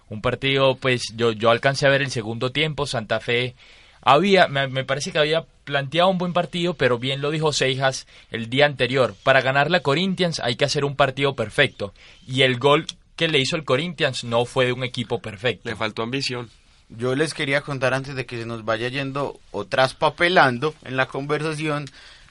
Un 0.09 0.21
partido, 0.21 0.77
pues 0.77 1.03
yo, 1.15 1.33
yo 1.33 1.51
alcancé 1.51 1.87
a 1.87 1.91
ver 1.91 2.03
el 2.03 2.11
segundo 2.11 2.51
tiempo. 2.53 2.87
Santa 2.87 3.21
Fe 3.21 3.55
había, 4.01 4.49
me, 4.49 4.85
parece 4.85 5.13
que 5.13 5.19
había 5.19 5.45
planteado 5.65 6.09
un 6.09 6.19
buen 6.19 6.33
partido, 6.33 6.75
pero 6.75 6.99
bien 6.99 7.21
lo 7.21 7.31
dijo 7.31 7.53
Seijas 7.53 8.07
el 8.31 8.49
día 8.49 8.67
anterior. 8.67 9.15
Para 9.23 9.43
ganar 9.43 9.71
la 9.71 9.81
Corinthians 9.81 10.41
hay 10.41 10.57
que 10.57 10.65
hacer 10.65 10.85
un 10.85 10.97
partido 10.97 11.35
perfecto. 11.35 11.93
Y 12.27 12.43
el 12.43 12.59
gol 12.59 12.87
que 13.17 13.29
le 13.29 13.39
hizo 13.39 13.57
el 13.57 13.65
Corinthians 13.65 14.25
no 14.25 14.45
fue 14.45 14.67
de 14.67 14.73
un 14.73 14.85
equipo 14.85 15.21
perfecto. 15.21 15.69
Le 15.69 15.77
faltó 15.77 16.03
ambición. 16.03 16.49
Yo 16.89 17.15
les 17.15 17.35
quería 17.35 17.61
contar 17.61 17.93
antes 17.93 18.15
de 18.15 18.25
que 18.25 18.39
se 18.39 18.47
nos 18.47 18.65
vaya 18.65 18.89
yendo 18.89 19.39
o 19.51 19.67
traspapelando 19.67 20.75
en 20.85 20.97
la 20.97 21.07
conversación 21.07 21.85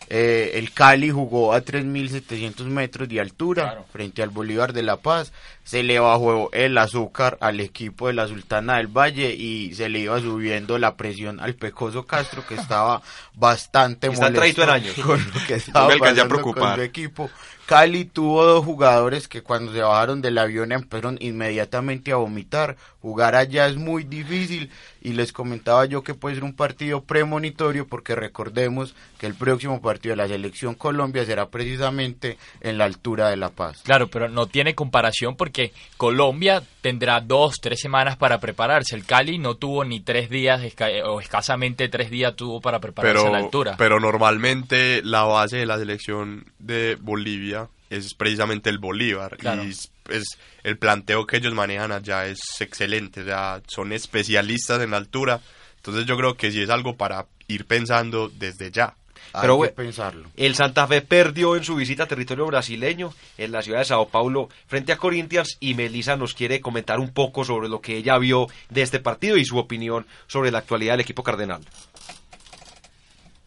Eh, 0.09 0.51
el 0.55 0.71
Cali 0.71 1.09
jugó 1.09 1.53
a 1.53 1.61
3.700 1.61 2.63
metros 2.65 3.09
de 3.09 3.19
altura 3.19 3.83
frente 3.91 4.23
al 4.23 4.29
Bolívar 4.29 4.71
de 4.71 4.83
La 4.83 4.97
Paz. 4.97 5.33
Se 5.65 5.83
le 5.83 5.99
bajó 5.99 6.49
el 6.53 6.77
azúcar 6.77 7.37
al 7.41 7.59
equipo 7.59 8.07
de 8.07 8.13
la 8.13 8.27
Sultana 8.27 8.77
del 8.77 8.87
Valle 8.87 9.33
y 9.33 9.73
se 9.75 9.89
le 9.89 9.99
iba 9.99 10.19
subiendo 10.21 10.77
la 10.79 10.95
presión 10.95 11.41
al 11.41 11.55
Pecoso 11.55 12.05
Castro 12.05 12.45
que 12.47 12.55
estaba 12.55 13.01
bastante 13.33 14.07
Está 14.07 14.29
molesto 14.29 14.63
en 14.63 14.69
años. 14.69 14.95
con 15.05 15.19
lo 15.19 15.45
que 15.45 15.55
estaba 15.55 15.89
pasando 15.97 16.41
con 16.41 16.75
su 16.75 16.81
equipo. 16.81 17.29
Cali 17.67 18.05
tuvo 18.05 18.45
dos 18.45 18.63
jugadores 18.63 19.27
que 19.27 19.43
cuando 19.43 19.73
se 19.73 19.81
bajaron 19.81 20.21
del 20.21 20.37
avión 20.37 20.71
empezaron 20.71 21.17
inmediatamente 21.19 22.13
a 22.13 22.15
vomitar. 22.15 22.77
Jugar 23.01 23.35
allá 23.35 23.67
es 23.67 23.75
muy 23.75 24.05
difícil 24.05 24.71
y 25.07 25.13
les 25.13 25.31
comentaba 25.31 25.85
yo 25.85 26.03
que 26.03 26.13
puede 26.15 26.35
ser 26.35 26.43
un 26.43 26.53
partido 26.53 27.01
premonitorio 27.01 27.87
porque 27.87 28.13
recordemos 28.13 28.93
que 29.17 29.25
el 29.25 29.35
próximo 29.35 29.81
partido 29.81 30.11
de 30.11 30.17
la 30.17 30.27
selección 30.27 30.75
Colombia 30.75 31.23
será 31.23 31.47
precisamente 31.47 32.37
en 32.59 32.77
la 32.77 32.83
altura 32.83 33.29
de 33.29 33.37
La 33.37 33.47
Paz. 33.47 33.83
Claro, 33.83 34.09
pero 34.09 34.27
no 34.27 34.47
tiene 34.47 34.75
comparación 34.75 35.37
porque 35.37 35.71
Colombia 35.95 36.61
tendrá 36.81 37.21
dos, 37.21 37.55
tres 37.61 37.79
semanas 37.79 38.17
para 38.17 38.41
prepararse. 38.41 38.97
El 38.97 39.05
Cali 39.05 39.37
no 39.37 39.55
tuvo 39.55 39.85
ni 39.85 40.01
tres 40.01 40.29
días, 40.29 40.61
o 41.05 41.21
escasamente 41.21 41.87
tres 41.87 42.09
días 42.09 42.35
tuvo 42.35 42.59
para 42.59 42.81
prepararse 42.81 43.17
pero, 43.17 43.29
a 43.29 43.31
la 43.31 43.45
altura. 43.45 43.75
pero 43.77 44.01
normalmente 44.01 45.01
la 45.05 45.23
base 45.23 45.55
de 45.55 45.65
la 45.65 45.77
selección 45.77 46.51
de 46.59 46.97
Bolivia 46.99 47.69
es 47.89 48.13
precisamente 48.13 48.69
el 48.69 48.77
Bolívar 48.79 49.37
Claro. 49.37 49.63
y 49.63 49.69
es, 49.69 49.91
es- 50.09 50.37
el 50.63 50.77
planteo 50.77 51.25
que 51.25 51.37
ellos 51.37 51.53
manejan 51.53 51.91
allá 51.91 52.25
es 52.27 52.39
excelente, 52.59 53.21
o 53.21 53.25
sea, 53.25 53.61
son 53.67 53.93
especialistas 53.93 54.81
en 54.81 54.93
altura, 54.93 55.39
entonces 55.77 56.05
yo 56.05 56.17
creo 56.17 56.35
que 56.35 56.51
sí 56.51 56.61
es 56.61 56.69
algo 56.69 56.95
para 56.97 57.25
ir 57.47 57.65
pensando 57.65 58.29
desde 58.29 58.71
ya. 58.71 58.93
Hay 59.33 59.41
Pero, 59.41 59.53
que 59.55 59.57
güey, 59.57 59.73
pensarlo. 59.75 60.29
El 60.37 60.55
Santa 60.55 60.87
Fe 60.87 61.01
perdió 61.01 61.55
en 61.57 61.63
su 61.63 61.75
visita 61.75 62.03
a 62.03 62.07
territorio 62.07 62.45
brasileño 62.45 63.13
en 63.37 63.51
la 63.51 63.61
ciudad 63.61 63.79
de 63.79 63.85
Sao 63.85 64.07
Paulo 64.07 64.49
frente 64.67 64.93
a 64.93 64.97
Corinthians 64.97 65.57
y 65.59 65.73
Melissa 65.73 66.15
nos 66.15 66.33
quiere 66.33 66.61
comentar 66.61 66.99
un 66.99 67.09
poco 67.11 67.43
sobre 67.43 67.67
lo 67.67 67.81
que 67.81 67.97
ella 67.97 68.17
vio 68.17 68.47
de 68.69 68.81
este 68.83 68.99
partido 68.99 69.35
y 69.37 69.43
su 69.45 69.57
opinión 69.57 70.05
sobre 70.27 70.49
la 70.49 70.59
actualidad 70.59 70.93
del 70.93 71.01
equipo 71.01 71.23
cardenal. 71.23 71.61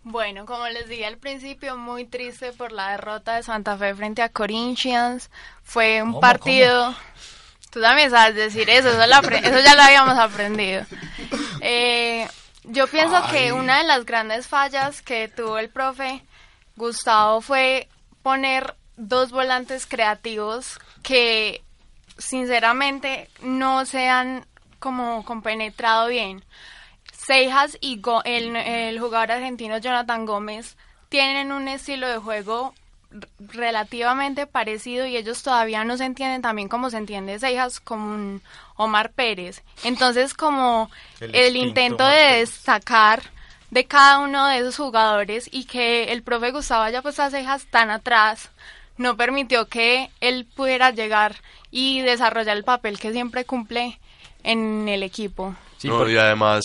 Bueno, 0.03 0.46
como 0.46 0.66
les 0.68 0.88
dije 0.88 1.07
al 1.07 1.18
principio, 1.18 1.76
muy 1.76 2.07
triste 2.07 2.53
por 2.53 2.72
la 2.72 2.92
derrota 2.92 3.36
de 3.36 3.42
Santa 3.42 3.76
Fe 3.76 3.94
frente 3.94 4.22
a 4.22 4.30
Corinthians. 4.30 5.30
Fue 5.62 6.03
un 6.03 6.12
¿Cómo, 6.12 6.20
partido... 6.20 6.94
Tú 7.70 7.80
también 7.80 8.11
sabes 8.11 8.34
decir 8.34 8.68
eso, 8.68 8.88
eso, 8.88 9.07
lo 9.07 9.14
apre- 9.14 9.44
eso 9.44 9.61
ya 9.61 9.76
lo 9.76 9.82
habíamos 9.82 10.18
aprendido. 10.18 10.84
Eh, 11.61 12.26
yo 12.64 12.88
pienso 12.88 13.22
que 13.30 13.53
una 13.53 13.78
de 13.78 13.84
las 13.84 14.05
grandes 14.05 14.48
fallas 14.48 15.03
que 15.03 15.28
tuvo 15.28 15.57
el 15.59 15.68
profe 15.68 16.24
Gustavo 16.74 17.40
fue 17.40 17.88
poner 18.22 18.74
dos 18.96 19.30
volantes 19.30 19.86
creativos 19.86 20.80
que 21.05 21.62
sinceramente 22.18 23.30
no 23.40 23.86
se 23.86 24.09
han 24.09 24.44
como 24.80 25.24
compenetrado 25.24 26.09
bien. 26.09 26.42
Seijas 27.27 27.77
y 27.81 28.01
Go- 28.01 28.23
el, 28.25 28.55
el 28.57 28.99
jugador 29.01 29.33
argentino 29.33 29.79
Jonathan 29.79 30.27
Gómez 30.27 30.77
tienen 31.09 31.53
un 31.53 31.68
estilo 31.68 32.09
de 32.09 32.18
juego 32.18 32.75
r- 33.12 33.29
relativamente 33.39 34.47
parecido 34.47 35.07
y 35.07 35.16
ellos 35.16 35.43
todavía 35.43 35.85
no 35.85 35.97
se 35.97 36.05
entienden 36.05 36.43
también 36.43 36.68
como 36.68 36.91
se 36.91 36.97
entiende 36.97 37.39
Seijas 37.39 37.81
como 37.81 38.07
un 38.14 38.43
Omar 38.77 39.12
Pérez. 39.12 39.62
Entonces 39.85 40.35
como 40.35 40.91
El 41.21 41.57
intento 41.57 42.05
Omar 42.05 42.16
de 42.16 42.23
Pérez. 42.23 42.39
destacar 42.51 43.23
de 43.71 43.85
cada 43.85 44.18
uno 44.18 44.47
de 44.49 44.59
esos 44.59 44.77
jugadores 44.77 45.49
y 45.53 45.64
que 45.64 46.12
el 46.12 46.23
profe 46.23 46.51
Gustavo 46.51 46.83
haya 46.83 47.03
puesto 47.03 47.23
a 47.23 47.31
Cejas 47.31 47.66
tan 47.66 47.91
atrás 47.91 48.51
no 48.97 49.16
permitió 49.16 49.66
que 49.68 50.11
él 50.21 50.47
pudiera 50.57 50.91
llegar 50.91 51.37
y 51.71 52.01
desarrollar 52.01 52.57
el 52.57 52.64
papel 52.64 52.99
que 52.99 53.12
siempre 53.12 53.45
cumple 53.45 53.99
en 54.43 54.89
el 54.89 55.03
equipo. 55.03 55.55
Sí, 55.79 55.89
Y 55.89 56.16
además, 56.18 56.62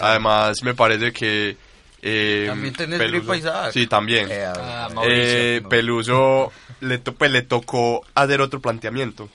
Además 0.00 0.62
me 0.62 0.74
parece 0.74 1.12
que... 1.12 1.56
eh, 2.02 2.44
También 2.48 2.74
tenés 2.74 2.98
Peluso- 3.00 3.32
gripa, 3.32 3.36
Isaac. 3.36 3.72
Sí, 3.72 3.86
también. 3.86 4.28
Eh, 4.30 4.44
Ah, 4.46 4.88
eh, 4.90 4.94
Mauricio, 4.94 5.60
no. 5.62 5.68
Peluso 5.68 6.52
le, 6.80 6.98
to- 6.98 7.14
pues, 7.14 7.30
le 7.30 7.42
tocó 7.42 8.04
hacer 8.14 8.40
otro 8.40 8.60
planteamiento, 8.60 9.28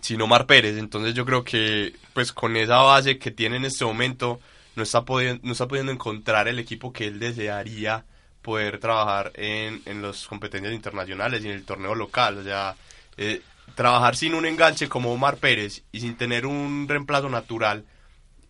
sin 0.00 0.20
Omar 0.20 0.46
Pérez. 0.46 0.76
Entonces 0.78 1.14
yo 1.14 1.24
creo 1.24 1.44
que 1.44 1.94
pues 2.12 2.32
con 2.32 2.56
esa 2.56 2.78
base 2.78 3.18
que 3.18 3.30
tiene 3.30 3.56
en 3.56 3.64
este 3.64 3.84
momento 3.84 4.40
no 4.76 4.82
está, 4.82 5.02
pudiendo, 5.04 5.40
no 5.44 5.52
está 5.52 5.66
pudiendo 5.68 5.92
encontrar 5.92 6.48
el 6.48 6.58
equipo 6.58 6.92
que 6.92 7.06
él 7.06 7.18
desearía 7.18 8.04
poder 8.42 8.78
trabajar 8.80 9.30
en, 9.34 9.80
en 9.86 10.02
las 10.02 10.26
competencias 10.26 10.72
internacionales 10.74 11.44
y 11.44 11.48
en 11.48 11.54
el 11.54 11.64
torneo 11.64 11.94
local. 11.94 12.38
O 12.38 12.42
sea, 12.42 12.74
eh, 13.16 13.40
trabajar 13.74 14.16
sin 14.16 14.34
un 14.34 14.44
enganche 14.46 14.88
como 14.88 15.12
Omar 15.12 15.36
Pérez 15.36 15.82
y 15.92 16.00
sin 16.00 16.16
tener 16.16 16.46
un 16.46 16.86
reemplazo 16.88 17.28
natural 17.28 17.84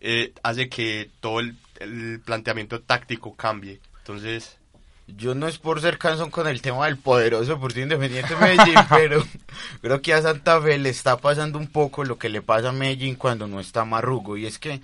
eh, 0.03 0.33
hace 0.43 0.69
que 0.69 1.09
todo 1.21 1.39
el, 1.39 1.55
el 1.79 2.19
planteamiento 2.19 2.81
táctico 2.81 3.35
cambie. 3.35 3.79
Entonces... 3.99 4.57
Yo 5.05 5.35
no 5.35 5.49
es 5.49 5.57
por 5.57 5.81
ser 5.81 5.97
cansón 5.97 6.31
con 6.31 6.47
el 6.47 6.61
tema 6.61 6.85
del 6.85 6.95
poderoso 6.95 7.59
por 7.59 7.77
Independiente 7.77 8.37
Medellín, 8.37 8.75
pero 8.89 9.21
creo 9.81 10.01
que 10.01 10.13
a 10.13 10.21
Santa 10.21 10.61
Fe 10.61 10.77
le 10.77 10.89
está 10.89 11.17
pasando 11.17 11.59
un 11.59 11.67
poco 11.67 12.05
lo 12.05 12.17
que 12.17 12.29
le 12.29 12.41
pasa 12.41 12.69
a 12.69 12.71
Medellín 12.71 13.15
cuando 13.15 13.45
no 13.45 13.59
está 13.59 13.83
Marrugo, 13.83 14.37
y 14.37 14.45
es 14.45 14.59
que 14.59 14.79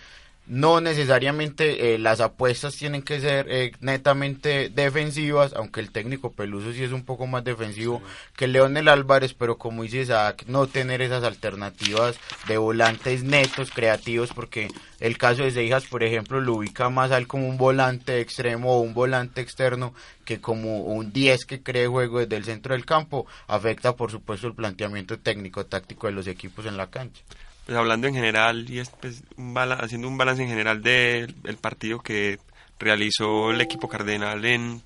no 0.49 0.81
necesariamente 0.81 1.93
eh, 1.93 1.99
las 1.99 2.21
apuestas 2.21 2.75
tienen 2.75 3.03
que 3.03 3.21
ser 3.21 3.45
eh, 3.49 3.71
netamente 3.81 4.69
defensivas, 4.69 5.53
aunque 5.53 5.79
el 5.79 5.91
técnico 5.91 6.31
Peluso 6.31 6.73
sí 6.73 6.83
es 6.83 6.91
un 6.91 7.05
poco 7.05 7.27
más 7.27 7.43
defensivo 7.43 8.01
que 8.35 8.47
Leonel 8.47 8.87
Álvarez, 8.87 9.35
pero 9.35 9.59
como 9.59 9.83
dice 9.83 10.01
Isaac, 10.01 10.45
no 10.47 10.65
tener 10.65 11.03
esas 11.03 11.23
alternativas 11.23 12.17
de 12.47 12.57
volantes 12.57 13.23
netos, 13.23 13.69
creativos, 13.69 14.33
porque 14.33 14.69
el 14.99 15.19
caso 15.19 15.43
de 15.43 15.51
Seijas, 15.51 15.85
por 15.85 16.03
ejemplo, 16.03 16.41
lo 16.41 16.55
ubica 16.55 16.89
más 16.89 17.11
a 17.11 17.19
él 17.19 17.27
como 17.27 17.47
un 17.47 17.57
volante 17.57 18.19
extremo 18.19 18.75
o 18.75 18.81
un 18.81 18.95
volante 18.95 19.41
externo 19.41 19.93
que 20.25 20.41
como 20.41 20.79
un 20.81 21.13
10 21.13 21.45
que 21.45 21.61
cree 21.61 21.85
juego 21.85 22.19
desde 22.19 22.37
el 22.37 22.45
centro 22.45 22.73
del 22.73 22.85
campo, 22.85 23.27
afecta 23.47 23.95
por 23.95 24.09
supuesto 24.09 24.47
el 24.47 24.55
planteamiento 24.55 25.19
técnico 25.19 25.67
táctico 25.67 26.07
de 26.07 26.13
los 26.13 26.25
equipos 26.25 26.65
en 26.65 26.75
la 26.75 26.89
cancha. 26.89 27.21
Pues 27.69 27.77
hablando 27.77 28.07
en 28.07 28.15
general 28.15 28.67
y 28.67 28.79
es, 28.79 28.89
pues, 28.99 29.21
un 29.37 29.55
haciendo 29.55 30.07
un 30.07 30.17
balance 30.17 30.41
en 30.41 30.49
general 30.49 30.81
del 30.81 31.35
el 31.43 31.57
partido 31.57 31.99
que 31.99 32.39
realizó 32.79 33.51
el 33.51 33.61
equipo 33.61 33.87
cardenal 33.87 34.43
en, 34.43 34.81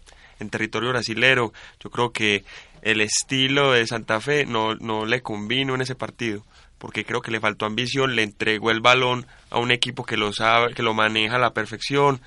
territorio 0.51 0.89
brasilero, 0.89 1.53
yo 1.79 1.89
creo 1.89 2.11
que 2.11 2.43
el 2.81 2.99
estilo 2.99 3.71
de 3.71 3.87
Santa 3.87 4.19
Fe 4.19 4.45
no, 4.45 4.75
no 4.75 5.05
le 5.05 5.21
convino 5.21 5.75
en 5.75 5.79
ese 5.79 5.95
partido 5.95 6.43
porque 6.77 7.05
creo 7.05 7.21
que 7.21 7.31
le 7.31 7.39
faltó 7.39 7.65
ambición, 7.65 8.17
le 8.17 8.23
entregó 8.23 8.69
el 8.69 8.81
balón 8.81 9.25
a 9.49 9.59
un 9.59 9.71
equipo 9.71 10.03
que 10.03 10.17
lo 10.17 10.33
sabe, 10.33 10.73
que 10.73 10.83
lo 10.83 10.93
maneja 10.93 11.37
a 11.37 11.39
la 11.39 11.53
perfección, 11.53 12.19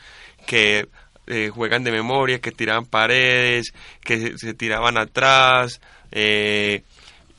que 0.47 0.89
eh, 1.27 1.51
juegan 1.53 1.85
de 1.85 1.93
memoria, 1.93 2.41
que 2.41 2.51
tiraban 2.51 2.87
paredes, 2.87 3.75
que 4.01 4.19
se, 4.19 4.39
se 4.39 4.55
tiraban 4.55 4.97
atrás, 4.97 5.83
eh, 6.13 6.83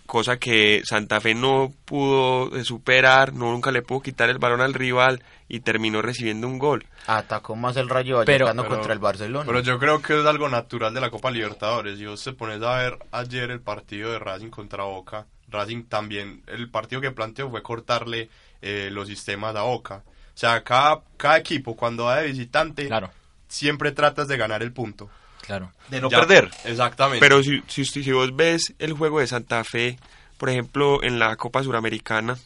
cosa 0.07 0.37
que 0.39 0.81
Santa 0.83 1.21
Fe 1.21 1.35
no 1.35 1.71
pudo 1.85 2.55
eh, 2.57 2.63
superar, 2.63 3.33
no 3.33 3.51
nunca 3.51 3.69
le 3.71 3.83
pudo 3.83 3.99
quitar 4.01 4.29
el 4.31 4.39
balón 4.39 4.61
al 4.61 4.73
rival 4.73 5.21
y 5.47 5.59
terminó 5.59 6.01
recibiendo 6.01 6.47
un 6.47 6.57
gol. 6.57 6.85
Atacó 7.05 7.55
más 7.55 7.77
el 7.77 7.87
Rayo 7.89 8.23
Pero- 8.25 8.45
Vallecano 8.45 8.63
Pero- 8.63 8.75
contra 8.75 8.93
el 8.93 8.99
Barcelona. 8.99 9.45
Pero 9.45 9.59
yo 9.59 9.77
creo 9.77 10.01
que 10.01 10.19
es 10.19 10.25
algo 10.25 10.49
natural 10.49 10.93
de 10.93 11.01
la 11.01 11.11
Copa 11.11 11.29
Libertadores. 11.29 11.99
Si 11.99 12.05
vos 12.05 12.23
te 12.23 12.33
pones 12.33 12.61
a 12.63 12.77
ver 12.77 12.97
ayer 13.11 13.51
el 13.51 13.59
partido 13.61 14.11
de 14.11 14.17
Racing 14.19 14.49
contra 14.49 14.85
Boca, 14.85 15.27
Racing 15.49 15.83
también, 15.83 16.41
el 16.47 16.69
partido 16.69 16.99
que 17.01 17.11
planteó 17.11 17.49
fue 17.49 17.61
cortarle 17.61 18.29
eh, 18.61 18.89
los 18.91 19.07
sistemas 19.07 19.55
a 19.55 19.61
Boca. 19.61 20.03
O 20.07 20.39
sea, 20.39 20.63
cada, 20.63 21.01
cada 21.17 21.37
equipo 21.37 21.75
cuando 21.75 22.05
va 22.05 22.17
de 22.17 22.27
visitante 22.27 22.87
Claro, 22.87 23.09
siempre 23.47 23.91
tratas 23.91 24.27
de 24.27 24.37
ganar 24.37 24.61
el 24.63 24.71
punto. 24.73 25.09
Claro. 25.47 25.71
De 25.89 25.99
no 26.01 26.09
Ya- 26.11 26.19
perder. 26.19 26.51
Exactamente. 26.65 27.19
Pero 27.25 27.41
si, 27.41 27.63
si, 27.67 27.83
si 27.85 28.11
vos 28.11 28.35
ves 28.35 28.75
el 28.77 28.93
juego 28.93 29.19
de 29.19 29.25
Santa 29.27 29.63
Fe, 29.63 29.97
por 30.37 30.49
ejemplo, 30.51 31.01
en 31.01 31.17
la 31.17 31.35
Copa 31.37 31.63
Suramericana, 31.63 32.37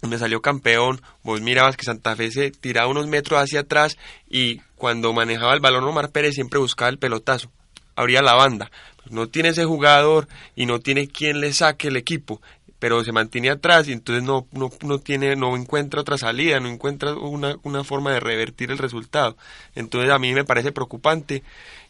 donde 0.00 0.18
salió 0.18 0.40
campeón, 0.40 1.02
vos 1.24 1.40
mirabas 1.42 1.76
que 1.76 1.84
Santa 1.84 2.14
Fe 2.16 2.30
se 2.30 2.50
tiraba 2.52 2.86
unos 2.88 3.06
metros 3.08 3.42
hacia 3.42 3.60
atrás 3.60 3.98
y 4.30 4.60
cuando 4.76 5.12
manejaba 5.12 5.52
el 5.52 5.60
balón 5.60 5.84
Omar 5.84 6.10
Pérez 6.10 6.34
siempre 6.36 6.58
buscaba 6.60 6.88
el 6.88 6.98
pelotazo, 6.98 7.50
abría 7.96 8.22
la 8.22 8.34
banda. 8.34 8.70
No 9.10 9.26
tiene 9.28 9.48
ese 9.50 9.64
jugador 9.64 10.28
y 10.54 10.66
no 10.66 10.78
tiene 10.80 11.08
quien 11.08 11.40
le 11.40 11.52
saque 11.52 11.88
el 11.88 11.96
equipo, 11.96 12.40
pero 12.78 13.02
se 13.02 13.12
mantiene 13.12 13.50
atrás 13.50 13.88
y 13.88 13.92
entonces 13.92 14.22
no, 14.22 14.46
no, 14.52 14.70
no 14.82 14.98
tiene, 14.98 15.34
no 15.36 15.56
encuentra 15.56 16.00
otra 16.00 16.16
salida, 16.16 16.60
no 16.60 16.68
encuentra 16.68 17.14
una, 17.14 17.56
una 17.62 17.84
forma 17.84 18.12
de 18.12 18.20
revertir 18.20 18.70
el 18.70 18.78
resultado. 18.78 19.36
Entonces 19.74 20.10
a 20.10 20.18
mí 20.18 20.32
me 20.32 20.44
parece 20.44 20.72
preocupante 20.72 21.42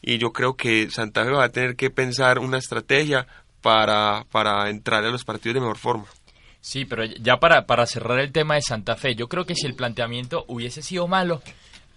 y 0.03 0.19
yo 0.19 0.33
creo 0.33 0.57
que 0.57 0.91
Santa 0.91 1.25
Fe 1.25 1.31
va 1.31 1.45
a 1.45 1.51
tener 1.51 1.77
que 1.77 1.91
pensar 1.91 2.39
una 2.39 2.59
estrategia 2.59 3.27
para, 3.61 4.25
para 4.31 4.71
entrar 4.71 5.05
a 5.05 5.11
los 5.11 5.25
partidos 5.25 5.55
de 5.55 5.61
mejor 5.61 5.79
forma. 5.79 6.07
Sí, 6.61 6.85
pero 6.85 7.05
ya 7.05 7.37
para, 7.37 7.67
para 7.67 7.87
cerrar 7.87 8.19
el 8.19 8.33
tema 8.33 8.55
de 8.55 8.63
Santa 8.63 8.97
Fe, 8.97 9.15
yo 9.15 9.29
creo 9.29 9.45
que 9.45 9.55
si 9.55 9.67
el 9.67 9.75
planteamiento 9.75 10.45
hubiese 10.49 10.83
sido 10.83 11.07
malo, 11.07 11.41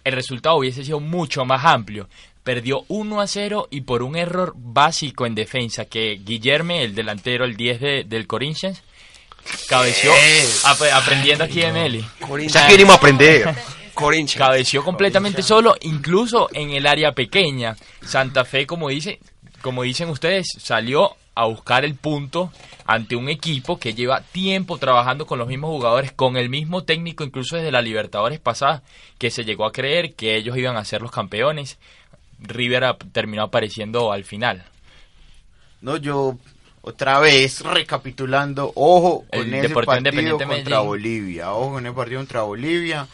el 0.04 0.12
resultado 0.12 0.56
hubiese 0.56 0.84
sido 0.84 1.00
mucho 1.00 1.44
más 1.44 1.64
amplio. 1.64 2.08
Perdió 2.42 2.84
1 2.88 3.20
a 3.20 3.26
0 3.26 3.68
y 3.70 3.82
por 3.82 4.02
un 4.02 4.16
error 4.16 4.52
básico 4.56 5.26
en 5.26 5.34
defensa 5.34 5.84
que 5.84 6.18
Guillerme, 6.24 6.82
el 6.82 6.94
delantero, 6.94 7.44
el 7.44 7.56
10 7.56 7.80
de, 7.80 8.04
del 8.04 8.26
Corinthians, 8.26 8.82
cabeció 9.68 10.12
ap- 10.64 10.82
aprendiendo 10.92 11.44
aquí 11.44 11.60
de 11.60 11.72
Meli. 11.72 12.04
Ya 12.52 12.66
que 12.66 12.72
venimos 12.72 12.94
a 12.94 12.98
aprender. 12.98 13.54
Cabeció 14.38 14.82
completamente 14.84 15.42
solo, 15.42 15.76
incluso 15.82 16.48
en 16.52 16.70
el 16.70 16.86
área 16.86 17.12
pequeña. 17.12 17.76
Santa 18.04 18.44
Fe, 18.44 18.66
como 18.66 18.88
dice, 18.88 19.20
como 19.60 19.82
dicen 19.82 20.08
ustedes, 20.08 20.46
salió 20.58 21.14
a 21.34 21.44
buscar 21.46 21.84
el 21.84 21.94
punto 21.94 22.52
ante 22.84 23.16
un 23.16 23.28
equipo 23.28 23.78
que 23.78 23.94
lleva 23.94 24.20
tiempo 24.22 24.78
trabajando 24.78 25.26
con 25.26 25.38
los 25.38 25.48
mismos 25.48 25.70
jugadores, 25.70 26.12
con 26.12 26.36
el 26.36 26.48
mismo 26.48 26.84
técnico, 26.84 27.22
incluso 27.24 27.56
desde 27.56 27.70
la 27.70 27.80
Libertadores 27.82 28.40
pasada, 28.40 28.82
que 29.18 29.30
se 29.30 29.44
llegó 29.44 29.64
a 29.66 29.72
creer 29.72 30.14
que 30.14 30.36
ellos 30.36 30.56
iban 30.56 30.76
a 30.76 30.84
ser 30.84 31.00
los 31.02 31.10
campeones. 31.10 31.78
River 32.42 32.96
terminó 33.12 33.42
apareciendo 33.44 34.12
al 34.12 34.24
final. 34.24 34.64
No, 35.80 35.96
yo 35.96 36.38
otra 36.82 37.18
vez 37.20 37.60
recapitulando, 37.60 38.72
ojo 38.74 39.24
con 39.32 39.40
El 39.40 39.54
ese 39.54 39.74
partido 39.74 40.38
contra 40.38 40.46
Medellín. 40.46 40.86
Bolivia, 40.86 41.52
ojo 41.52 41.72
con 41.72 41.86
el 41.86 41.94
partido 41.94 42.20
contra 42.20 42.42
Bolivia. 42.42 43.06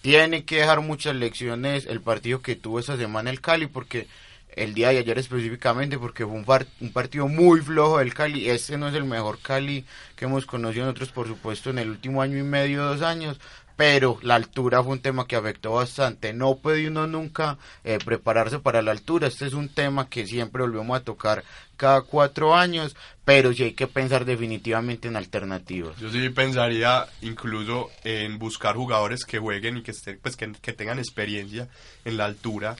Tiene 0.00 0.44
que 0.44 0.56
dejar 0.56 0.80
muchas 0.80 1.14
lecciones 1.14 1.86
el 1.86 2.00
partido 2.00 2.42
que 2.42 2.56
tuvo 2.56 2.78
esta 2.78 2.96
semana 2.96 3.30
el 3.30 3.40
Cali, 3.40 3.66
porque 3.66 4.06
el 4.54 4.74
día 4.74 4.90
de 4.90 4.98
ayer 4.98 5.18
específicamente, 5.18 5.98
porque 5.98 6.24
fue 6.24 6.34
un, 6.34 6.44
par- 6.44 6.66
un 6.80 6.92
partido 6.92 7.26
muy 7.26 7.60
flojo 7.60 7.98
del 7.98 8.12
Cali. 8.12 8.50
Este 8.50 8.76
no 8.76 8.88
es 8.88 8.94
el 8.94 9.04
mejor 9.04 9.38
Cali 9.40 9.84
que 10.14 10.26
hemos 10.26 10.44
conocido 10.46 10.84
nosotros, 10.84 11.08
por 11.10 11.26
supuesto, 11.26 11.70
en 11.70 11.78
el 11.78 11.88
último 11.90 12.20
año 12.20 12.38
y 12.38 12.42
medio, 12.42 12.84
dos 12.84 13.00
años. 13.02 13.40
Pero 13.76 14.18
la 14.22 14.36
altura 14.36 14.82
fue 14.82 14.92
un 14.92 15.00
tema 15.00 15.26
que 15.26 15.36
afectó 15.36 15.72
bastante. 15.72 16.32
No 16.32 16.56
puede 16.56 16.86
uno 16.88 17.06
nunca 17.06 17.58
eh, 17.82 17.98
prepararse 18.04 18.60
para 18.60 18.82
la 18.82 18.92
altura. 18.92 19.26
Este 19.26 19.46
es 19.46 19.52
un 19.52 19.68
tema 19.68 20.08
que 20.08 20.26
siempre 20.26 20.62
volvemos 20.62 20.96
a 20.96 21.02
tocar 21.02 21.42
cada 21.76 22.02
cuatro 22.02 22.54
años, 22.54 22.94
pero 23.24 23.52
sí 23.52 23.64
hay 23.64 23.72
que 23.72 23.88
pensar 23.88 24.24
definitivamente 24.24 25.08
en 25.08 25.16
alternativas. 25.16 25.98
Yo 25.98 26.10
sí 26.10 26.28
pensaría 26.28 27.06
incluso 27.22 27.90
en 28.04 28.38
buscar 28.38 28.76
jugadores 28.76 29.24
que 29.24 29.38
jueguen 29.38 29.78
y 29.78 29.82
que, 29.82 29.90
estén, 29.90 30.18
pues, 30.22 30.36
que, 30.36 30.52
que 30.52 30.72
tengan 30.72 30.98
experiencia 30.98 31.68
en 32.04 32.16
la 32.16 32.26
altura 32.26 32.76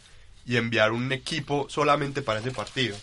y 0.46 0.56
enviar 0.56 0.92
un 0.92 1.10
equipo 1.12 1.66
solamente 1.68 2.22
para 2.22 2.40
ese 2.40 2.50
partido. 2.50 2.96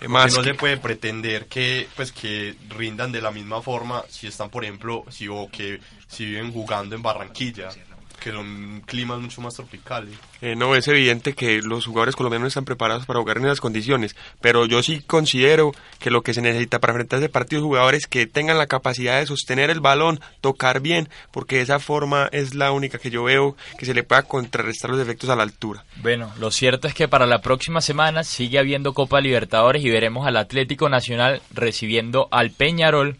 Porque 0.00 0.08
más 0.08 0.34
no 0.34 0.42
que- 0.42 0.50
se 0.50 0.54
puede 0.54 0.76
pretender 0.78 1.46
que 1.46 1.86
pues 1.94 2.10
que 2.10 2.56
rindan 2.70 3.12
de 3.12 3.20
la 3.20 3.30
misma 3.30 3.60
forma 3.60 4.02
si 4.08 4.26
están 4.26 4.48
por 4.50 4.64
ejemplo 4.64 5.04
si 5.10 5.28
o 5.28 5.48
que 5.52 5.78
si 6.08 6.24
viven 6.24 6.52
jugando 6.52 6.96
en 6.96 7.02
Barranquilla 7.02 7.68
que 8.20 8.30
son 8.30 8.82
climas 8.86 9.18
mucho 9.18 9.40
más 9.40 9.54
tropicales 9.54 10.14
Eh, 10.40 10.54
no, 10.56 10.74
es 10.74 10.86
evidente 10.88 11.32
que 11.34 11.60
los 11.62 11.86
jugadores 11.86 12.14
colombianos 12.16 12.44
no 12.44 12.48
están 12.48 12.64
preparados 12.64 13.06
para 13.06 13.20
jugar 13.20 13.38
en 13.38 13.46
esas 13.46 13.60
condiciones, 13.60 14.14
pero 14.40 14.66
yo 14.66 14.82
sí 14.82 15.02
considero 15.06 15.72
que 15.98 16.10
lo 16.10 16.22
que 16.22 16.34
se 16.34 16.42
necesita 16.42 16.78
para 16.78 16.92
enfrentar 16.92 17.18
ese 17.18 17.28
partido 17.28 17.60
es 17.60 17.66
jugadores 17.66 18.06
que 18.06 18.26
tengan 18.26 18.58
la 18.58 18.66
capacidad 18.66 19.18
de 19.18 19.26
sostener 19.26 19.70
el 19.70 19.80
balón, 19.80 20.20
tocar 20.40 20.80
bien, 20.80 21.08
porque 21.30 21.56
de 21.56 21.62
esa 21.62 21.78
forma 21.78 22.28
es 22.32 22.54
la 22.54 22.72
única 22.72 22.98
que 22.98 23.10
yo 23.10 23.24
veo 23.24 23.56
que 23.78 23.86
se 23.86 23.94
le 23.94 24.02
pueda 24.02 24.22
contrarrestar 24.22 24.90
los 24.90 25.00
efectos 25.00 25.30
a 25.30 25.36
la 25.36 25.42
altura. 25.42 25.84
Bueno, 25.96 26.32
lo 26.38 26.50
cierto 26.50 26.86
es 26.86 26.94
que 26.94 27.08
para 27.08 27.26
la 27.26 27.40
próxima 27.40 27.80
semana 27.80 28.24
sigue 28.24 28.58
habiendo 28.58 28.94
Copa 28.94 29.20
Libertadores 29.20 29.84
y 29.84 29.90
veremos 29.90 30.26
al 30.26 30.36
Atlético 30.36 30.88
Nacional 30.88 31.42
recibiendo 31.52 32.28
al 32.30 32.50
Peñarol. 32.50 33.16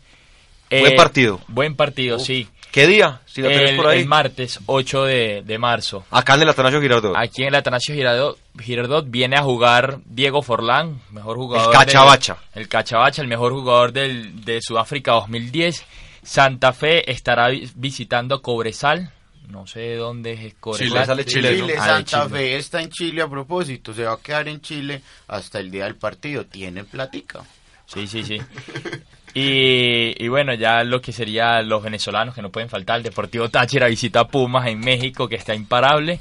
Buen 0.71 0.97
partido. 0.97 1.41
Buen 1.49 1.75
partido, 1.75 2.19
sí. 2.19 2.49
¿Qué 2.73 2.87
día? 2.87 3.21
Si 3.27 3.43
lo 3.43 3.49
tenés 3.49 3.75
por 3.77 3.89
ahí. 3.89 4.01
el 4.03 4.07
martes 4.07 4.61
8 4.67 5.05
de, 5.05 5.43
de 5.45 5.59
marzo. 5.59 6.05
Acá 6.11 6.35
en 6.37 6.43
el 6.43 6.49
Atanasio 6.51 6.81
Girardot. 6.81 7.15
Aquí 7.17 7.43
en 7.43 7.49
el 7.49 7.55
Atanasio 7.57 7.95
Girardot, 7.95 8.39
Girardot 8.61 9.11
viene 9.11 9.37
a 9.37 9.43
jugar 9.43 9.99
Diego 10.05 10.41
Forlán, 10.43 11.01
mejor 11.11 11.37
jugador. 11.37 11.73
El 11.75 11.79
Cachabacha. 11.79 12.39
del- 12.55 12.63
el 12.63 12.69
Cachabacha, 12.69 13.23
el 13.23 13.29
mejor 13.29 13.53
jugador 13.53 13.93
del, 13.93 14.45
de 14.45 14.61
Sudáfrica 14.63 15.13
2010. 15.13 15.85
Santa 16.23 16.73
Fe 16.73 17.11
estará 17.11 17.49
vi- 17.49 17.69
visitando 17.75 18.41
Cobresal. 18.43 19.11
No 19.49 19.67
sé 19.67 19.97
dónde 19.97 20.33
es 20.35 20.55
Cobresal. 20.61 20.89
Cobresal 20.91 21.21
es 21.21 21.27
Chile, 21.27 21.51
¿no? 21.59 21.67
Chile, 21.67 21.75
Ah, 21.77 21.83
de 21.83 21.89
Santa 22.07 22.27
Chile. 22.29 22.39
Fe 22.39 22.57
está 22.57 22.81
en 22.83 22.91
Chile 22.91 23.23
a 23.23 23.29
propósito, 23.29 23.93
se 23.93 24.05
va 24.05 24.13
a 24.13 24.19
quedar 24.19 24.47
en 24.47 24.61
Chile 24.61 25.03
hasta 25.27 25.59
el 25.59 25.73
día 25.73 25.85
del 25.85 25.97
partido, 25.97 26.45
tiene 26.47 26.85
plática. 26.85 27.41
Sí, 27.87 28.07
sí, 28.07 28.23
sí. 28.23 28.39
Y, 29.35 30.23
y 30.23 30.29
bueno, 30.29 30.55
ya 30.55 30.83
lo 30.83 31.01
que 31.01 31.13
sería 31.13 31.63
los 31.63 31.83
venezolanos 31.83 32.35
que 32.35 32.43
no 32.43 32.51
pueden 32.51 32.69
faltar, 32.69 32.99
el 32.99 33.03
Deportivo 33.05 33.49
Táchira 33.49 33.87
visita 33.87 34.21
a 34.21 34.29
Pumas 34.29 34.67
en 34.67 34.81
México, 34.81 35.29
que 35.29 35.37
está 35.37 35.55
imparable. 35.55 36.19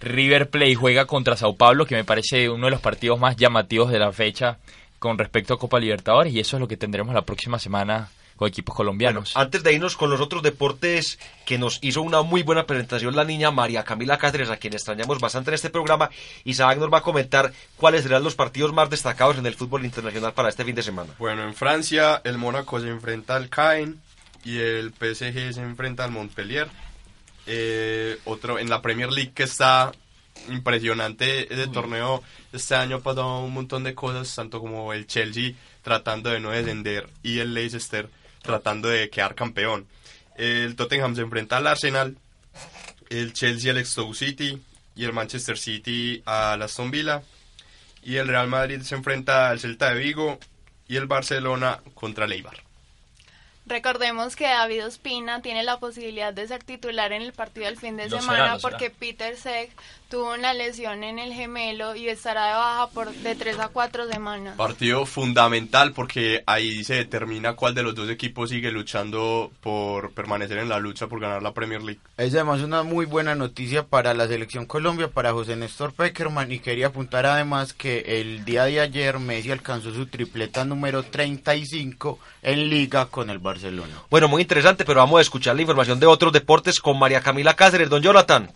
River 0.00 0.48
Plate 0.50 0.74
juega 0.74 1.06
contra 1.06 1.36
Sao 1.36 1.56
Paulo, 1.56 1.86
que 1.86 1.94
me 1.94 2.04
parece 2.04 2.48
uno 2.48 2.66
de 2.66 2.70
los 2.72 2.80
partidos 2.80 3.18
más 3.18 3.36
llamativos 3.36 3.90
de 3.90 3.98
la 3.98 4.12
fecha 4.12 4.58
con 4.98 5.18
respecto 5.18 5.54
a 5.54 5.58
Copa 5.58 5.78
Libertadores, 5.78 6.32
y 6.32 6.40
eso 6.40 6.56
es 6.56 6.60
lo 6.60 6.68
que 6.68 6.76
tendremos 6.76 7.14
la 7.14 7.22
próxima 7.22 7.58
semana 7.58 8.08
con 8.38 8.48
equipos 8.48 8.74
colombianos. 8.74 9.36
Antes 9.36 9.64
de 9.64 9.72
irnos 9.72 9.96
con 9.96 10.10
los 10.10 10.20
otros 10.20 10.44
deportes 10.44 11.18
que 11.44 11.58
nos 11.58 11.80
hizo 11.82 12.02
una 12.02 12.22
muy 12.22 12.44
buena 12.44 12.66
presentación 12.66 13.16
la 13.16 13.24
niña 13.24 13.50
María 13.50 13.82
Camila 13.82 14.16
Cáceres, 14.16 14.48
a 14.48 14.58
quien 14.58 14.74
extrañamos 14.74 15.18
bastante 15.18 15.50
en 15.50 15.56
este 15.56 15.70
programa, 15.70 16.08
Isaac 16.44 16.78
nos 16.78 16.92
va 16.92 16.98
a 16.98 17.02
comentar 17.02 17.52
cuáles 17.76 18.04
serán 18.04 18.22
los 18.22 18.36
partidos 18.36 18.72
más 18.72 18.88
destacados 18.90 19.38
en 19.38 19.46
el 19.46 19.56
fútbol 19.56 19.84
internacional 19.84 20.32
para 20.34 20.50
este 20.50 20.64
fin 20.64 20.76
de 20.76 20.84
semana. 20.84 21.12
bueno 21.18 21.42
en 21.42 21.54
Francia 21.54 22.22
el 22.22 22.38
Mónaco 22.38 22.80
se 22.80 22.88
enfrenta 22.88 23.34
al 23.34 23.48
Caen 23.48 24.00
y 24.44 24.58
el 24.58 24.92
PSG 24.92 25.54
se 25.54 25.60
enfrenta 25.60 26.04
al 26.04 26.12
Montpellier 26.12 26.68
Eh, 27.50 28.18
otro 28.24 28.58
en 28.58 28.68
la 28.68 28.82
Premier 28.82 29.10
League 29.10 29.32
que 29.34 29.44
está 29.44 29.90
impresionante 30.50 31.52
ese 31.52 31.66
torneo 31.66 32.22
este 32.52 32.74
año 32.74 32.96
ha 32.96 33.00
pasado 33.00 33.40
un 33.40 33.54
montón 33.54 33.84
de 33.84 33.94
cosas 33.94 34.32
tanto 34.34 34.60
como 34.60 34.92
el 34.92 35.06
Chelsea 35.06 35.54
tratando 35.82 36.28
de 36.30 36.40
no 36.40 36.50
descender 36.50 37.08
y 37.22 37.38
el 37.38 37.54
Leicester 37.54 38.10
tratando 38.42 38.88
de 38.88 39.10
quedar 39.10 39.34
campeón 39.34 39.86
el 40.36 40.76
Tottenham 40.76 41.14
se 41.14 41.22
enfrenta 41.22 41.56
al 41.56 41.66
Arsenal 41.66 42.16
el 43.10 43.32
Chelsea 43.32 43.72
al 43.72 43.84
Stoke 43.84 44.14
City 44.14 44.60
y 44.94 45.04
el 45.04 45.12
Manchester 45.12 45.56
City 45.58 46.22
al 46.26 46.62
Aston 46.62 46.90
Villa 46.90 47.22
y 48.02 48.16
el 48.16 48.28
Real 48.28 48.48
Madrid 48.48 48.80
se 48.82 48.94
enfrenta 48.94 49.50
al 49.50 49.60
Celta 49.60 49.92
de 49.92 50.00
Vigo 50.00 50.38
y 50.88 50.96
el 50.96 51.06
Barcelona 51.06 51.80
contra 51.94 52.24
el 52.24 52.32
Eibar. 52.32 52.62
Recordemos 53.66 54.34
que 54.34 54.44
David 54.44 54.86
Ospina 54.86 55.42
tiene 55.42 55.62
la 55.62 55.78
posibilidad 55.78 56.32
de 56.32 56.48
ser 56.48 56.64
titular 56.64 57.12
en 57.12 57.20
el 57.20 57.34
partido 57.34 57.66
del 57.66 57.76
fin 57.76 57.98
de 57.98 58.08
Lo 58.08 58.18
semana 58.18 58.56
será. 58.56 58.58
porque 58.58 58.88
Peter 58.88 59.36
Sech 59.36 59.70
tuvo 60.08 60.32
una 60.32 60.54
lesión 60.54 61.04
en 61.04 61.18
el 61.18 61.32
gemelo 61.32 61.94
y 61.94 62.08
estará 62.08 62.46
de 62.46 62.54
baja 62.54 62.88
por 62.88 63.12
de 63.12 63.34
3 63.34 63.58
a 63.58 63.68
4 63.68 64.08
semanas. 64.10 64.56
Partido 64.56 65.04
fundamental 65.04 65.92
porque 65.92 66.42
ahí 66.46 66.82
se 66.84 66.94
determina 66.94 67.54
cuál 67.54 67.74
de 67.74 67.82
los 67.82 67.94
dos 67.94 68.08
equipos 68.08 68.50
sigue 68.50 68.70
luchando 68.70 69.52
por 69.60 70.12
permanecer 70.12 70.58
en 70.58 70.68
la 70.68 70.78
lucha 70.78 71.06
por 71.06 71.20
ganar 71.20 71.42
la 71.42 71.52
Premier 71.52 71.82
League. 71.82 72.00
Es 72.16 72.34
además 72.34 72.62
una 72.62 72.82
muy 72.82 73.04
buena 73.04 73.34
noticia 73.34 73.86
para 73.86 74.14
la 74.14 74.26
selección 74.26 74.64
Colombia, 74.64 75.08
para 75.08 75.32
José 75.32 75.56
Néstor 75.56 75.92
Peckerman 75.92 76.50
y 76.52 76.58
quería 76.60 76.86
apuntar 76.86 77.26
además 77.26 77.74
que 77.74 78.20
el 78.20 78.44
día 78.44 78.64
de 78.64 78.80
ayer 78.80 79.18
Messi 79.18 79.50
alcanzó 79.50 79.92
su 79.92 80.06
tripleta 80.06 80.64
número 80.64 81.02
35 81.02 82.18
en 82.42 82.70
liga 82.70 83.06
con 83.06 83.28
el 83.28 83.38
Barcelona. 83.38 83.94
Bueno, 84.10 84.28
muy 84.28 84.42
interesante, 84.42 84.84
pero 84.86 85.00
vamos 85.00 85.18
a 85.18 85.22
escuchar 85.22 85.54
la 85.54 85.62
información 85.62 86.00
de 86.00 86.06
otros 86.06 86.32
deportes 86.32 86.80
con 86.80 86.98
María 86.98 87.20
Camila 87.20 87.54
Cáceres. 87.54 87.90
Don 87.90 88.02
Jonathan. 88.02 88.50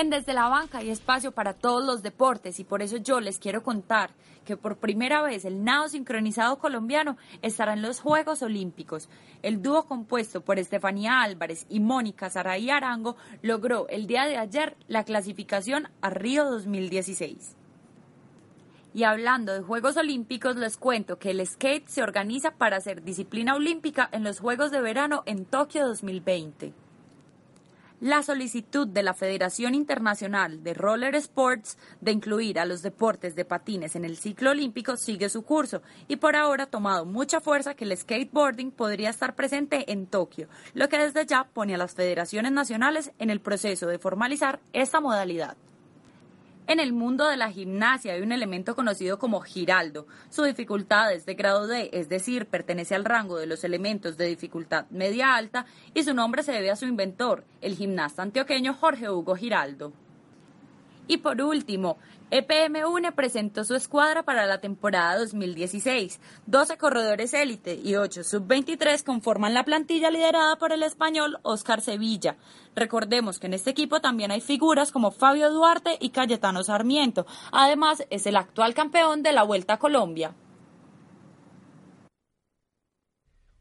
En 0.00 0.08
Desde 0.08 0.32
la 0.32 0.48
Banca 0.48 0.78
hay 0.78 0.88
espacio 0.88 1.30
para 1.30 1.52
todos 1.52 1.84
los 1.84 2.02
deportes 2.02 2.58
y 2.58 2.64
por 2.64 2.80
eso 2.80 2.96
yo 2.96 3.20
les 3.20 3.38
quiero 3.38 3.62
contar 3.62 4.12
que 4.46 4.56
por 4.56 4.78
primera 4.78 5.20
vez 5.20 5.44
el 5.44 5.62
nado 5.62 5.90
sincronizado 5.90 6.58
colombiano 6.58 7.18
estará 7.42 7.74
en 7.74 7.82
los 7.82 8.00
Juegos 8.00 8.40
Olímpicos. 8.40 9.10
El 9.42 9.60
dúo 9.60 9.84
compuesto 9.84 10.40
por 10.40 10.58
Estefanía 10.58 11.20
Álvarez 11.20 11.66
y 11.68 11.80
Mónica 11.80 12.30
Saray 12.30 12.70
Arango 12.70 13.16
logró 13.42 13.88
el 13.88 14.06
día 14.06 14.24
de 14.24 14.38
ayer 14.38 14.74
la 14.88 15.04
clasificación 15.04 15.90
a 16.00 16.08
Río 16.08 16.46
2016. 16.46 17.56
Y 18.94 19.02
hablando 19.02 19.52
de 19.52 19.60
Juegos 19.60 19.98
Olímpicos, 19.98 20.56
les 20.56 20.78
cuento 20.78 21.18
que 21.18 21.32
el 21.32 21.46
skate 21.46 21.86
se 21.88 22.02
organiza 22.02 22.52
para 22.52 22.80
ser 22.80 23.02
disciplina 23.02 23.54
olímpica 23.54 24.08
en 24.12 24.24
los 24.24 24.40
Juegos 24.40 24.70
de 24.70 24.80
Verano 24.80 25.24
en 25.26 25.44
Tokio 25.44 25.86
2020. 25.86 26.72
La 28.00 28.22
solicitud 28.22 28.88
de 28.88 29.02
la 29.02 29.12
Federación 29.12 29.74
Internacional 29.74 30.64
de 30.64 30.72
Roller 30.72 31.14
Sports 31.16 31.76
de 32.00 32.12
incluir 32.12 32.58
a 32.58 32.64
los 32.64 32.80
deportes 32.80 33.36
de 33.36 33.44
patines 33.44 33.94
en 33.94 34.06
el 34.06 34.16
ciclo 34.16 34.52
olímpico 34.52 34.96
sigue 34.96 35.28
su 35.28 35.42
curso 35.42 35.82
y 36.08 36.16
por 36.16 36.34
ahora 36.34 36.64
ha 36.64 36.70
tomado 36.70 37.04
mucha 37.04 37.42
fuerza 37.42 37.74
que 37.74 37.84
el 37.84 37.94
skateboarding 37.94 38.70
podría 38.70 39.10
estar 39.10 39.34
presente 39.34 39.92
en 39.92 40.06
Tokio, 40.06 40.48
lo 40.72 40.88
que 40.88 40.96
desde 40.96 41.26
ya 41.26 41.44
pone 41.52 41.74
a 41.74 41.78
las 41.78 41.92
federaciones 41.92 42.52
nacionales 42.52 43.12
en 43.18 43.28
el 43.28 43.42
proceso 43.42 43.86
de 43.86 43.98
formalizar 43.98 44.60
esta 44.72 45.02
modalidad. 45.02 45.58
En 46.66 46.78
el 46.78 46.92
mundo 46.92 47.26
de 47.28 47.36
la 47.36 47.50
gimnasia 47.50 48.12
hay 48.12 48.22
un 48.22 48.32
elemento 48.32 48.76
conocido 48.76 49.18
como 49.18 49.40
giraldo. 49.40 50.06
Su 50.28 50.44
dificultad 50.44 51.12
es 51.12 51.26
de 51.26 51.34
grado 51.34 51.66
D, 51.66 51.90
es 51.92 52.08
decir, 52.08 52.46
pertenece 52.46 52.94
al 52.94 53.04
rango 53.04 53.38
de 53.38 53.46
los 53.46 53.64
elementos 53.64 54.16
de 54.16 54.26
dificultad 54.26 54.86
media 54.90 55.34
alta 55.34 55.66
y 55.94 56.04
su 56.04 56.14
nombre 56.14 56.42
se 56.42 56.52
debe 56.52 56.70
a 56.70 56.76
su 56.76 56.86
inventor, 56.86 57.44
el 57.60 57.74
gimnasta 57.74 58.22
antioqueño 58.22 58.74
Jorge 58.74 59.10
Hugo 59.10 59.34
Giraldo. 59.34 59.92
Y 61.08 61.16
por 61.16 61.42
último, 61.42 61.98
EPM 62.32 62.84
UNE 62.86 63.10
presentó 63.10 63.64
su 63.64 63.74
escuadra 63.74 64.22
para 64.22 64.46
la 64.46 64.60
temporada 64.60 65.18
2016. 65.18 66.20
12 66.46 66.78
corredores 66.78 67.34
élite 67.34 67.74
y 67.74 67.96
8 67.96 68.22
sub-23 68.22 69.02
conforman 69.02 69.52
la 69.52 69.64
plantilla 69.64 70.12
liderada 70.12 70.54
por 70.54 70.70
el 70.70 70.84
español 70.84 71.40
Oscar 71.42 71.80
Sevilla. 71.80 72.36
Recordemos 72.76 73.40
que 73.40 73.48
en 73.48 73.54
este 73.54 73.70
equipo 73.70 74.00
también 74.00 74.30
hay 74.30 74.40
figuras 74.40 74.92
como 74.92 75.10
Fabio 75.10 75.50
Duarte 75.50 75.96
y 75.98 76.10
Cayetano 76.10 76.62
Sarmiento. 76.62 77.26
Además, 77.50 78.04
es 78.10 78.24
el 78.26 78.36
actual 78.36 78.74
campeón 78.74 79.24
de 79.24 79.32
la 79.32 79.42
Vuelta 79.42 79.74
a 79.74 79.78
Colombia. 79.80 80.32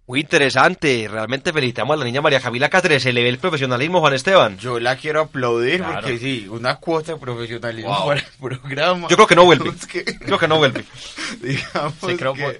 Muy 0.09 0.21
interesante, 0.21 1.07
realmente 1.07 1.53
felicitamos 1.53 1.93
a 1.93 1.97
la 1.99 2.03
niña 2.05 2.19
María 2.19 2.39
Camila 2.39 2.67
Cáceres, 2.67 3.03
se 3.03 3.13
le 3.13 3.21
ve 3.21 3.29
el 3.29 3.37
profesionalismo, 3.37 3.99
Juan 3.99 4.15
Esteban. 4.15 4.57
Yo 4.57 4.79
la 4.79 4.95
quiero 4.95 5.21
aplaudir 5.21 5.77
Claro. 5.77 6.01
porque 6.01 6.17
sí, 6.17 6.47
una 6.49 6.77
cuota 6.77 7.13
de 7.13 7.19
profesionalismo 7.19 7.95
Wow. 7.95 8.07
para 8.07 8.19
el 8.21 8.25
programa. 8.41 9.07
Yo 9.07 9.15
creo 9.15 9.27
que 9.27 9.35
no 9.35 9.45
vuelve, 9.45 9.69
creo 10.25 10.39
que 10.39 10.47
no 10.47 10.57
vuelve. 10.57 10.83
digamos 11.43 11.93
Sí, 12.03 12.15
creo 12.17 12.33
que- 12.33 12.41
por- 12.41 12.59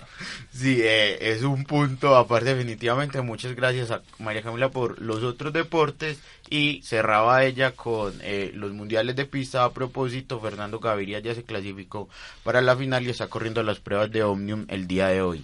sí, 0.53 0.77
eh, 0.79 1.17
es 1.31 1.41
un 1.41 1.63
punto 1.63 2.15
aparte 2.17 2.53
definitivamente. 2.53 3.19
Muchas 3.23 3.55
gracias 3.55 3.89
a 3.89 4.03
María 4.19 4.43
Camila 4.43 4.69
por 4.69 5.01
los 5.01 5.23
otros 5.23 5.51
deportes 5.51 6.19
y 6.51 6.83
cerraba 6.83 7.43
ella 7.45 7.71
con 7.71 8.13
eh, 8.21 8.51
los 8.53 8.73
mundiales 8.73 9.15
de 9.15 9.25
pista. 9.25 9.63
A 9.63 9.71
propósito, 9.73 10.39
Fernando 10.39 10.77
Gaviria 10.77 11.17
ya 11.17 11.33
se 11.33 11.41
clasificó 11.41 12.09
para 12.43 12.61
la 12.61 12.77
final 12.77 13.07
y 13.07 13.09
está 13.09 13.25
corriendo 13.25 13.63
las 13.63 13.79
pruebas 13.79 14.11
de 14.11 14.21
Omnium 14.21 14.65
el 14.67 14.85
día 14.85 15.07
de 15.07 15.23
hoy. 15.23 15.43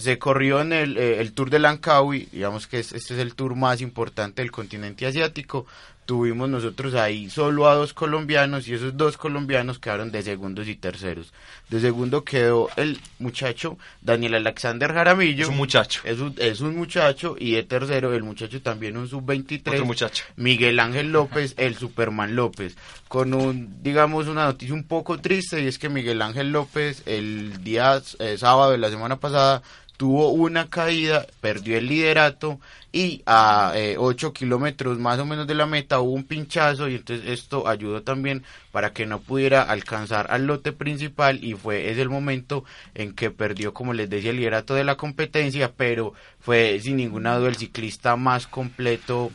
Se 0.00 0.18
corrió 0.18 0.60
en 0.60 0.72
el, 0.72 0.96
eh, 0.96 1.20
el 1.20 1.32
Tour 1.32 1.50
de 1.50 1.58
Langkawi, 1.58 2.28
digamos 2.32 2.66
que 2.66 2.78
es- 2.80 2.92
este 2.92 3.14
es 3.14 3.20
el 3.20 3.34
tour 3.34 3.54
más 3.54 3.80
importante 3.80 4.42
del 4.42 4.50
continente 4.50 5.06
asiático. 5.06 5.66
Tuvimos 6.06 6.48
nosotros 6.48 6.94
ahí 6.94 7.30
solo 7.30 7.68
a 7.68 7.74
dos 7.76 7.92
colombianos 7.94 8.66
y 8.66 8.74
esos 8.74 8.96
dos 8.96 9.16
colombianos 9.16 9.78
quedaron 9.78 10.10
de 10.10 10.22
segundos 10.22 10.66
y 10.66 10.74
terceros. 10.74 11.32
De 11.68 11.78
segundo 11.78 12.24
quedó 12.24 12.68
el 12.74 12.98
muchacho 13.20 13.78
Daniel 14.00 14.34
Alexander 14.34 14.92
Jaramillo. 14.92 15.44
Es 15.44 15.48
un 15.50 15.56
muchacho. 15.56 16.00
Es 16.02 16.18
un, 16.18 16.34
es 16.38 16.60
un 16.62 16.74
muchacho 16.76 17.36
y 17.38 17.52
de 17.52 17.62
tercero 17.62 18.12
el 18.12 18.24
muchacho 18.24 18.60
también 18.60 18.96
un 18.96 19.06
sub-23. 19.08 19.68
Otro 19.68 19.86
muchacho. 19.86 20.24
Miguel 20.34 20.80
Ángel 20.80 21.12
López, 21.12 21.54
el 21.58 21.76
Superman 21.76 22.34
López, 22.34 22.76
con 23.06 23.32
un, 23.32 23.80
digamos, 23.80 24.26
una 24.26 24.46
noticia 24.46 24.74
un 24.74 24.84
poco 24.84 25.18
triste 25.18 25.62
y 25.62 25.68
es 25.68 25.78
que 25.78 25.88
Miguel 25.88 26.22
Ángel 26.22 26.50
López 26.50 27.04
el 27.06 27.62
día 27.62 28.02
eh, 28.18 28.36
sábado 28.36 28.72
de 28.72 28.78
la 28.78 28.90
semana 28.90 29.20
pasada 29.20 29.62
tuvo 30.00 30.30
una 30.30 30.70
caída, 30.70 31.26
perdió 31.42 31.76
el 31.76 31.86
liderato 31.86 32.58
y 32.90 33.22
a 33.26 33.74
8 33.98 34.32
kilómetros 34.32 34.98
más 34.98 35.18
o 35.18 35.26
menos 35.26 35.46
de 35.46 35.54
la 35.54 35.66
meta 35.66 36.00
hubo 36.00 36.12
un 36.12 36.24
pinchazo 36.24 36.88
y 36.88 36.94
entonces 36.94 37.28
esto 37.28 37.68
ayudó 37.68 38.00
también 38.00 38.42
para 38.72 38.94
que 38.94 39.04
no 39.04 39.20
pudiera 39.20 39.60
alcanzar 39.60 40.28
al 40.30 40.46
lote 40.46 40.72
principal 40.72 41.44
y 41.44 41.52
fue 41.52 41.90
es 41.90 41.98
el 41.98 42.08
momento 42.08 42.64
en 42.94 43.12
que 43.12 43.30
perdió 43.30 43.74
como 43.74 43.92
les 43.92 44.08
decía 44.08 44.30
el 44.30 44.38
liderato 44.38 44.74
de 44.74 44.84
la 44.84 44.96
competencia 44.96 45.70
pero 45.76 46.14
fue 46.40 46.80
sin 46.80 46.96
ninguna 46.96 47.36
duda 47.36 47.50
el 47.50 47.56
ciclista 47.56 48.16
más 48.16 48.46
completo 48.46 49.30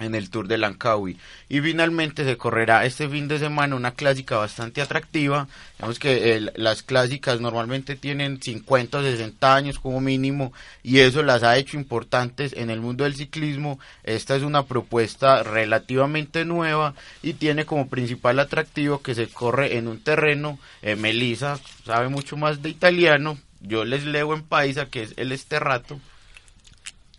en 0.00 0.14
el 0.14 0.30
Tour 0.30 0.48
de 0.48 0.58
Langkawi. 0.58 1.16
Y 1.48 1.60
finalmente 1.60 2.24
se 2.24 2.36
correrá 2.36 2.84
este 2.86 3.08
fin 3.08 3.28
de 3.28 3.38
semana 3.38 3.76
una 3.76 3.92
clásica 3.92 4.36
bastante 4.38 4.80
atractiva. 4.80 5.46
Digamos 5.78 5.98
que 5.98 6.34
el- 6.36 6.52
las 6.56 6.82
clásicas 6.82 7.40
normalmente 7.40 7.96
tienen 7.96 8.40
50 8.42 8.98
o 8.98 9.02
60 9.02 9.54
años 9.54 9.78
como 9.78 10.00
mínimo 10.00 10.52
y 10.82 11.00
eso 11.00 11.22
las 11.22 11.42
ha 11.42 11.56
hecho 11.58 11.76
importantes 11.76 12.52
en 12.54 12.70
el 12.70 12.80
mundo 12.80 13.04
del 13.04 13.14
ciclismo. 13.14 13.78
Esta 14.02 14.34
es 14.36 14.42
una 14.42 14.64
propuesta 14.64 15.42
relativamente 15.42 16.44
nueva 16.44 16.94
y 17.22 17.34
tiene 17.34 17.66
como 17.66 17.88
principal 17.88 18.40
atractivo 18.40 19.02
que 19.02 19.14
se 19.14 19.28
corre 19.28 19.76
en 19.76 19.86
un 19.86 20.00
terreno. 20.00 20.58
Eh, 20.82 20.96
Melissa 20.96 21.58
sabe 21.84 22.08
mucho 22.08 22.36
más 22.36 22.62
de 22.62 22.70
italiano. 22.70 23.38
Yo 23.60 23.84
les 23.84 24.06
leo 24.06 24.32
en 24.34 24.42
paisa 24.42 24.86
que 24.86 25.02
es 25.02 25.12
el 25.18 25.32
esterrato. 25.32 26.00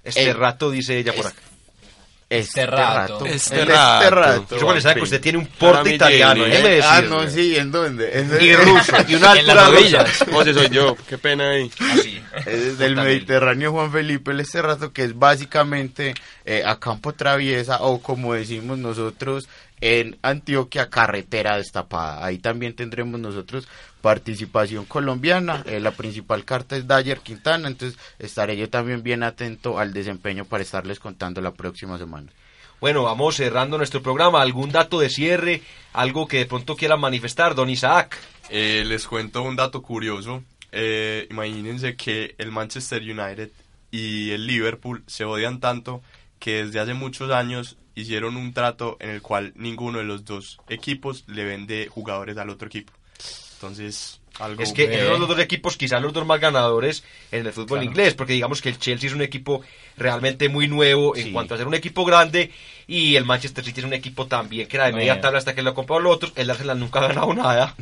Este 0.04 0.32
El- 0.32 0.38
rato 0.38 0.72
dice 0.72 0.98
ella 0.98 1.14
por 1.14 1.28
acá. 1.28 1.40
Este 2.32 2.66
rato. 2.66 3.14
rato. 3.20 3.26
Este 3.26 3.60
El 3.62 3.68
rato. 3.68 4.56
Eso 4.56 4.66
cuando 4.66 4.94
que 4.94 5.02
usted 5.02 5.20
tiene 5.20 5.38
un 5.38 5.48
porte 5.48 5.96
italiano, 5.96 6.46
Jenny. 6.46 6.56
déjeme 6.56 6.82
Ah, 6.86 6.96
decirle. 7.02 7.10
no, 7.10 7.30
sí, 7.30 7.56
¿en 7.58 7.72
dónde? 7.72 8.10
Es 8.20 8.42
Y 8.42 8.56
ruso, 8.56 8.94
y 9.10 9.16
una 9.16 9.32
altura 9.32 9.68
rusa. 9.68 10.06
Oye, 10.34 10.54
soy 10.54 10.70
yo, 10.70 10.96
qué 11.10 11.18
pena 11.18 11.50
ahí. 11.50 11.70
Así. 11.92 12.22
Es 12.46 12.78
del 12.78 12.96
Mediterráneo 12.96 13.72
Juan 13.74 13.92
Felipe 13.92 14.32
el 14.32 14.40
este 14.40 14.62
rato 14.62 14.94
que 14.94 15.04
es 15.04 15.20
básicamente 15.20 16.14
eh, 16.46 16.64
a 16.66 16.80
campo 16.80 17.12
traviesa 17.14 17.80
o 17.82 18.02
como 18.02 18.34
decimos 18.34 18.78
nosotros 18.78 19.50
en 19.82 20.18
Antioquia 20.22 20.90
carretera 20.90 21.58
destapada. 21.58 22.24
Ahí 22.24 22.38
también 22.38 22.76
tendremos 22.76 23.20
nosotros 23.20 23.68
participación 24.02 24.86
colombiana. 24.86 25.64
Eh, 25.66 25.80
la 25.80 25.92
principal 25.92 26.46
carta 26.46 26.78
es 26.78 26.88
Dyer 26.88 27.20
Quintana, 27.20 27.68
entonces 27.68 28.00
estaré 28.20 28.56
yo 28.56 28.70
también 28.70 29.04
bien 29.04 29.24
atento 29.24 29.80
al 29.80 29.94
desempeño 29.94 30.46
para 30.46 30.64
estarles 30.64 31.00
contando 31.00 31.42
la 31.42 31.52
próxima 31.52 31.98
semana. 31.98 32.32
Bueno, 32.80 33.04
vamos 33.04 33.36
cerrando 33.36 33.78
nuestro 33.78 34.02
programa. 34.02 34.42
¿Algún 34.42 34.72
dato 34.72 35.00
de 35.00 35.10
cierre? 35.10 35.62
¿Algo 35.94 36.28
que 36.28 36.38
de 36.38 36.46
pronto 36.48 36.76
quieran 36.76 37.00
manifestar, 37.00 37.54
don 37.54 37.70
Isaac? 37.70 38.18
Eh, 38.50 38.84
les 38.88 39.06
cuento 39.06 39.44
un 39.44 39.56
dato 39.56 39.84
curioso. 39.84 40.44
Eh, 40.72 41.28
imagínense 41.30 41.96
que 41.96 42.34
el 42.38 42.52
Manchester 42.52 43.02
United 43.02 43.52
y 43.92 44.32
el 44.32 44.48
Liverpool 44.48 45.04
se 45.06 45.26
odian 45.26 45.60
tanto 45.60 46.02
que 46.40 46.66
desde 46.66 46.80
hace 46.80 46.94
muchos 46.96 47.30
años 47.30 47.78
hicieron 47.96 48.38
un 48.38 48.54
trato 48.54 48.98
en 49.00 49.10
el 49.12 49.22
cual 49.22 49.54
ninguno 49.56 50.00
de 50.00 50.06
los 50.06 50.26
dos 50.26 50.60
equipos 50.70 51.24
le 51.28 51.44
vende 51.44 51.88
jugadores 51.88 52.38
al 52.38 52.50
otro 52.50 52.68
equipo. 52.68 52.94
Entonces, 53.56 54.20
algo 54.40 54.64
Es 54.64 54.74
que 54.74 54.86
esos 54.86 55.08
son 55.10 55.20
los 55.20 55.30
dos 55.30 55.38
equipos, 55.40 55.78
quizás 55.78 56.02
los 56.02 56.14
dos 56.14 56.26
más 56.26 56.40
ganadores 56.40 57.04
en 57.32 57.46
el 57.46 57.54
fútbol 57.54 57.84
inglés, 57.84 58.16
porque 58.16 58.34
digamos 58.34 58.60
que 58.60 58.70
el 58.70 58.80
Chelsea 58.80 59.08
es 59.08 59.14
un 59.16 59.22
equipo 59.22 59.62
realmente 59.98 60.50
muy 60.50 60.68
nuevo 60.68 61.16
en 61.16 61.26
Sí. 61.26 61.32
cuanto 61.32 61.54
a 61.54 61.58
ser 61.58 61.68
un 61.68 61.76
equipo 61.76 62.04
grande 62.04 62.50
y 62.88 63.16
el 63.18 63.26
Manchester 63.26 63.64
City 63.64 63.82
es 63.82 63.86
un 63.86 63.94
equipo 63.94 64.26
también 64.26 64.68
que 64.68 64.78
era 64.78 64.88
de 64.88 64.94
media 64.94 65.22
tabla 65.22 65.38
hasta 65.38 65.54
que 65.54 65.62
lo 65.62 65.76
compró 65.76 66.00
los 66.00 66.16
otros. 66.16 66.34
El 66.38 66.50
Arsenal 66.50 66.80
nunca 66.80 67.02
ha 67.02 67.08
ganado 67.10 67.32
nada. 67.36 67.76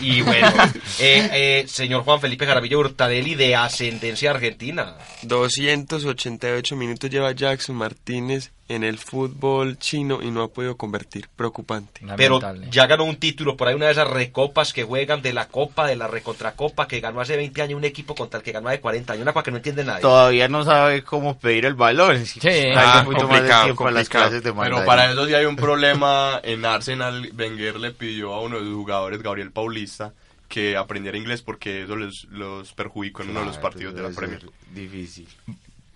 Y 0.00 0.22
bueno, 0.22 0.48
eh, 0.98 1.28
eh, 1.32 1.64
señor 1.68 2.02
Juan 2.02 2.20
Felipe 2.20 2.44
Jaramillo 2.46 2.80
Hurtadelli 2.80 3.36
de 3.36 3.54
ascendencia 3.54 4.32
argentina. 4.32 4.96
288 5.22 6.74
minutos 6.74 7.08
lleva 7.08 7.30
Jackson 7.30 7.76
Martínez 7.76 8.50
en 8.68 8.82
el 8.82 8.98
fútbol 8.98 9.78
chino 9.78 10.22
y 10.22 10.30
no 10.30 10.42
ha 10.42 10.48
podido 10.48 10.76
convertir. 10.76 11.28
Preocupante. 11.36 12.00
Pero 12.16 12.40
ya 12.70 12.86
ganó 12.86 13.04
un 13.04 13.16
título 13.16 13.56
por 13.56 13.68
ahí, 13.68 13.74
una 13.74 13.86
de 13.86 13.92
esas 13.92 14.08
recopas 14.08 14.72
que 14.72 14.84
juegan 14.84 15.20
de 15.20 15.32
la 15.32 15.48
Copa, 15.48 15.86
de 15.86 15.96
la 15.96 16.06
Recontracopa, 16.08 16.88
que 16.88 17.00
ganó 17.00 17.20
hace 17.20 17.36
20 17.36 17.60
años 17.62 17.76
un 17.76 17.84
equipo 17.84 18.14
contra 18.14 18.38
el 18.38 18.44
que 18.44 18.52
ganó 18.52 18.68
hace 18.68 18.80
40 18.80 19.12
años, 19.12 19.22
una 19.22 19.32
cosa 19.32 19.44
que 19.44 19.50
no 19.50 19.56
entiende 19.58 19.84
nadie. 19.84 20.00
Todavía 20.00 20.48
no 20.48 20.64
sabe 20.64 21.02
cómo 21.02 21.38
pedir 21.38 21.66
el 21.66 21.74
balón. 21.74 22.24
Sí, 22.24 22.38
Ah, 22.74 23.04
más 23.04 23.08
de 23.08 23.14
complicado, 23.14 23.64
tiempo 23.64 23.86
a 23.86 23.90
las 23.90 24.08
clases 24.08 24.42
de 24.42 24.52
Pero 24.52 24.84
para 24.84 25.10
eso 25.12 25.26
sí 25.26 25.34
hay 25.34 25.44
un 25.44 25.56
problema 25.56 26.40
en 26.42 26.64
Arsenal. 26.64 27.30
Wenger 27.36 27.76
le 27.76 27.90
pidió 27.92 28.32
a 28.32 28.40
uno 28.40 28.58
de 28.58 28.64
sus 28.64 28.74
jugadores, 28.74 29.22
Gabriel 29.22 29.50
Paulista, 29.52 30.12
que 30.48 30.76
aprendiera 30.76 31.18
inglés 31.18 31.42
porque 31.42 31.82
eso 31.82 31.96
les, 31.96 32.24
los 32.30 32.72
perjudicó 32.72 33.22
en 33.22 33.30
uno 33.30 33.40
de 33.40 33.46
los 33.46 33.58
partidos 33.58 33.94
de 33.94 34.02
la 34.02 34.10
Premier. 34.10 34.42
Difícil. 34.72 35.28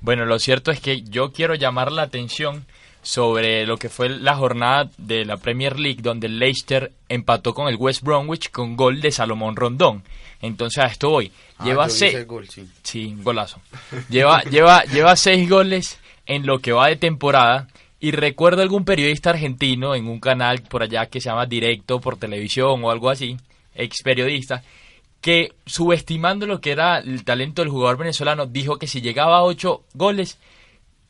Bueno, 0.01 0.25
lo 0.25 0.39
cierto 0.39 0.71
es 0.71 0.81
que 0.81 1.03
yo 1.03 1.33
quiero 1.33 1.55
llamar 1.55 1.93
la 1.93 2.03
atención 2.03 2.65
sobre 3.03 3.67
lo 3.67 3.79
que 3.79 3.89
fue 3.89 4.09
la 4.09 4.37
jornada 4.37 4.91
de 4.99 5.25
la 5.25 5.37
Premier 5.37 5.79
League 5.79 6.03
donde 6.03 6.29
Leicester 6.29 6.93
empató 7.09 7.55
con 7.55 7.69
el 7.69 7.77
West 7.77 8.03
Bromwich 8.03 8.51
con 8.51 8.77
gol 8.77 9.01
de 9.01 9.11
Salomón 9.11 9.57
Rondón. 9.57 10.03
Entonces 10.41 10.85
a 10.85 10.87
esto 10.87 11.11
voy. 11.11 11.33
Ah, 11.59 11.65
Lleva 11.65 11.89
seis... 11.89 12.27
gol, 12.27 12.47
sí. 12.83 13.17
Golazo. 13.23 13.61
Lleva, 14.09 14.43
lleva, 14.43 14.85
lleva 14.85 15.17
seis 15.17 15.49
goles 15.49 15.99
en 16.27 16.47
lo 16.47 16.61
que 16.61 16.73
va 16.73 16.89
de 16.89 16.97
temporada. 16.97 17.69
Y 18.01 18.13
recuerdo 18.13 18.63
algún 18.63 18.85
periodista 18.85 19.31
argentino 19.31 19.97
en 19.97 20.07
un 20.07 20.21
canal 20.21 20.63
por 20.63 20.85
allá 20.85 21.07
que 21.07 21.21
se 21.21 21.31
llama 21.31 21.47
Directo 21.47 22.01
por 22.01 22.17
televisión 22.17 22.85
o 22.85 22.91
algo 22.93 23.11
así, 23.11 23.37
ex 23.75 24.03
periodista, 24.05 24.63
que 25.29 25.55
subestimando 25.67 26.47
lo 26.47 26.63
que 26.63 26.73
era 26.73 27.01
el 27.01 27.23
talento 27.23 27.61
del 27.61 27.71
jugador 27.71 27.99
venezolano, 27.99 28.47
dijo 28.47 28.79
que 28.79 28.87
si 28.87 29.03
llegaba 29.03 29.37
a 29.37 29.43
ocho 29.43 29.85
goles, 29.93 30.39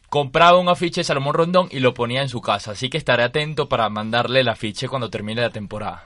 compraba 0.09 0.59
un 0.59 0.69
afiche 0.69 1.03
de 1.03 1.05
Salomón 1.05 1.35
Rondón 1.35 1.69
y 1.71 1.79
lo 1.79 1.95
ponía 1.95 2.21
en 2.23 2.29
su 2.29 2.41
casa. 2.41 2.73
Así 2.73 2.91
que 2.91 2.99
estaré 2.99 3.23
atento 3.23 3.69
para 3.69 3.89
mandarle 3.91 4.41
el 4.41 4.49
afiche 4.49 4.89
cuando 4.89 5.09
termine 5.09 5.41
la 5.41 5.51
temporada. 5.51 6.05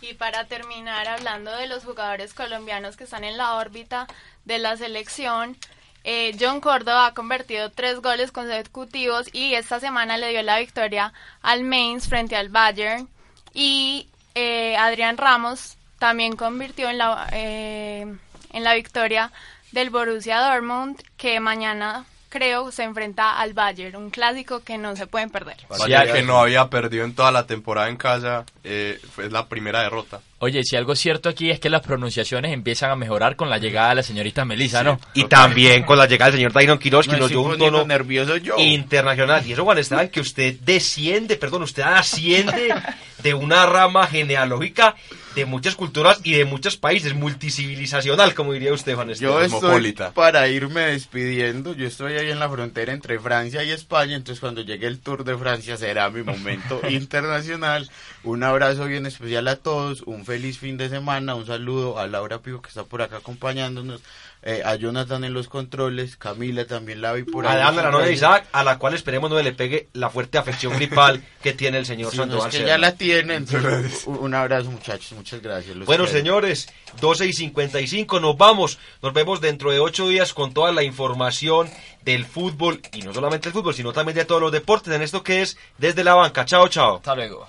Y 0.00 0.14
para 0.14 0.46
terminar, 0.46 1.08
hablando 1.08 1.54
de 1.54 1.66
los 1.66 1.84
jugadores 1.84 2.32
colombianos 2.32 2.96
que 2.96 3.04
están 3.04 3.22
en 3.22 3.36
la 3.36 3.56
órbita 3.56 4.06
de 4.46 4.56
la 4.56 4.78
selección, 4.78 5.58
eh, 6.04 6.34
John 6.40 6.62
Córdoba 6.62 7.08
ha 7.08 7.12
convertido 7.12 7.70
tres 7.70 8.00
goles 8.00 8.32
consecutivos 8.32 9.28
y 9.34 9.56
esta 9.56 9.78
semana 9.78 10.16
le 10.16 10.30
dio 10.30 10.42
la 10.42 10.58
victoria 10.58 11.12
al 11.42 11.64
Mainz 11.64 12.08
frente 12.08 12.34
al 12.34 12.48
Bayern. 12.48 13.10
Y 13.52 14.08
eh, 14.34 14.74
Adrián 14.78 15.18
Ramos 15.18 15.76
también 15.98 16.36
convirtió 16.36 16.90
en 16.90 16.98
la, 16.98 17.28
eh, 17.32 18.06
en 18.52 18.64
la 18.64 18.74
victoria 18.74 19.32
del 19.72 19.90
Borussia 19.90 20.40
Dortmund, 20.40 21.02
que 21.16 21.40
mañana 21.40 22.06
creo, 22.28 22.70
se 22.70 22.82
enfrenta 22.82 23.38
al 23.38 23.54
Bayern, 23.54 23.96
un 23.96 24.10
clásico 24.10 24.62
que 24.62 24.76
no 24.76 24.94
se 24.96 25.06
pueden 25.06 25.30
perder. 25.30 25.56
Vaya 25.68 26.12
que 26.12 26.22
no 26.22 26.38
había 26.38 26.68
perdido 26.68 27.04
en 27.04 27.14
toda 27.14 27.30
la 27.30 27.46
temporada 27.46 27.88
en 27.88 27.96
casa, 27.96 28.44
eh, 28.62 29.00
fue 29.14 29.30
la 29.30 29.46
primera 29.46 29.80
derrota. 29.80 30.20
Oye, 30.38 30.62
si 30.64 30.76
algo 30.76 30.94
cierto 30.94 31.30
aquí 31.30 31.50
es 31.50 31.60
que 31.60 31.70
las 31.70 31.80
pronunciaciones 31.80 32.52
empiezan 32.52 32.90
a 32.90 32.96
mejorar 32.96 33.36
con 33.36 33.48
la 33.48 33.56
llegada 33.56 33.90
de 33.90 33.94
la 33.96 34.02
señorita 34.02 34.44
Melissa, 34.44 34.82
¿no? 34.82 35.00
Y 35.14 35.24
también 35.24 35.84
con 35.84 35.96
la 35.96 36.06
llegada 36.06 36.30
del 36.30 36.40
señor 36.40 36.52
Dairon 36.52 36.78
Quiroz, 36.78 37.08
que 37.08 37.16
nos 37.16 37.30
dio 37.30 37.40
un 37.40 37.56
tono 37.56 37.86
nervioso 37.86 38.36
yo. 38.36 38.56
internacional. 38.58 39.46
Y 39.46 39.52
eso, 39.52 39.64
Juan 39.64 39.78
Esteban, 39.78 40.08
que 40.08 40.20
usted 40.20 40.56
desciende, 40.60 41.36
perdón, 41.36 41.62
usted 41.62 41.84
asciende 41.84 42.74
de 43.22 43.34
una 43.34 43.64
rama 43.64 44.06
genealógica 44.06 44.94
de 45.36 45.44
muchas 45.46 45.76
culturas 45.76 46.18
y 46.24 46.32
de 46.32 46.44
muchos 46.46 46.76
países, 46.76 47.14
multicivilizacional, 47.14 48.34
como 48.34 48.54
diría 48.54 48.72
usted, 48.72 48.94
Juan 48.94 49.08
Yo 49.08 49.12
Esteban. 49.12 49.42
estoy 49.44 49.60
Cosmopolita. 49.60 50.12
para 50.12 50.48
irme 50.48 50.80
despidiendo. 50.80 51.74
Yo 51.74 51.86
estoy 51.86 52.14
ahí 52.14 52.30
en 52.30 52.38
la 52.40 52.48
frontera 52.48 52.92
entre 52.92 53.18
Francia 53.20 53.62
y 53.62 53.70
España. 53.70 54.16
Entonces, 54.16 54.40
cuando 54.40 54.62
llegue 54.62 54.86
el 54.86 54.98
Tour 54.98 55.24
de 55.24 55.36
Francia, 55.36 55.76
será 55.76 56.08
mi 56.10 56.22
momento 56.22 56.80
internacional. 56.88 57.88
Un 58.24 58.42
abrazo 58.42 58.86
bien 58.86 59.04
especial 59.06 59.46
a 59.48 59.56
todos. 59.56 60.02
Un 60.02 60.24
feliz 60.24 60.58
fin 60.58 60.76
de 60.78 60.88
semana. 60.88 61.34
Un 61.34 61.46
saludo 61.46 61.98
a 61.98 62.06
Laura 62.06 62.38
Pivo, 62.40 62.62
que 62.62 62.68
está 62.68 62.84
por 62.84 63.02
acá 63.02 63.18
acompañándonos. 63.18 64.00
Eh, 64.42 64.62
a 64.64 64.76
Jonathan 64.76 65.24
en 65.24 65.32
los 65.32 65.48
controles. 65.48 66.16
Camila 66.16 66.64
también 66.66 67.00
la 67.00 67.12
vi 67.12 67.24
por 67.24 67.46
ahí. 67.46 67.58
A 67.58 67.68
Ana, 67.68 67.82
la 67.82 67.90
novia 67.90 68.06
de. 68.06 68.12
Isaac, 68.12 68.46
a 68.52 68.62
la 68.62 68.78
cual 68.78 68.94
esperemos 68.94 69.28
no 69.30 69.40
le 69.40 69.52
pegue 69.52 69.88
la 69.92 70.08
fuerte 70.10 70.38
afección 70.38 70.74
gripal 70.76 71.22
que 71.42 71.52
tiene 71.52 71.78
el 71.78 71.86
señor 71.86 72.10
Si 72.12 72.16
no 72.18 72.22
Sandoval. 72.24 72.50
es 72.50 72.56
que 72.56 72.64
ya 72.66 72.78
la 72.78 72.92
tienen. 72.94 73.46
entonces, 73.50 74.04
un 74.06 74.34
abrazo, 74.34 74.70
muchachos. 74.70 75.12
Muchas 75.12 75.42
gracias. 75.42 75.76
los 75.76 75.86
Bueno, 75.86 76.04
quiero. 76.04 76.18
señores, 76.18 76.68
12 77.00 77.26
y 77.26 77.32
55, 77.32 78.20
nos 78.20 78.36
vamos. 78.36 78.78
Nos 79.02 79.12
vemos 79.12 79.40
dentro 79.40 79.72
de 79.72 79.80
ocho 79.80 80.08
días 80.08 80.32
con 80.32 80.54
toda 80.54 80.72
la 80.72 80.82
información 80.82 81.68
del 82.02 82.24
fútbol, 82.24 82.80
y 82.92 83.02
no 83.02 83.12
solamente 83.12 83.48
el 83.48 83.52
fútbol, 83.52 83.74
sino 83.74 83.92
también 83.92 84.16
de 84.16 84.24
todos 84.24 84.40
los 84.40 84.52
deportes, 84.52 84.94
en 84.94 85.02
esto 85.02 85.24
que 85.24 85.42
es 85.42 85.58
Desde 85.76 86.04
la 86.04 86.14
Banca. 86.14 86.44
Chao, 86.44 86.68
chao. 86.68 86.96
Hasta 86.96 87.16
luego. 87.16 87.48